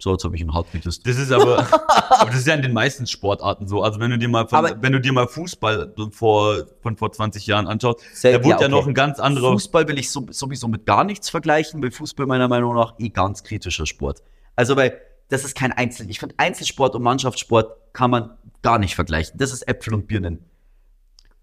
So, 0.03 0.13
jetzt 0.13 0.25
habe 0.25 0.35
ich 0.35 0.41
ihn 0.43 0.53
hart. 0.55 0.67
Das 0.85 0.97
ist 0.97 1.31
aber, 1.31 1.59
aber 2.09 2.31
das 2.31 2.41
ist 2.41 2.47
ja 2.47 2.55
in 2.55 2.63
den 2.63 2.73
meisten 2.73 3.07
Sportarten 3.07 3.69
so. 3.69 3.83
Also 3.83 4.01
wenn 4.01 4.11
du 4.11 4.19
dir 4.19 4.29
mal, 4.29 4.49
von, 4.49 4.59
Aber- 4.65 4.83
wenn 4.83 4.93
du 4.93 5.01
dir 5.01 5.13
mal 5.13 5.29
Fußball 5.29 5.95
vor, 6.11 6.65
von 6.81 6.97
vor 6.97 7.13
20 7.13 7.47
Jahren 7.47 7.67
anschaust, 7.67 8.01
da 8.23 8.33
wurde 8.39 8.49
ja, 8.49 8.57
okay. 8.57 8.69
noch 8.69 8.87
ein 8.87 8.95
ganz 8.95 9.21
anderer. 9.21 9.53
Fußball 9.53 9.87
will 9.89 9.99
ich 9.99 10.11
so, 10.11 10.27
sowieso 10.31 10.69
mit 10.69 10.87
gar 10.87 11.05
nichts 11.05 11.29
vergleichen, 11.29 11.83
weil 11.83 11.91
Fußball 11.91 12.27
meiner 12.27 12.49
Meinung 12.49 12.75
nach 12.75 12.95
eh 12.99 13.11
ganz 13.11 13.43
kritischer 13.43 13.87
Sport. 13.87 14.23
Also, 14.57 14.77
weil 14.77 14.99
das 15.29 15.45
ist 15.45 15.55
kein 15.55 15.73
Einzel. 15.73 16.09
Ich 16.11 16.19
finde, 16.19 16.35
Einzelsport 16.39 16.95
und 16.95 17.03
Mannschaftssport 17.03 17.93
kann 17.93 18.11
man 18.11 18.31
gar 18.63 18.79
nicht 18.79 18.95
vergleichen. 18.95 19.39
Das 19.39 19.53
ist 19.53 19.69
Äpfel 19.69 19.95
und 19.95 20.07
Birnen. 20.07 20.45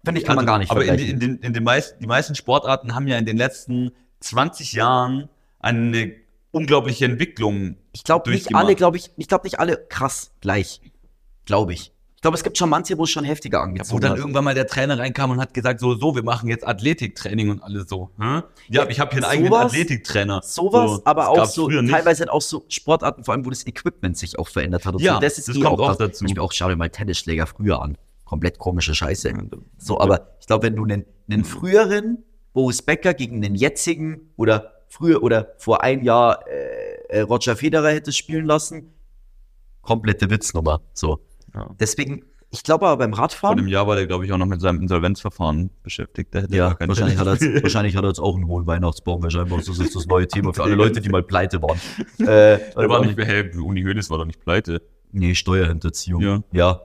Finde 0.04 0.20
ich, 0.20 0.26
kann 0.26 0.36
man 0.36 0.44
Also, 0.44 0.52
gar 0.52 0.58
nicht 0.58 0.70
aber 0.70 0.82
in, 0.82 0.86
vergleichen. 0.88 1.14
in, 1.14 1.20
den, 1.20 1.36
in 1.42 1.52
den 1.52 1.64
meisten, 1.64 2.00
die 2.00 2.06
meisten 2.06 2.34
Sportarten 2.34 2.94
haben 2.94 3.06
ja 3.06 3.18
in 3.18 3.24
den 3.26 3.36
letzten 3.36 3.92
20 4.20 4.72
Jahren 4.72 5.28
eine 5.60 6.12
unglaubliche 6.50 7.04
Entwicklung. 7.04 7.76
ich 7.92 8.04
glaube 8.04 8.30
nicht 8.30 8.54
alle, 8.54 8.74
glaube 8.74 8.96
ich, 8.96 9.10
ich 9.16 9.28
glaube 9.28 9.44
nicht 9.44 9.58
alle 9.60 9.76
krass 9.88 10.32
gleich. 10.40 10.80
Glaube 11.44 11.72
ich. 11.72 11.92
Ich 12.16 12.22
glaube, 12.22 12.36
es 12.36 12.42
gibt 12.42 12.58
schon 12.58 12.68
manche, 12.68 12.98
wo 12.98 13.04
es 13.04 13.10
schon 13.10 13.22
heftiger 13.24 13.58
Wo 13.58 13.62
angezogen 13.62 14.00
dann 14.00 14.10
hat. 14.10 14.18
irgendwann 14.18 14.42
mal 14.42 14.54
der 14.54 14.66
Trainer 14.66 14.98
reinkam 14.98 15.30
und 15.30 15.40
hat 15.40 15.54
gesagt, 15.54 15.78
so, 15.78 15.94
so, 15.94 16.16
wir 16.16 16.24
machen 16.24 16.48
jetzt 16.48 16.66
Athletiktraining 16.66 17.48
und 17.48 17.62
alles 17.62 17.88
so. 17.88 18.10
Hm? 18.18 18.42
Ja, 18.68 18.88
ich 18.88 18.98
habe 18.98 19.12
hier 19.12 19.22
einen 19.22 19.30
eigenen 19.30 19.52
Sowas- 19.52 19.66
Athletiktrainer. 19.66 20.40
Sowas, 20.42 20.90
So, 20.96 21.02
aber 21.04 21.28
auch 21.28 21.44
so, 21.46 21.68
teilweise 21.68 22.22
halt 22.22 22.30
auch 22.30 22.42
so 22.42 22.64
Sportarten, 22.68 23.22
vor 23.22 23.34
allem, 23.34 23.46
wo 23.46 23.50
das 23.50 23.64
Equipment 23.68 24.16
sich 24.18 24.36
auch 24.36 24.48
verändert 24.48 24.84
hat. 24.84 24.94
Und 24.96 25.00
Ja, 25.02 25.14
so. 25.14 25.20
das 25.20 25.38
ist 25.38 25.46
das 25.48 25.56
eh 25.56 25.60
kommt 25.60 25.78
auch 25.80 25.90
auch 25.90 25.96
dazu. 25.96 26.24
Beispiel 26.24 26.42
auch, 26.42 26.50
schau 26.52 26.68
dir 26.68 26.74
mal 26.76 26.90
Tennisschläger 26.90 27.46
früher 27.46 27.80
an. 27.80 27.96
komplett 28.24 28.58
komische 28.58 28.96
Scheiße. 28.96 29.32
So, 29.78 30.00
aber 30.00 30.34
ich 30.40 30.46
glaube, 30.48 30.66
wenn 30.66 30.74
du 30.74 30.82
einen, 30.84 31.04
einen 31.30 31.44
früheren 31.44 32.24
Boris 32.52 32.82
Becker 32.82 33.14
gegen 33.14 33.40
den 33.42 33.54
jetzigen 33.54 34.32
oder 34.36 34.72
früher 34.88 35.22
oder 35.22 35.54
vor 35.58 35.82
ein 35.82 36.02
Jahr 36.04 36.44
äh, 36.48 37.18
äh, 37.18 37.20
Roger 37.20 37.56
Federer 37.56 37.90
hättest 37.90 38.18
spielen 38.18 38.46
lassen, 38.46 38.92
komplette 39.82 40.28
Witznummer. 40.30 40.80
So. 40.92 41.20
Ja. 41.54 41.70
Deswegen, 41.80 42.24
ich 42.50 42.62
glaube 42.62 42.86
aber 42.86 42.98
beim 42.98 43.12
Vor 43.14 43.22
Radfahren. 43.24 43.56
dem 43.56 43.68
Jahr 43.68 43.86
war 43.86 43.96
der, 43.96 44.06
glaube 44.06 44.24
ich, 44.26 44.32
auch 44.32 44.38
noch 44.38 44.46
mit 44.46 44.60
seinem 44.60 44.80
Insolvenzverfahren 44.82 45.70
beschäftigt. 45.82 46.34
Der 46.34 46.42
hätte 46.42 46.56
Ja, 46.56 46.76
wahrscheinlich 46.78 47.18
hat, 47.18 47.26
er 47.26 47.62
wahrscheinlich 47.62 47.96
hat 47.96 48.04
er 48.04 48.08
jetzt 48.08 48.20
auch 48.20 48.34
einen 48.36 48.46
hohen 48.46 48.66
Weihnachtsbaum, 48.66 49.22
weil 49.22 49.30
scheinbar 49.30 49.58
das 49.58 49.68
ist 49.68 49.94
das 49.96 50.06
neue 50.06 50.26
Thema 50.28 50.52
für 50.52 50.62
alle 50.64 50.74
Leute, 50.74 51.00
die 51.00 51.08
mal 51.08 51.22
pleite 51.22 51.60
waren. 51.62 51.78
Äh, 52.18 52.24
Der 52.76 52.88
war 52.88 53.04
nicht 53.04 53.16
mehr, 53.16 53.26
hey, 53.26 53.50
Uni 53.58 53.82
Hoeneß 53.82 54.10
war 54.10 54.18
doch 54.18 54.24
nicht 54.26 54.40
pleite. 54.40 54.82
nee, 55.12 55.34
Steuerhinterziehung. 55.34 56.20
Ja. 56.22 56.42
ja. 56.52 56.80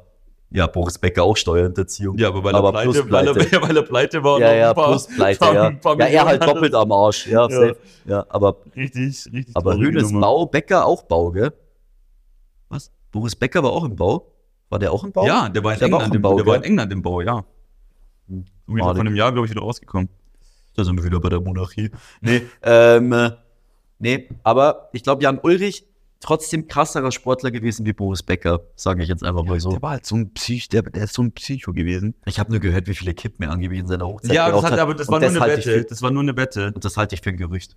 Ja, 0.55 0.67
Boris 0.67 0.99
Becker 0.99 1.23
auch 1.23 1.35
Steuerhinterziehung. 1.35 2.15
Ja, 2.17 2.27
aber 2.27 2.43
weil, 2.43 2.53
Aber 2.53 2.67
er, 2.69 2.71
pleite, 2.73 2.91
plus 3.03 3.11
weil, 3.11 3.27
er, 3.27 3.33
pleite. 3.33 3.61
weil 3.63 3.75
er 3.77 3.81
pleite 3.83 4.23
war. 4.23 4.39
ja, 4.39 4.53
ja, 4.53 4.69
ein 4.69 4.75
paar- 4.75 4.87
plus 4.89 5.07
pleite, 5.07 5.39
paar- 5.39 5.53
ja. 5.55 5.71
paar 5.71 5.99
Ja, 5.99 6.05
er 6.05 6.25
halt 6.25 6.43
doppelt 6.43 6.75
am 6.75 6.91
Arsch. 6.91 7.25
Ja, 7.27 7.47
Ja. 7.47 7.49
safe. 7.49 7.77
Ja, 8.05 8.25
aber, 8.29 8.57
Richtig, 8.75 9.25
richtig. 9.33 9.55
aber 9.55 9.73
Hönes. 9.77 10.11
Bau, 10.13 10.45
Becker 10.45 10.85
auch 10.85 11.01
Bau, 11.03 11.31
gell? 11.31 11.51
Was? 12.69 12.91
Boris 13.11 13.35
Becker 13.35 13.63
war 13.63 13.71
auch 13.71 13.83
im 13.83 13.95
Bau? 13.95 14.31
War 14.69 14.77
der 14.79 14.91
auch 14.91 15.03
im 15.03 15.11
Bau? 15.11 15.25
Ja, 15.25 15.49
der 15.49 15.63
war 15.63 15.73
in 15.73 15.79
Der 15.79 15.91
war 15.91 15.99
England 16.01 16.13
im 16.13 16.15
im 16.17 16.21
Bau, 16.21 16.35
Der 16.37 16.45
war 16.45 16.55
in? 16.57 16.63
England 16.63 16.91
im 16.93 17.01
Bau, 17.01 17.21
ja. 17.21 17.43
Hm. 18.27 18.45
Madig. 18.67 18.85
von 18.97 18.99
einem 19.07 19.15
Jahr, 19.15 19.31
glaube 19.31 19.45
ich, 19.47 19.51
wieder 19.51 19.61
rausgekommen. 19.61 20.09
Da 20.75 20.83
sind 20.83 20.97
wir 20.97 21.03
wieder 21.03 21.19
bei 21.19 21.29
der 21.29 21.41
Monarchie. 21.41 21.89
Nee, 22.21 22.41
ähm, 22.63 23.11
äh, 23.11 23.31
nee, 23.99 24.29
aber 24.43 24.89
ich 24.93 25.01
glaube, 25.03 25.23
Jan 25.23 25.39
Ulrich 25.41 25.85
trotzdem 26.23 26.67
krasserer 26.67 27.11
Sportler 27.11 27.51
gewesen 27.51 27.85
wie 27.85 27.93
Boris 27.93 28.23
Becker, 28.23 28.61
sage 28.75 29.03
ich 29.03 29.09
jetzt 29.09 29.23
einfach 29.23 29.43
mal 29.43 29.59
so. 29.59 29.71
Der 29.71 29.81
war 29.81 29.91
halt 29.91 30.05
so 30.05 30.15
ein 30.15 30.33
Psych, 30.33 30.69
der, 30.69 30.81
der 30.83 31.03
ist 31.03 31.13
so 31.13 31.21
ein 31.21 31.31
Psycho 31.33 31.73
gewesen. 31.73 32.15
Ich 32.25 32.39
habe 32.39 32.49
nur 32.51 32.59
gehört, 32.59 32.87
wie 32.87 32.95
viele 32.95 33.13
Kippen 33.13 33.43
er 33.43 33.51
angeblich 33.51 33.79
in 33.79 33.87
seiner 33.87 34.07
Hochzeit 34.07 34.33
Ja, 34.33 34.49
das 34.51 34.63
hat, 34.63 34.71
hat. 34.73 34.79
aber 34.79 34.95
das 34.95 35.07
war 35.09 35.19
nur 35.19 35.29
eine 35.29 35.39
halte 35.39 35.59
ich 35.59 35.65
Wette. 35.67 35.79
Für, 35.79 35.85
Das 35.85 36.01
war 36.01 36.11
nur 36.11 36.23
eine 36.23 36.35
Wette. 36.35 36.71
und 36.73 36.83
das 36.83 36.97
halte 36.97 37.15
ich 37.15 37.21
für 37.21 37.29
ein 37.29 37.37
Gerücht. 37.37 37.75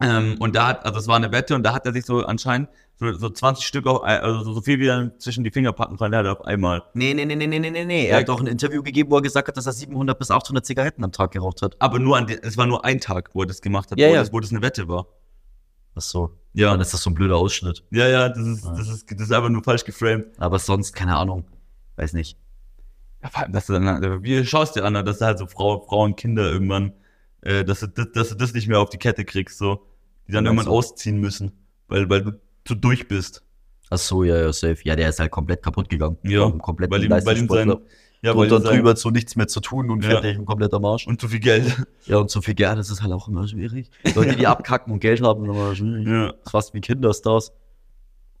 Ähm, 0.00 0.36
und 0.40 0.56
da 0.56 0.66
hat, 0.66 0.84
also 0.84 0.98
es 0.98 1.06
war 1.06 1.16
eine 1.16 1.30
Wette 1.30 1.54
und 1.54 1.62
da 1.62 1.72
hat 1.72 1.86
er 1.86 1.92
sich 1.92 2.04
so 2.04 2.24
anscheinend 2.26 2.68
so, 2.96 3.12
so 3.12 3.30
20 3.30 3.64
Stück 3.66 3.86
auf, 3.86 4.02
ein- 4.02 4.20
also 4.20 4.52
so 4.52 4.60
viel 4.60 4.78
wie 4.80 4.86
er 4.88 5.16
zwischen 5.18 5.44
die 5.44 5.50
Finger 5.50 5.72
packen 5.72 5.96
kann, 5.96 6.14
hat 6.14 6.26
er 6.26 6.32
auf 6.32 6.44
einmal. 6.44 6.82
Nee, 6.94 7.14
nee, 7.14 7.24
nee, 7.24 7.36
nee, 7.36 7.46
nee, 7.46 7.58
nee, 7.58 7.84
nee. 7.84 8.04
Ja. 8.08 8.14
Er 8.14 8.20
hat 8.20 8.30
auch 8.30 8.40
ein 8.40 8.46
Interview 8.46 8.82
gegeben, 8.82 9.10
wo 9.10 9.16
er 9.16 9.22
gesagt 9.22 9.48
hat, 9.48 9.56
dass 9.56 9.66
er 9.66 9.72
700 9.72 10.18
bis 10.18 10.30
800 10.30 10.64
Zigaretten 10.66 11.04
am 11.04 11.12
Tag 11.12 11.30
geraucht 11.32 11.62
hat. 11.62 11.76
Aber 11.80 11.98
nur 12.00 12.16
an 12.16 12.26
es 12.28 12.56
war 12.56 12.66
nur 12.66 12.84
ein 12.84 13.00
Tag, 13.00 13.30
wo 13.34 13.42
er 13.42 13.46
das 13.46 13.60
gemacht 13.62 13.90
hat, 13.90 13.98
Ja, 13.98 14.08
wo, 14.08 14.14
ja. 14.14 14.20
Das, 14.20 14.32
wo 14.32 14.40
das 14.40 14.50
eine 14.50 14.62
Wette 14.62 14.88
war. 14.88 15.06
Ach 15.94 16.02
so. 16.02 16.30
Ja. 16.54 16.70
Dann 16.70 16.80
ist 16.80 16.94
das 16.94 17.02
so 17.02 17.10
ein 17.10 17.14
blöder 17.14 17.36
Ausschnitt. 17.36 17.84
Ja, 17.90 18.08
ja, 18.08 18.28
das 18.28 18.46
ist, 18.46 18.64
Ja. 18.64 18.74
das 18.74 18.88
ist, 18.88 19.10
das 19.10 19.20
ist 19.20 19.32
einfach 19.32 19.48
nur 19.50 19.62
falsch 19.62 19.84
geframed. 19.84 20.26
Aber 20.38 20.58
sonst, 20.58 20.92
keine 20.94 21.16
Ahnung. 21.16 21.44
Weiß 21.96 22.12
nicht. 22.12 22.38
Ja, 23.22 23.28
vor 23.30 23.42
allem, 23.42 23.52
dass 23.52 23.66
du 23.66 23.72
dann, 23.72 24.22
wie 24.22 24.44
schaust 24.46 24.76
dir 24.76 24.84
an, 24.84 24.94
dass 25.04 25.18
du 25.18 25.24
halt 25.24 25.38
so 25.38 25.46
Frau, 25.46 25.80
Frauen, 25.80 26.14
Kinder 26.16 26.50
irgendwann, 26.50 26.92
äh, 27.42 27.64
dass 27.64 27.80
du, 27.80 27.88
das- 27.88 28.12
dass 28.12 28.28
du 28.30 28.34
das 28.36 28.52
nicht 28.54 28.68
mehr 28.68 28.78
auf 28.80 28.90
die 28.90 28.98
Kette 28.98 29.24
kriegst, 29.24 29.58
so, 29.58 29.86
die 30.28 30.32
dann 30.32 30.44
irgendwann 30.46 30.66
so. 30.66 30.72
ausziehen 30.72 31.18
müssen, 31.18 31.52
weil, 31.88 32.08
weil 32.08 32.22
du 32.22 32.32
zu 32.64 32.74
durch 32.74 33.08
bist. 33.08 33.42
Ach 33.90 33.98
so, 33.98 34.24
ja, 34.24 34.36
ja, 34.38 34.52
safe. 34.52 34.78
Ja, 34.84 34.96
der 34.96 35.08
ist 35.10 35.18
halt 35.20 35.30
komplett 35.30 35.62
kaputt 35.62 35.88
gegangen. 35.88 36.16
Ja, 36.22 36.50
komplett 36.50 36.90
weil 36.90 37.04
ihm, 37.04 37.10
weil 37.10 37.36
ihm 37.38 37.48
sein, 37.48 37.74
ja, 38.24 38.32
und 38.32 38.50
dann 38.50 38.62
drüber 38.64 38.96
zu 38.96 39.10
nichts 39.10 39.36
mehr 39.36 39.46
zu 39.48 39.60
tun 39.60 39.90
und 39.90 40.02
Ja. 40.04 40.10
fertig 40.10 40.38
und 40.38 40.46
komplett 40.46 40.72
am 40.74 40.84
Arsch. 40.84 41.06
und 41.06 41.20
zu 41.20 41.28
viel 41.28 41.40
Geld. 41.40 41.76
Ja, 42.06 42.16
und 42.18 42.30
so 42.30 42.40
viel 42.40 42.54
Geld, 42.54 42.78
das 42.78 42.90
ist 42.90 43.02
halt 43.02 43.12
auch 43.12 43.28
immer 43.28 43.46
schwierig. 43.46 43.90
Leute, 44.14 44.36
die 44.36 44.46
abkacken 44.46 44.92
und 44.92 45.00
Geld 45.00 45.22
haben, 45.22 45.44
ist 45.44 45.50
immer 45.50 45.74
schwierig. 45.74 46.06
Ja. 46.06 46.26
Das 46.28 46.36
ist 46.44 46.50
fast 46.50 46.74
wie 46.74 46.80
Kinderstars. 46.80 47.52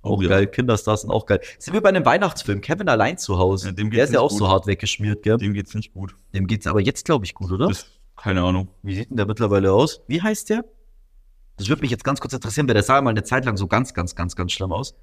Auch 0.02 0.18
Oh, 0.18 0.22
ja. 0.22 0.28
geil, 0.28 0.46
Kinderstars 0.48 1.00
sind 1.02 1.10
auch 1.10 1.24
geil. 1.24 1.40
Sind 1.58 1.72
wir 1.72 1.80
bei 1.80 1.88
einem 1.88 2.04
Weihnachtsfilm, 2.04 2.60
Kevin 2.60 2.88
allein 2.90 3.16
zu 3.16 3.38
Hause. 3.38 3.68
Ja, 3.68 3.72
dem 3.72 3.90
Der 3.90 4.00
geht's 4.00 4.10
ist 4.10 4.14
ja 4.14 4.20
auch 4.20 4.28
gut. 4.28 4.38
so 4.38 4.48
hart 4.48 4.66
weggeschmiert, 4.66 5.22
gell? 5.22 5.38
Dem 5.38 5.54
geht's 5.54 5.74
nicht 5.74 5.94
gut. 5.94 6.14
Dem 6.34 6.46
geht's 6.46 6.66
aber 6.66 6.80
jetzt, 6.80 7.04
glaube 7.06 7.24
ich, 7.24 7.32
gut, 7.34 7.50
oder? 7.52 7.68
Das, 7.68 7.86
keine 8.16 8.42
Ahnung. 8.42 8.68
Wie 8.82 8.94
sieht 8.96 9.08
denn 9.10 9.16
der 9.16 9.24
mittlerweile 9.26 9.72
aus? 9.72 10.02
Wie 10.06 10.20
heißt 10.20 10.50
der? 10.50 10.64
Das 11.56 11.68
würde 11.68 11.80
mich 11.82 11.90
jetzt 11.90 12.04
ganz 12.04 12.20
kurz 12.20 12.32
interessieren, 12.34 12.66
weil 12.68 12.74
der 12.74 12.82
sah 12.82 13.00
mal 13.00 13.10
eine 13.10 13.22
Zeit 13.22 13.44
lang 13.46 13.56
so 13.56 13.66
ganz, 13.66 13.94
ganz, 13.94 14.14
ganz, 14.14 14.36
ganz 14.36 14.52
schlimm 14.52 14.72
aus. 14.72 14.94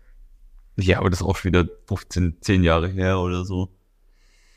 Ja, 0.77 0.99
aber 0.99 1.09
das 1.09 1.21
ist 1.21 1.25
auch 1.25 1.35
schon 1.35 1.51
wieder 1.51 1.65
15, 1.87 2.37
10 2.41 2.63
Jahre 2.63 2.87
her 2.87 3.19
oder 3.19 3.43
so. 3.43 3.69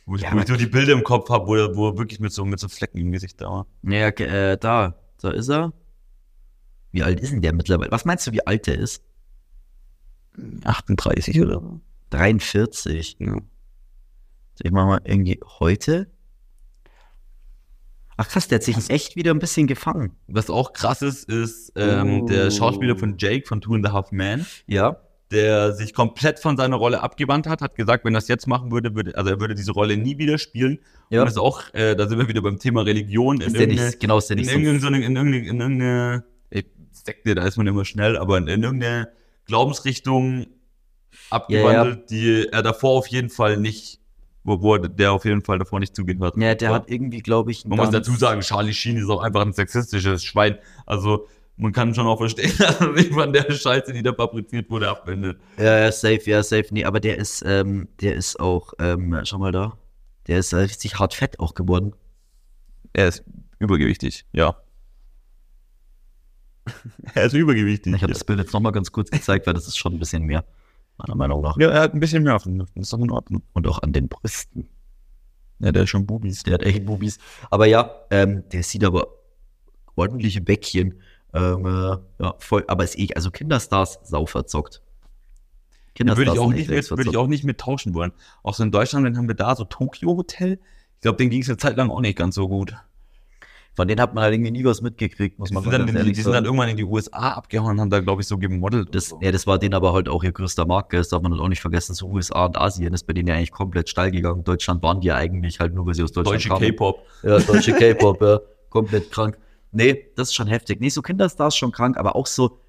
Wo 0.07 0.17
ich, 0.17 0.23
Ja, 0.23 0.33
wo 0.35 0.39
ich 0.39 0.47
so 0.47 0.57
die 0.57 0.67
Bilder 0.67 0.93
im 0.93 1.03
Kopf 1.05 1.31
habe, 1.31 1.47
wo, 1.47 1.55
er- 1.57 1.75
wo 1.77 1.89
er 1.89 1.99
wirklich 1.99 2.21
mit 2.21 2.33
so, 2.33 2.45
mit 2.45 2.61
so 2.61 2.69
Flecken 2.69 2.99
im 2.99 3.13
Gesicht 3.13 3.41
da 3.41 3.47
war. 3.49 3.67
Ja, 3.83 4.09
äh, 4.09 4.59
da, 4.59 4.95
da 5.21 5.31
ist 5.31 5.49
er. 5.49 5.73
Wie 6.93 7.03
alt 7.03 7.21
ist 7.21 7.33
denn 7.33 7.41
der 7.43 7.53
mittlerweile? 7.55 7.91
Was 7.91 8.05
meinst 8.05 8.27
du, 8.27 8.33
wie 8.33 8.47
alt 8.47 8.67
der 8.67 8.79
ist? 8.79 9.03
38 10.65 11.41
oder 11.41 11.61
so. 11.61 11.81
43. 12.11 13.17
Ja. 13.21 13.37
Ich 14.63 14.71
mach 14.71 14.87
mal 14.87 15.01
irgendwie 15.05 15.41
heute. 15.59 16.09
Ach 18.17 18.29
krass, 18.29 18.47
der 18.47 18.57
hat 18.59 18.63
sich 18.63 18.91
echt 18.91 19.17
wieder 19.17 19.33
ein 19.33 19.41
bisschen 19.41 19.67
gefangen. 19.67 20.13
Was 20.29 20.49
auch 20.51 20.73
krass 20.73 21.03
ist, 21.03 21.29
ist 21.29 21.73
ähm, 21.75 22.23
Oh. 22.23 22.27
der 22.29 22.53
Schauspieler 22.53 22.97
von 22.97 23.17
Jake 23.19 23.47
von 23.47 23.61
Two 23.61 23.75
and 23.75 23.87
a 23.89 23.93
Half 23.93 24.13
Men, 24.13 24.47
Ja. 24.67 24.97
Der 25.35 25.75
sich 25.75 25.93
komplett 25.93 26.39
von 26.41 26.57
seiner 26.57 26.77
Rolle 26.77 27.03
abgewandt 27.03 27.47
hat, 27.47 27.61
hat 27.61 27.75
gesagt, 27.75 28.05
wenn 28.07 28.15
er 28.15 28.19
das 28.21 28.29
jetzt 28.29 28.47
machen 28.47 28.71
würde, 28.73 28.95
würde, 28.95 29.15
also 29.19 29.31
er 29.31 29.41
würde 29.41 29.55
diese 29.55 29.73
Rolle 29.73 29.97
nie 29.99 30.17
wieder 30.17 30.39
spielen. 30.39 30.79
Ja. 31.11 31.21
Und 31.21 31.27
das 31.27 31.35
ist 31.35 31.41
auch, 31.41 31.63
äh, 31.75 31.95
da 31.95 32.09
sind 32.09 32.19
wir 32.19 32.29
wieder 32.29 32.41
beim 32.41 32.59
Thema 32.59 32.83
Religion. 32.83 33.37
In 33.41 33.49
Ist 33.49 33.57
der 33.59 33.67
nicht, 33.67 34.01
genau, 34.01 34.19
ist 34.19 34.31
der 34.31 34.37
in 34.39 34.43
nicht 34.45 34.51
so. 34.51 34.59
irgendeine, 34.59 34.81
so 34.81 34.87
in 34.87 34.95
irgendeine, 35.17 35.39
in 35.49 35.61
irgendeine 35.61 36.25
Sekte, 36.93 37.35
da 37.35 37.45
ist 37.45 37.59
man 37.59 37.67
immer 37.67 37.85
schnell, 37.85 38.17
aber 38.17 38.39
in, 38.39 38.47
in 38.49 38.63
irgendeine 38.63 39.09
Glaubensrichtung 39.47 40.47
abgewandelt, 41.31 42.11
die 42.11 42.49
er 42.51 42.63
davor 42.63 42.93
auf 42.99 43.07
jeden 43.09 43.31
Fall 43.31 43.57
nicht, 43.57 44.01
wo, 44.43 44.61
wo 44.63 44.79
der 44.79 45.13
auf 45.13 45.25
jeden 45.25 45.43
Fall 45.43 45.59
davor 45.59 45.81
nicht 45.81 45.95
zugehört 45.97 46.37
Ja, 46.37 46.55
der 46.55 46.69
Ja. 46.71 46.75
hat 46.75 46.91
irgendwie, 46.91 47.21
glaube 47.21 47.51
ich, 47.51 47.65
Man 47.65 47.79
muss 47.79 47.91
dazu 47.91 48.13
sagen, 48.13 48.41
Charlie 48.41 48.75
Sheen 48.75 48.97
ist 48.97 49.09
auch 49.09 49.23
einfach 49.23 49.43
ein 49.43 49.53
sexistisches 49.53 50.25
Schwein. 50.25 50.59
Also 50.87 51.27
man 51.57 51.73
kann 51.73 51.95
schon 51.95 52.07
auch 52.07 52.19
verstehen, 52.19 52.53
dass 52.59 52.81
man 52.81 52.97
sich 52.97 53.13
von 53.13 53.33
der 53.33 53.51
Scheiße, 53.51 53.93
die 53.93 54.03
da 54.03 54.13
fabriziert 54.13 54.71
wurde, 54.71 54.89
abwendet. 54.89 55.39
Ja, 55.59 55.79
ja, 55.79 55.93
safe, 55.93 56.23
ja, 56.25 56.43
safe. 56.43 56.67
Nee, 56.71 56.85
aber 56.85 57.01
der 57.01 57.19
ist, 57.19 57.43
ähm, 57.47 57.89
der 58.01 58.15
ist 58.17 58.41
auch, 58.41 58.73
ähm, 58.79 59.19
schau 59.25 59.39
mal 59.39 59.53
da. 59.53 59.79
Der 60.27 60.39
ist 60.39 60.55
richtig 60.55 60.99
hart 60.99 61.15
fett 61.15 61.39
auch 61.39 61.55
geworden. 61.55 61.95
Er 62.93 63.09
ist 63.09 63.25
übergewichtig, 63.59 64.25
ja. 64.33 64.57
er 67.15 67.25
ist 67.25 67.35
übergewichtig. 67.35 67.95
Ich 67.95 68.03
habe 68.03 68.13
das 68.13 68.25
Bild 68.25 68.39
jetzt 68.39 68.53
nochmal 68.53 68.73
ganz 68.73 68.91
kurz 68.91 69.11
gezeigt, 69.11 69.47
weil 69.47 69.55
das 69.55 69.67
ist 69.67 69.77
schon 69.77 69.93
ein 69.95 69.99
bisschen 69.99 70.25
mehr, 70.25 70.45
meiner 70.97 71.15
Meinung 71.15 71.43
nach. 71.43 71.57
ja, 71.59 71.71
er 71.71 71.81
hat 71.83 71.95
ein 71.95 72.01
bisschen 72.01 72.23
mehr 72.23 72.37
auf 72.37 72.45
den 72.45 72.59
das 72.59 72.69
ist 72.75 72.93
doch 72.93 72.99
in 72.99 73.11
Ordnung. 73.11 73.43
Und 73.53 73.67
auch 73.67 73.83
an 73.83 73.93
den 73.93 74.09
Brüsten. 74.09 74.69
Ja, 75.59 75.73
der 75.73 75.85
ist 75.85 75.91
schon 75.91 76.07
Bubis. 76.07 76.43
Der 76.43 76.55
hat 76.55 76.63
echt 76.63 76.85
Bubis. 76.85 77.19
Aber 77.51 77.67
ja, 77.67 77.91
ähm, 78.11 78.45
der 78.51 78.63
sieht 78.63 78.85
aber 78.85 79.09
ordentliche 79.95 80.41
Bäckchen. 80.41 81.01
Ähm, 81.35 81.67
äh, 81.67 82.23
ja, 82.23 82.35
voll, 82.39 82.65
aber 82.69 82.85
ist 82.85 82.99
eh, 82.99 83.09
also 83.15 83.31
Kinderstars 83.31 83.99
sau 84.05 84.25
verzockt. 84.27 84.83
Da 85.97 86.17
würde 86.17 86.33
ich 86.33 86.39
auch 86.39 86.53
nicht 86.53 86.69
mit, 86.69 86.91
würde 86.91 87.11
ich 87.11 87.17
auch 87.17 87.27
nicht 87.27 87.45
mit 87.45 87.59
tauschen 87.59 87.95
wollen. 87.95 88.13
Auch 88.43 88.55
so 88.55 88.63
in 88.63 88.73
Deutschland, 88.73 89.07
dann 89.07 89.17
haben 89.17 89.29
wir 89.29 89.35
da 89.37 89.55
so 89.55 89.65
Tokyo 89.65 90.17
Hotel. 90.17 90.59
Ich 90.97 91.01
glaube, 91.03 91.19
den 91.19 91.31
ging 91.31 91.43
es 91.43 91.49
eine 91.49 91.57
Zeit 91.57 91.77
lang 91.77 91.91
auch 91.91 92.01
nicht 92.01 92.19
ganz 92.19 92.35
so 92.35 92.49
gut. 92.49 92.75
Von 93.77 93.89
denen 93.89 94.01
hat 94.01 94.15
man 94.15 94.23
halt 94.23 94.35
irgendwie 94.35 94.53
nie 94.53 94.65
was 94.65 94.83
mitgekriegt, 94.83 95.39
muss 95.39 95.49
Die, 95.49 95.55
man 95.55 95.65
sind 95.65 95.73
mal 95.73 95.79
dann, 95.79 95.87
ganz 95.87 96.05
die, 96.05 96.13
die 96.13 96.15
sind 96.15 96.27
dann 96.27 96.35
sagen. 96.35 96.47
irgendwann 96.47 96.69
in 96.69 96.77
die 96.77 96.85
USA 96.85 97.31
abgehauen 97.33 97.73
und 97.73 97.81
haben 97.81 97.91
da, 97.91 97.99
glaube 98.01 98.23
ich, 98.23 98.29
so 98.29 98.39
gemodelt. 98.39 98.95
Das, 98.95 99.09
so. 99.09 99.19
ja, 99.21 99.33
das 99.33 99.49
war 99.49 99.59
denen 99.59 99.75
aber 99.75 99.93
halt 99.93 100.09
auch 100.09 100.23
ihr 100.23 100.31
größter 100.31 100.65
Markt, 100.65 100.93
das 100.93 101.09
darf 101.09 101.23
man 101.23 101.33
halt 101.33 101.43
auch 101.43 101.49
nicht 101.49 101.61
vergessen. 101.61 101.95
So 101.95 102.07
USA 102.09 102.47
und 102.47 102.57
Asien 102.57 102.95
ist 102.95 103.07
bei 103.07 103.13
denen 103.13 103.29
ja 103.29 103.35
eigentlich 103.35 103.51
komplett 103.51 103.89
steil 103.89 104.13
gegangen. 104.13 104.45
Deutschland 104.45 104.83
waren 104.85 105.01
die 105.01 105.09
ja 105.09 105.17
eigentlich 105.17 105.59
halt 105.59 105.75
nur, 105.75 105.87
weil 105.87 105.95
sie 105.95 106.05
aus 106.05 106.13
Deutschland 106.13 106.37
Deutsche 106.37 106.49
kamen. 106.51 106.61
K-Pop. 106.61 107.03
Ja, 107.25 107.39
deutsche 107.41 107.73
K-Pop, 107.73 108.23
ja. 108.23 108.41
Komplett 108.71 109.11
krank. 109.11 109.39
Nee, 109.75 110.11
das 110.17 110.29
ist 110.29 110.35
schon 110.35 110.47
heftig. 110.47 110.81
Nee, 110.81 110.89
so 110.89 111.03
Kinderstars 111.03 111.57
schon 111.57 111.73
krank, 111.73 111.97
aber 111.97 112.17
auch 112.17 112.27
so, 112.27 112.61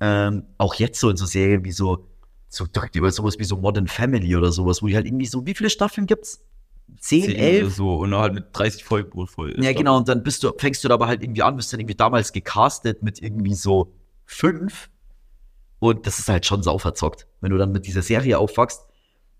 ähm, 0.00 0.44
auch 0.58 0.74
jetzt 0.74 1.00
so 1.00 1.08
in 1.08 1.16
so 1.16 1.24
Serien 1.24 1.64
wie 1.64 1.72
so, 1.72 2.08
so 2.48 2.66
direkt 2.66 2.96
über 2.96 3.10
sowas 3.10 3.38
wie 3.38 3.44
so 3.44 3.56
Modern 3.56 3.86
Family 3.86 4.36
oder 4.36 4.52
sowas, 4.52 4.82
wo 4.82 4.88
die 4.88 4.96
halt 4.96 5.06
irgendwie 5.06 5.26
so, 5.26 5.46
wie 5.46 5.54
viele 5.54 5.70
Staffeln 5.70 6.06
gibt's? 6.06 6.44
Zehn, 6.98 7.22
Zehn 7.22 7.34
oder 7.34 7.42
elf? 7.42 7.74
so 7.74 7.94
und 7.96 8.10
dann 8.10 8.20
halt 8.20 8.34
mit 8.34 8.46
30 8.52 8.84
Folgen 8.84 9.26
Folge. 9.26 9.62
Ja, 9.62 9.72
genau, 9.72 9.96
und 9.96 10.08
dann 10.08 10.22
bist 10.22 10.42
du, 10.42 10.52
fängst 10.56 10.84
du 10.84 10.88
da 10.88 10.94
aber 10.94 11.06
halt 11.06 11.22
irgendwie 11.22 11.42
an, 11.42 11.56
bist 11.56 11.72
dann 11.72 11.80
irgendwie 11.80 11.96
damals 11.96 12.32
gecastet 12.32 13.02
mit 13.02 13.20
irgendwie 13.22 13.54
so 13.54 13.92
fünf. 14.24 14.90
Und 15.78 16.06
das 16.06 16.18
ist 16.18 16.28
halt 16.28 16.46
schon 16.46 16.62
sau 16.62 16.78
verzockt, 16.78 17.26
wenn 17.40 17.50
du 17.50 17.58
dann 17.58 17.72
mit 17.72 17.86
dieser 17.86 18.02
Serie 18.02 18.38
aufwachst. 18.38 18.86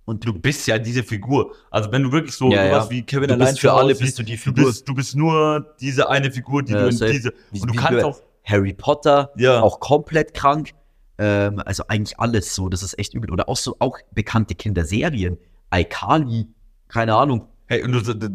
Und 0.07 0.25
Du 0.25 0.33
du, 0.33 0.39
bist 0.39 0.67
ja 0.67 0.79
diese 0.79 1.03
Figur. 1.03 1.53
Also 1.71 1.93
wenn 1.93 2.03
du 2.05 2.13
wirklich 2.13 2.35
so 2.35 2.51
Ja, 2.51 2.69
sowas 2.69 2.85
ja. 2.87 2.91
wie 2.91 3.03
Kevin 3.03 3.29
Du 3.29 3.35
bist 3.35 3.41
allein 3.43 3.55
für 3.57 3.61
zu 3.61 3.71
Hause 3.73 3.81
alle 3.83 3.95
siehst, 3.95 4.01
bist 4.03 4.19
du 4.19 4.23
die 4.23 4.33
Du 4.37 4.39
Figur. 4.39 4.65
bist, 4.67 4.89
du 4.89 4.95
bist 4.95 5.17
nur 5.17 5.75
diese 5.81 6.09
eine 6.09 6.31
Figur, 6.33 6.63
die 6.63 6.73
Ja, 6.73 6.81
du 6.83 6.87
in 6.87 6.97
safe. 6.97 7.13
diese. 7.13 7.33
Wie- 7.53 7.61
Und 7.61 7.75
du 7.75 7.79
kannst 7.79 8.03
du- 8.03 8.07
auch. 8.07 8.21
Harry 8.45 8.73
Potter, 8.73 9.33
Ja. 9.37 9.61
auch 9.61 9.79
komplett 9.81 10.33
krank. 10.33 10.71
Ähm, 11.19 11.61
also 11.67 11.83
eigentlich 11.89 12.19
alles 12.21 12.55
so, 12.55 12.69
das 12.69 12.83
ist 12.85 12.99
echt 12.99 13.13
übel. 13.15 13.31
Oder 13.31 13.49
auch 13.49 13.57
so, 13.57 13.75
auch 13.81 13.99
bekannte 14.13 14.55
Kinderserien. 14.55 15.37
iCarly, 15.75 16.47
keine 16.89 17.15
Ahnung. 17.17 17.49
Hey, 17.67 17.83
und 17.83 17.91
du, 17.93 18.31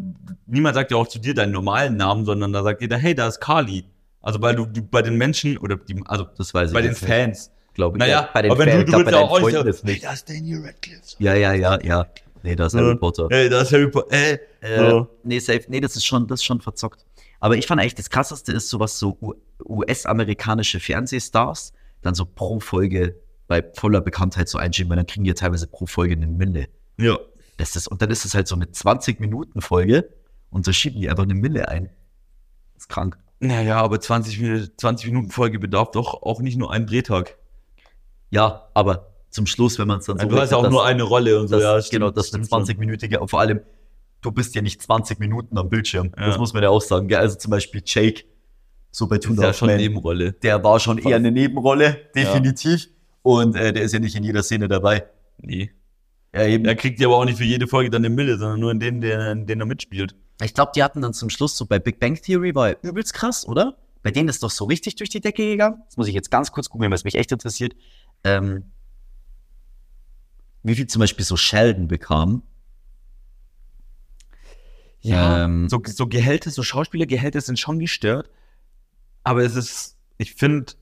niemand 0.46 0.74
sagt 0.74 0.90
ja 0.90 0.98
auch 0.98 1.08
zu 1.08 1.18
dir 1.18 1.32
deinen 1.32 1.52
normalen 1.52 1.96
Namen, 1.96 2.26
sondern 2.26 2.52
da 2.52 2.62
sagt 2.62 2.82
jeder, 2.82 2.98
hey, 2.98 3.14
da 3.14 3.26
ist 3.28 3.40
Carly. 3.40 3.84
Also 4.20 4.42
weil 4.42 4.54
du, 4.54 4.66
du 4.66 4.82
bei 4.82 5.00
den 5.00 5.16
Menschen 5.16 5.56
oder 5.56 5.76
die, 5.76 5.98
also 6.04 6.24
Das 6.36 6.52
weiß 6.52 6.68
ich 6.70 6.74
bei 6.74 6.82
den 6.82 6.90
jetzt 6.90 7.00
nicht, 7.02 7.10
Fans. 7.10 7.50
Glaube 7.74 7.96
ich. 7.96 8.00
Naja, 8.00 8.22
ja, 8.22 8.28
bei 8.32 8.42
den 8.42 8.50
aber 8.52 8.60
wenn 8.60 8.68
Fans, 8.70 8.78
du, 8.80 8.84
du 8.84 8.90
glaub, 8.90 8.98
willst 9.00 9.12
bei 9.12 9.18
ja 9.18 9.24
auch 9.24 9.30
nicht 9.32 9.40
Freunden 9.40 9.56
sagen, 9.58 9.68
ist 9.68 9.82
hey, 9.84 9.92
nicht. 9.92 10.04
da 10.04 10.12
ist 10.12 10.28
Daniel 10.28 10.64
Radcliffe. 10.66 11.02
Ja, 11.18 11.34
ja, 11.34 11.52
ja, 11.54 11.80
ja. 11.82 12.06
Nee, 12.44 12.56
da 12.56 12.66
ist 12.66 12.72
So. 12.72 12.78
Harry 12.78 12.96
Potter. 12.96 13.28
Ey, 13.30 13.48
da 13.48 13.60
ist 13.62 13.72
Harry 13.72 13.88
Potter. 13.88 14.12
Ey, 14.14 14.38
Äh, 14.60 14.90
so. 14.90 15.06
Nee, 15.22 15.38
safe. 15.38 15.62
Nee, 15.68 15.80
das 15.80 15.94
ist 15.96 16.04
schon, 16.04 16.26
das 16.26 16.40
ist 16.40 16.44
schon 16.44 16.60
verzockt. 16.60 17.04
Aber 17.40 17.56
ich 17.56 17.66
fand 17.66 17.80
eigentlich, 17.80 17.94
das 17.94 18.10
krasseste 18.10 18.52
ist 18.52 18.68
sowas 18.68 18.98
so 18.98 19.16
US-amerikanische 19.64 20.80
Fernsehstars, 20.80 21.72
dann 22.02 22.14
so 22.14 22.24
pro 22.24 22.60
Folge 22.60 23.16
bei 23.48 23.62
voller 23.74 24.00
Bekanntheit 24.00 24.48
so 24.48 24.58
einschieben, 24.58 24.90
weil 24.90 24.96
dann 24.96 25.06
kriegen 25.06 25.24
die 25.24 25.28
ja 25.28 25.34
teilweise 25.34 25.66
pro 25.66 25.86
Folge 25.86 26.14
eine 26.14 26.26
Mille. 26.26 26.68
Ja. 26.98 27.18
Das 27.58 27.76
ist, 27.76 27.86
und 27.88 28.00
dann 28.02 28.10
ist 28.10 28.24
es 28.24 28.34
halt 28.34 28.48
so 28.48 28.54
eine 28.54 28.66
20-Minuten-Folge 28.66 30.08
und 30.50 30.66
da 30.66 30.72
schieben 30.72 31.00
die 31.00 31.08
einfach 31.08 31.24
eine 31.24 31.34
Mille 31.34 31.68
ein. 31.68 31.90
Das 32.74 32.84
ist 32.84 32.88
krank. 32.88 33.18
Naja, 33.40 33.76
aber 33.80 34.00
20, 34.00 34.40
Min- 34.40 34.70
20 34.76 35.06
Minuten 35.10 35.30
Folge 35.30 35.58
bedarf 35.58 35.90
doch 35.90 36.22
auch 36.22 36.40
nicht 36.40 36.56
nur 36.56 36.72
einen 36.72 36.86
Drehtag. 36.86 37.36
Ja, 38.32 38.68
aber 38.74 39.08
zum 39.30 39.46
Schluss, 39.46 39.78
wenn 39.78 39.86
man 39.88 40.00
es 40.00 40.06
dann 40.06 40.18
so 40.18 40.26
du 40.26 40.36
hast 40.38 40.50
ja 40.50 40.56
auch 40.56 40.68
nur 40.68 40.84
eine 40.84 41.02
Rolle 41.04 41.38
und 41.40 41.48
so. 41.48 41.54
das, 41.56 41.62
ja, 41.62 41.74
das, 41.76 41.90
genau, 41.90 42.10
das 42.10 42.26
ist 42.26 42.34
eine 42.34 42.44
20-minütige, 42.44 43.18
und 43.18 43.28
vor 43.28 43.40
allem, 43.40 43.60
du 44.20 44.32
bist 44.32 44.54
ja 44.54 44.62
nicht 44.62 44.82
20 44.82 45.18
Minuten 45.20 45.56
am 45.58 45.68
Bildschirm. 45.68 46.12
Das 46.16 46.34
Ja. 46.34 46.38
muss 46.38 46.52
man 46.52 46.62
ja 46.62 46.70
auch 46.70 46.82
sagen. 46.82 47.08
Gell? 47.08 47.18
Also 47.18 47.36
zum 47.36 47.50
Beispiel 47.50 47.82
Jake, 47.84 48.24
so 48.90 49.06
bei 49.06 49.16
Das 49.18 49.26
ist 49.26 49.36
ja 49.36 49.42
Dark 49.42 49.54
schon 49.54 49.68
Men, 49.68 49.76
Nebenrolle. 49.78 50.32
der 50.32 50.62
war 50.64 50.78
schon 50.80 50.98
eher 50.98 51.16
eine 51.16 51.30
Nebenrolle, 51.32 51.98
definitiv. 52.14 52.88
Und 53.22 53.54
äh, 53.54 53.72
der 53.72 53.82
ist 53.84 53.92
ja 53.92 54.00
nicht 54.00 54.16
in 54.16 54.24
jeder 54.24 54.42
Szene 54.42 54.66
dabei. 54.68 55.04
Nee. 55.38 55.70
Ja, 56.34 56.44
eben. 56.46 56.64
Er 56.64 56.74
kriegt 56.74 56.98
ja 57.00 57.06
aber 57.08 57.18
auch 57.18 57.24
nicht 57.24 57.38
für 57.38 57.44
jede 57.44 57.66
Folge 57.68 57.90
dann 57.90 58.04
eine 58.04 58.14
Mille, 58.14 58.38
sondern 58.38 58.58
nur 58.60 58.70
in 58.70 58.80
denen, 58.80 59.00
der, 59.00 59.32
in 59.32 59.46
denen 59.46 59.60
er 59.62 59.66
mitspielt. 59.66 60.14
Ich 60.42 60.54
glaube, 60.54 60.72
die 60.74 60.82
hatten 60.82 61.00
dann 61.02 61.12
zum 61.14 61.30
Schluss 61.30 61.56
so 61.56 61.66
bei 61.66 61.78
Big 61.78 62.00
Bang 62.00 62.20
Theory 62.20 62.54
war 62.54 62.74
übelst 62.82 63.14
krass, 63.14 63.46
oder? 63.46 63.76
Bei 64.02 64.10
denen 64.10 64.28
ist 64.28 64.42
doch 64.42 64.50
so 64.50 64.64
richtig 64.64 64.96
durch 64.96 65.10
die 65.10 65.20
Decke 65.20 65.44
gegangen. 65.44 65.82
Das 65.86 65.96
muss 65.96 66.08
ich 66.08 66.14
jetzt 66.14 66.30
ganz 66.30 66.50
kurz 66.50 66.68
gucken, 66.68 66.86
weil 66.90 66.94
es 66.94 67.04
mich 67.04 67.14
echt 67.14 67.30
interessiert. 67.30 67.74
Ähm, 68.24 68.64
wie 70.62 70.74
viel 70.74 70.86
zum 70.86 71.00
Beispiel 71.00 71.24
so 71.24 71.36
Sheldon 71.36 71.88
bekam. 71.88 72.42
Ähm, 75.04 75.68
so, 75.68 75.82
so 75.84 76.06
Gehälter, 76.06 76.50
so 76.50 76.62
Schauspielergehälter 76.62 77.40
sind 77.40 77.58
schon 77.58 77.78
gestört. 77.78 78.30
Aber 79.24 79.42
es 79.42 79.56
ist, 79.56 79.96
ich 80.18 80.34
finde, 80.34 80.74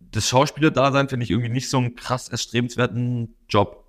das 0.00 0.28
Schauspielerdasein 0.28 1.08
finde 1.08 1.24
ich 1.24 1.30
irgendwie 1.30 1.48
nicht 1.48 1.70
so 1.70 1.78
einen 1.78 1.94
krass 1.94 2.28
erstrebenswerten 2.28 3.34
Job. 3.48 3.84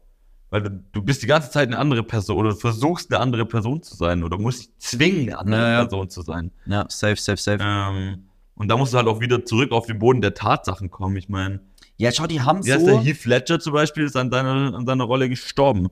Weil 0.50 0.62
du, 0.62 0.70
du 0.92 1.02
bist 1.02 1.24
die 1.24 1.28
ganze 1.28 1.50
Zeit 1.50 1.68
eine 1.68 1.80
andere 1.80 2.04
Person 2.04 2.38
oder 2.38 2.52
du 2.52 2.56
versuchst 2.56 3.12
eine 3.12 3.20
andere 3.20 3.46
Person 3.46 3.82
zu 3.82 3.96
sein 3.96 4.24
oder 4.24 4.38
musst 4.38 4.62
dich 4.62 4.78
zwingen, 4.78 5.30
eine 5.30 5.40
andere 5.40 5.62
Naja. 5.62 5.78
Person 5.86 6.10
zu 6.10 6.22
sein. 6.22 6.52
ja, 6.66 6.86
safe, 6.90 7.16
safe, 7.18 7.42
safe. 7.42 7.58
Ähm, 7.62 8.30
und 8.56 8.68
da 8.68 8.78
musst 8.78 8.94
du 8.94 8.98
halt 8.98 9.08
auch 9.08 9.20
wieder 9.20 9.44
zurück 9.46 9.72
auf 9.72 9.88
den 9.88 10.00
Boden 10.00 10.22
der 10.22 10.36
Tatsachen 10.36 10.92
kommen. 10.92 11.18
Ich 11.18 11.28
meine, 11.28 11.60
Ja, 11.98 12.12
schau, 12.12 12.28
die 12.28 12.42
haben 12.42 12.66
wie 12.66 12.74
heißt 12.74 12.86
der 12.86 12.96
so. 12.96 13.02
Heath 13.02 13.26
Ledger 13.26 13.60
zum 13.60 13.74
Beispiel, 13.74 14.06
ist 14.06 14.16
an 14.16 14.30
deiner, 14.30 14.74
an 14.76 14.86
deiner 14.86 15.04
Rolle 15.04 15.30
gestorben. 15.30 15.90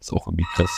Ist 0.00 0.12
auch 0.12 0.26
irgendwie 0.26 0.46
krass. 0.54 0.70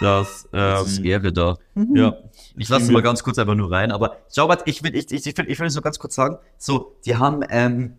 Das, 0.00 0.46
Das 0.52 0.86
ist 0.88 0.98
ähm, 0.98 1.04
Ehre 1.06 1.32
da. 1.32 1.56
ja. 1.94 2.16
Ich 2.56 2.68
lasse 2.68 2.92
mal 2.92 3.02
ganz 3.02 3.22
kurz 3.22 3.38
einfach 3.38 3.54
nur 3.54 3.70
rein, 3.70 3.90
aber 3.90 4.18
schau 4.34 4.46
mal, 4.46 4.58
ich 4.66 4.82
will, 4.82 4.94
ich, 4.94 5.10
ich, 5.10 5.26
ich 5.26 5.38
will, 5.38 5.50
ich 5.50 5.58
will 5.58 5.66
es 5.66 5.74
nur 5.74 5.82
ganz 5.82 5.98
kurz 5.98 6.14
sagen. 6.14 6.36
So, 6.58 6.96
die 7.06 7.16
haben 7.16 7.42
ähm, 7.48 7.96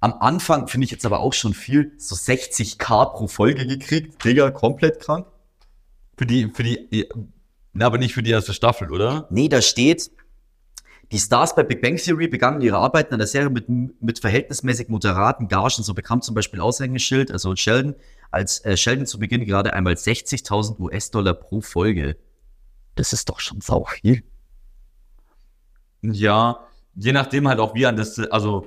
am 0.00 0.14
Anfang, 0.14 0.68
finde 0.68 0.86
ich 0.86 0.90
jetzt 0.90 1.04
aber 1.04 1.20
auch 1.20 1.32
schon 1.34 1.52
viel, 1.52 1.92
so 1.98 2.14
60k 2.14 3.12
pro 3.12 3.26
Folge 3.26 3.66
gekriegt. 3.66 4.24
Digga, 4.24 4.50
komplett 4.50 5.00
krank. 5.00 5.26
Für 6.16 6.26
die, 6.26 6.50
für 6.54 6.62
die, 6.62 7.08
na, 7.72 7.86
aber 7.86 7.98
nicht 7.98 8.14
für 8.14 8.22
die 8.22 8.30
erste 8.30 8.54
Staffel, 8.54 8.90
oder? 8.90 9.26
Nee, 9.30 9.48
da 9.48 9.60
steht, 9.60 10.10
die 11.14 11.20
Stars 11.20 11.54
bei 11.54 11.62
Big 11.62 11.80
Bang 11.80 11.94
Theory 11.94 12.26
begannen 12.26 12.60
ihre 12.60 12.76
Arbeiten 12.76 13.14
an 13.14 13.18
der 13.18 13.28
Serie 13.28 13.48
mit, 13.48 13.66
mit 13.68 14.18
verhältnismäßig 14.18 14.88
moderaten 14.88 15.46
Gagen. 15.46 15.84
So 15.84 15.94
bekam 15.94 16.22
zum 16.22 16.34
Beispiel 16.34 16.58
Aushängeschild, 16.58 17.30
also 17.30 17.54
Sheldon, 17.54 17.94
als 18.32 18.64
äh, 18.64 18.76
Sheldon 18.76 19.06
zu 19.06 19.20
Beginn 19.20 19.44
gerade 19.44 19.74
einmal 19.74 19.94
60.000 19.94 20.80
US-Dollar 20.80 21.34
pro 21.34 21.60
Folge. 21.60 22.16
Das 22.96 23.12
ist 23.12 23.28
doch 23.28 23.38
schon 23.38 23.60
sau 23.60 23.84
viel. 23.84 24.24
Ja, 26.02 26.66
je 26.96 27.12
nachdem 27.12 27.46
halt 27.46 27.60
auch 27.60 27.76
wie 27.76 27.86
an 27.86 27.94
das, 27.94 28.18
also 28.18 28.66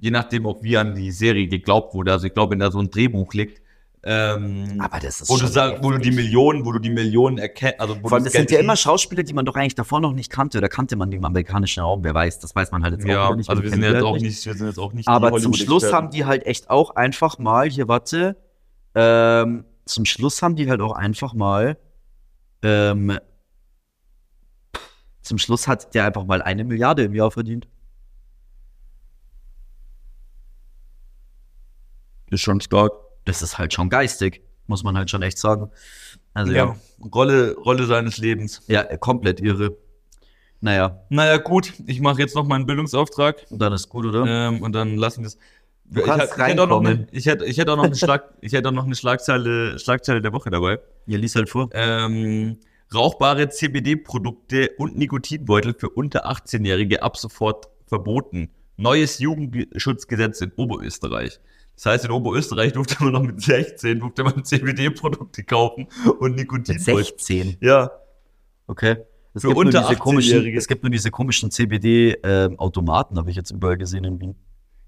je 0.00 0.10
nachdem 0.10 0.46
auch 0.46 0.62
wie 0.62 0.76
an 0.76 0.94
die 0.94 1.12
Serie 1.12 1.48
geglaubt 1.48 1.94
wurde. 1.94 2.12
Also 2.12 2.26
ich 2.26 2.34
glaube, 2.34 2.52
wenn 2.52 2.58
da 2.58 2.70
so 2.70 2.78
ein 2.78 2.90
Drehbuch 2.90 3.32
liegt, 3.32 3.62
ähm, 4.02 4.80
Aber 4.80 4.98
das 4.98 5.20
ist 5.20 5.28
wo 5.28 5.36
du 5.36 5.46
sagst, 5.46 5.82
wo 5.82 5.90
du 5.90 5.98
die 5.98 6.10
Millionen, 6.10 6.64
wo 6.64 6.72
du 6.72 6.78
die 6.78 6.90
Millionen 6.90 7.36
erkennst, 7.38 7.80
also 7.80 7.94
Vor 7.96 8.12
allem, 8.12 8.24
das 8.24 8.32
sind 8.32 8.50
ja 8.50 8.58
immer. 8.58 8.76
Schauspieler, 8.76 9.22
die 9.22 9.34
man 9.34 9.44
doch 9.44 9.56
eigentlich 9.56 9.74
davor 9.74 10.00
noch 10.00 10.12
nicht 10.12 10.30
kannte. 10.30 10.58
Oder 10.58 10.68
kannte 10.68 10.96
man 10.96 11.10
die 11.10 11.18
im 11.18 11.24
amerikanischen 11.24 11.82
Raum? 11.82 12.02
Wer 12.02 12.14
weiß, 12.14 12.38
das 12.38 12.54
weiß 12.54 12.70
man 12.70 12.82
halt 12.82 12.94
jetzt 12.94 13.06
Ja, 13.06 13.28
auch 13.28 13.36
nicht. 13.36 13.50
also 13.50 13.62
wir 13.62 13.70
sind 13.70 13.82
jetzt 13.82 14.02
auch 14.02 14.16
nicht, 14.18 14.46
wir 14.46 14.54
sind 14.54 14.66
jetzt 14.66 14.78
auch 14.78 14.92
nicht. 14.92 15.06
Aber 15.08 15.36
zum 15.38 15.52
Schluss 15.52 15.92
haben 15.92 16.10
die 16.10 16.24
halt 16.24 16.46
echt 16.46 16.70
auch 16.70 16.96
einfach 16.96 17.38
mal, 17.38 17.68
hier 17.68 17.88
warte, 17.88 18.36
ähm, 18.94 19.64
zum 19.84 20.04
Schluss 20.04 20.42
haben 20.42 20.56
die 20.56 20.70
halt 20.70 20.80
auch 20.80 20.92
einfach 20.92 21.34
mal, 21.34 21.76
ähm, 22.62 23.18
zum 25.22 25.38
Schluss 25.38 25.68
hat 25.68 25.94
der 25.94 26.06
einfach 26.06 26.24
mal 26.24 26.40
eine 26.42 26.64
Milliarde 26.64 27.02
im 27.04 27.14
Jahr 27.14 27.30
verdient. 27.30 27.68
ist 32.30 32.42
schon 32.42 32.60
stark. 32.60 32.92
Das 33.24 33.42
ist 33.42 33.58
halt 33.58 33.72
schon 33.72 33.88
geistig, 33.88 34.42
muss 34.66 34.82
man 34.82 34.96
halt 34.96 35.10
schon 35.10 35.22
echt 35.22 35.38
sagen. 35.38 35.70
Also 36.34 36.52
Ja. 36.52 36.66
ja, 36.66 36.76
Rolle, 37.12 37.56
Rolle 37.56 37.86
seines 37.86 38.18
Lebens. 38.18 38.62
ja, 38.66 38.84
komplett 38.96 39.40
irre. 39.40 39.76
Naja, 40.62 41.00
Naja, 41.08 41.38
gut, 41.38 41.72
ich 41.86 42.00
mache 42.00 42.20
jetzt 42.20 42.34
noch 42.34 42.46
meinen 42.46 42.66
Bildungsauftrag 42.66 43.46
und 43.50 43.60
dann 43.62 43.72
ist 43.72 43.88
gut, 43.88 44.04
oder? 44.04 44.26
ähm, 44.26 44.62
und 44.62 44.72
dann 44.74 44.96
lassen 44.96 45.22
wir 45.22 45.28
es. 45.28 45.38
Ich, 45.92 45.96
ich, 45.96 46.06
hätte 46.06 46.62
auch 46.62 46.68
noch 46.68 46.84
eine, 46.84 47.08
ich, 47.10 47.26
hätte, 47.26 47.44
ich 47.46 47.58
hätte 47.58 47.72
auch 47.72 47.76
noch 47.76 47.84
eine, 47.84 47.96
Schlag, 47.96 48.34
ich 48.42 48.52
hätte 48.52 48.68
auch 48.68 48.72
noch 48.72 48.84
eine 48.84 48.94
Schlagzeile, 48.94 49.78
Schlagzeile 49.78 50.22
der 50.22 50.32
Woche 50.32 50.50
dabei. 50.50 50.78
Ihr 51.06 51.18
liest 51.18 51.34
halt 51.34 51.48
vor. 51.48 51.68
Ähm, 51.72 52.58
rauchbare 52.94 53.48
CBD-Produkte 53.48 54.70
und 54.78 54.96
Nikotinbeutel 54.96 55.74
für 55.76 55.88
unter 55.88 56.30
18-Jährige 56.30 57.02
ab 57.02 57.16
sofort 57.16 57.68
verboten. 57.86 58.50
Neues 58.76 59.18
Jugendschutzgesetz 59.18 60.40
in 60.42 60.52
Oberösterreich. 60.56 61.40
Das 61.82 61.86
heißt, 61.86 62.04
in 62.04 62.10
Oberösterreich 62.10 62.74
durfte 62.74 63.02
man 63.02 63.12
noch 63.12 63.22
mit 63.22 63.40
16 63.40 64.00
durfte 64.00 64.22
man 64.22 64.44
CBD-Produkte 64.44 65.44
kaufen 65.44 65.88
und 66.18 66.32
Mit 66.32 66.40
Nikotinbeutel. 66.40 67.04
16. 67.04 67.56
Ja, 67.60 67.90
Okay. 68.70 68.98
Es 69.34 69.42
Für 69.42 69.48
gibt, 69.48 69.58
unter 69.58 69.80
nur 69.80 69.88
diese 69.88 70.00
komischen, 70.00 70.32
18-Jährige. 70.32 70.58
es 70.58 70.68
gibt 70.68 70.84
nur 70.84 70.90
diese 70.90 71.10
komischen 71.10 71.50
CBD-Automaten, 71.50 73.18
habe 73.18 73.30
ich 73.30 73.36
jetzt 73.36 73.50
überall 73.50 73.76
gesehen 73.76 74.04
in 74.04 74.20
Wien. 74.20 74.36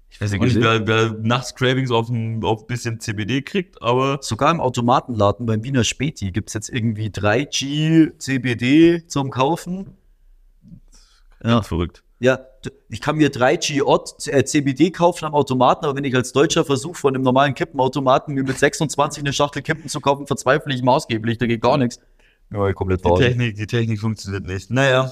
ich 0.09 0.21
weiß 0.21 0.31
nicht, 0.31 0.55
wer, 0.55 0.87
wer 0.87 1.11
nachts 1.21 1.53
Cravings 1.53 1.91
auf 1.91 2.07
ein, 2.07 2.43
auf 2.45 2.61
ein 2.61 2.67
bisschen 2.67 3.01
CBD 3.01 3.41
kriegt, 3.41 3.81
aber 3.81 4.19
Sogar 4.21 4.51
im 4.51 4.61
Automatenladen 4.61 5.45
beim 5.45 5.65
Wiener 5.65 5.83
Späti 5.83 6.31
gibt 6.31 6.49
es 6.49 6.53
jetzt 6.53 6.69
irgendwie 6.69 7.07
3G 7.07 8.17
CBD 8.19 9.05
zum 9.07 9.31
Kaufen. 9.31 9.97
Ja, 11.43 11.61
verrückt. 11.61 12.02
Ja, 12.23 12.39
ich 12.89 13.01
kann 13.01 13.17
mir 13.17 13.29
3G 13.29 13.83
Odd 13.83 14.27
äh, 14.27 14.43
CBD 14.45 14.91
kaufen 14.91 15.25
am 15.25 15.33
Automaten, 15.33 15.85
aber 15.85 15.95
wenn 15.97 16.05
ich 16.05 16.15
als 16.15 16.31
Deutscher 16.31 16.63
versuche, 16.63 16.95
von 16.95 17.13
einem 17.13 17.23
normalen 17.23 17.53
Kippenautomaten 17.53 18.33
mir 18.33 18.43
mit 18.43 18.57
26 18.57 19.21
eine 19.23 19.33
Schachtel 19.33 19.61
Kippen 19.61 19.89
zu 19.89 19.99
kaufen, 19.99 20.25
verzweifle 20.25 20.73
ich 20.73 20.81
maßgeblich, 20.81 21.37
da 21.37 21.45
geht 21.45 21.61
gar 21.61 21.77
nichts. 21.77 21.99
Ja, 22.51 22.71
komplett 22.73 23.03
Die. 23.03 23.17
Technik, 23.17 23.55
die 23.55 23.67
Technik 23.67 23.99
funktioniert 23.99 24.45
nicht. 24.45 24.71
Naja, 24.71 25.11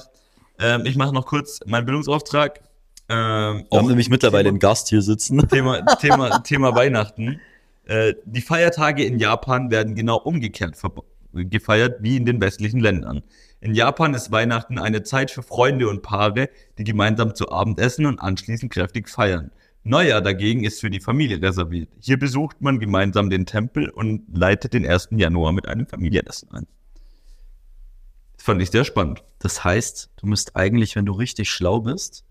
ähm, 0.58 0.86
ich 0.86 0.96
mache 0.96 1.12
noch 1.12 1.26
kurz 1.26 1.60
meinen 1.66 1.84
Bildungsauftrag. 1.84 2.60
Ähm, 3.08 3.64
Wir 3.70 3.78
haben 3.78 3.88
nämlich 3.88 4.08
mittlerweile 4.08 4.44
Thema- 4.44 4.50
einen 4.52 4.58
Gast 4.60 4.88
hier 4.88 5.02
sitzen. 5.02 5.46
Thema, 5.48 5.84
Thema, 6.00 6.42
Thema 6.42 6.74
Weihnachten. 6.74 7.40
Äh, 7.84 8.14
die 8.24 8.40
Feiertage 8.40 9.04
in 9.04 9.18
Japan 9.18 9.70
werden 9.70 9.94
genau 9.94 10.16
umgekehrt 10.18 10.76
verbo- 10.76 11.04
gefeiert 11.32 12.02
wie 12.02 12.16
in 12.16 12.24
den 12.24 12.40
westlichen 12.40 12.80
Ländern. 12.80 13.22
In 13.60 13.74
Japan 13.74 14.14
ist 14.14 14.32
Weihnachten 14.32 14.78
eine 14.78 15.02
Zeit 15.02 15.30
für 15.30 15.42
Freunde 15.42 15.88
und 15.88 16.02
Paare, 16.02 16.48
die 16.78 16.84
gemeinsam 16.84 17.34
zu 17.34 17.50
Abend 17.50 17.78
essen 17.78 18.06
und 18.06 18.18
anschließend 18.18 18.72
kräftig 18.72 19.08
feiern. 19.08 19.50
Neujahr 19.84 20.20
dagegen 20.20 20.64
ist 20.64 20.80
für 20.80 20.90
die 20.90 21.00
Familie 21.00 21.42
reserviert. 21.42 21.88
Hier 22.00 22.18
besucht 22.18 22.60
man 22.60 22.78
gemeinsam 22.78 23.30
den 23.30 23.46
Tempel 23.46 23.88
und 23.88 24.24
leitet 24.32 24.74
den 24.74 24.86
1. 24.86 25.08
Januar 25.12 25.52
mit 25.52 25.66
einem 25.66 25.86
Familienessen 25.86 26.50
ein. 26.52 26.66
Das 28.36 28.44
fand 28.44 28.62
ich 28.62 28.70
sehr 28.70 28.84
spannend. 28.84 29.24
Das 29.38 29.64
heißt, 29.64 30.10
du 30.16 30.26
musst 30.26 30.56
eigentlich, 30.56 30.94
wenn 30.94 31.06
du 31.06 31.12
richtig 31.12 31.50
schlau 31.50 31.80
bist, 31.80 32.24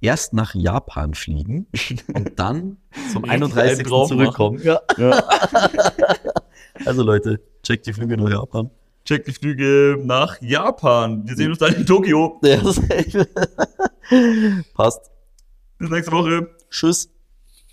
erst 0.00 0.32
nach 0.32 0.54
Japan 0.54 1.14
fliegen 1.14 1.66
und 2.14 2.38
dann 2.38 2.78
zum 3.12 3.24
Richtig 3.24 3.42
einen 3.42 3.52
31. 3.52 3.86
drauf 3.86 4.08
zurückkommen. 4.08 4.60
Ja. 4.62 4.80
also 6.84 7.02
Leute, 7.02 7.40
checkt 7.62 7.86
die 7.86 7.92
Flüge 7.92 8.16
nach 8.16 8.30
Japan. 8.30 8.70
Check 9.04 9.24
die 9.24 9.32
Flüge 9.32 9.98
nach 10.02 10.40
Japan. 10.42 11.26
Wir 11.26 11.34
sehen 11.34 11.50
uns 11.50 11.58
dann 11.58 11.72
in 11.74 11.86
Tokio. 11.86 12.38
Ja, 12.42 12.58
Passt. 14.74 15.10
Bis 15.78 15.90
nächste 15.90 16.12
Woche. 16.12 16.50
Tschüss. 16.70 17.08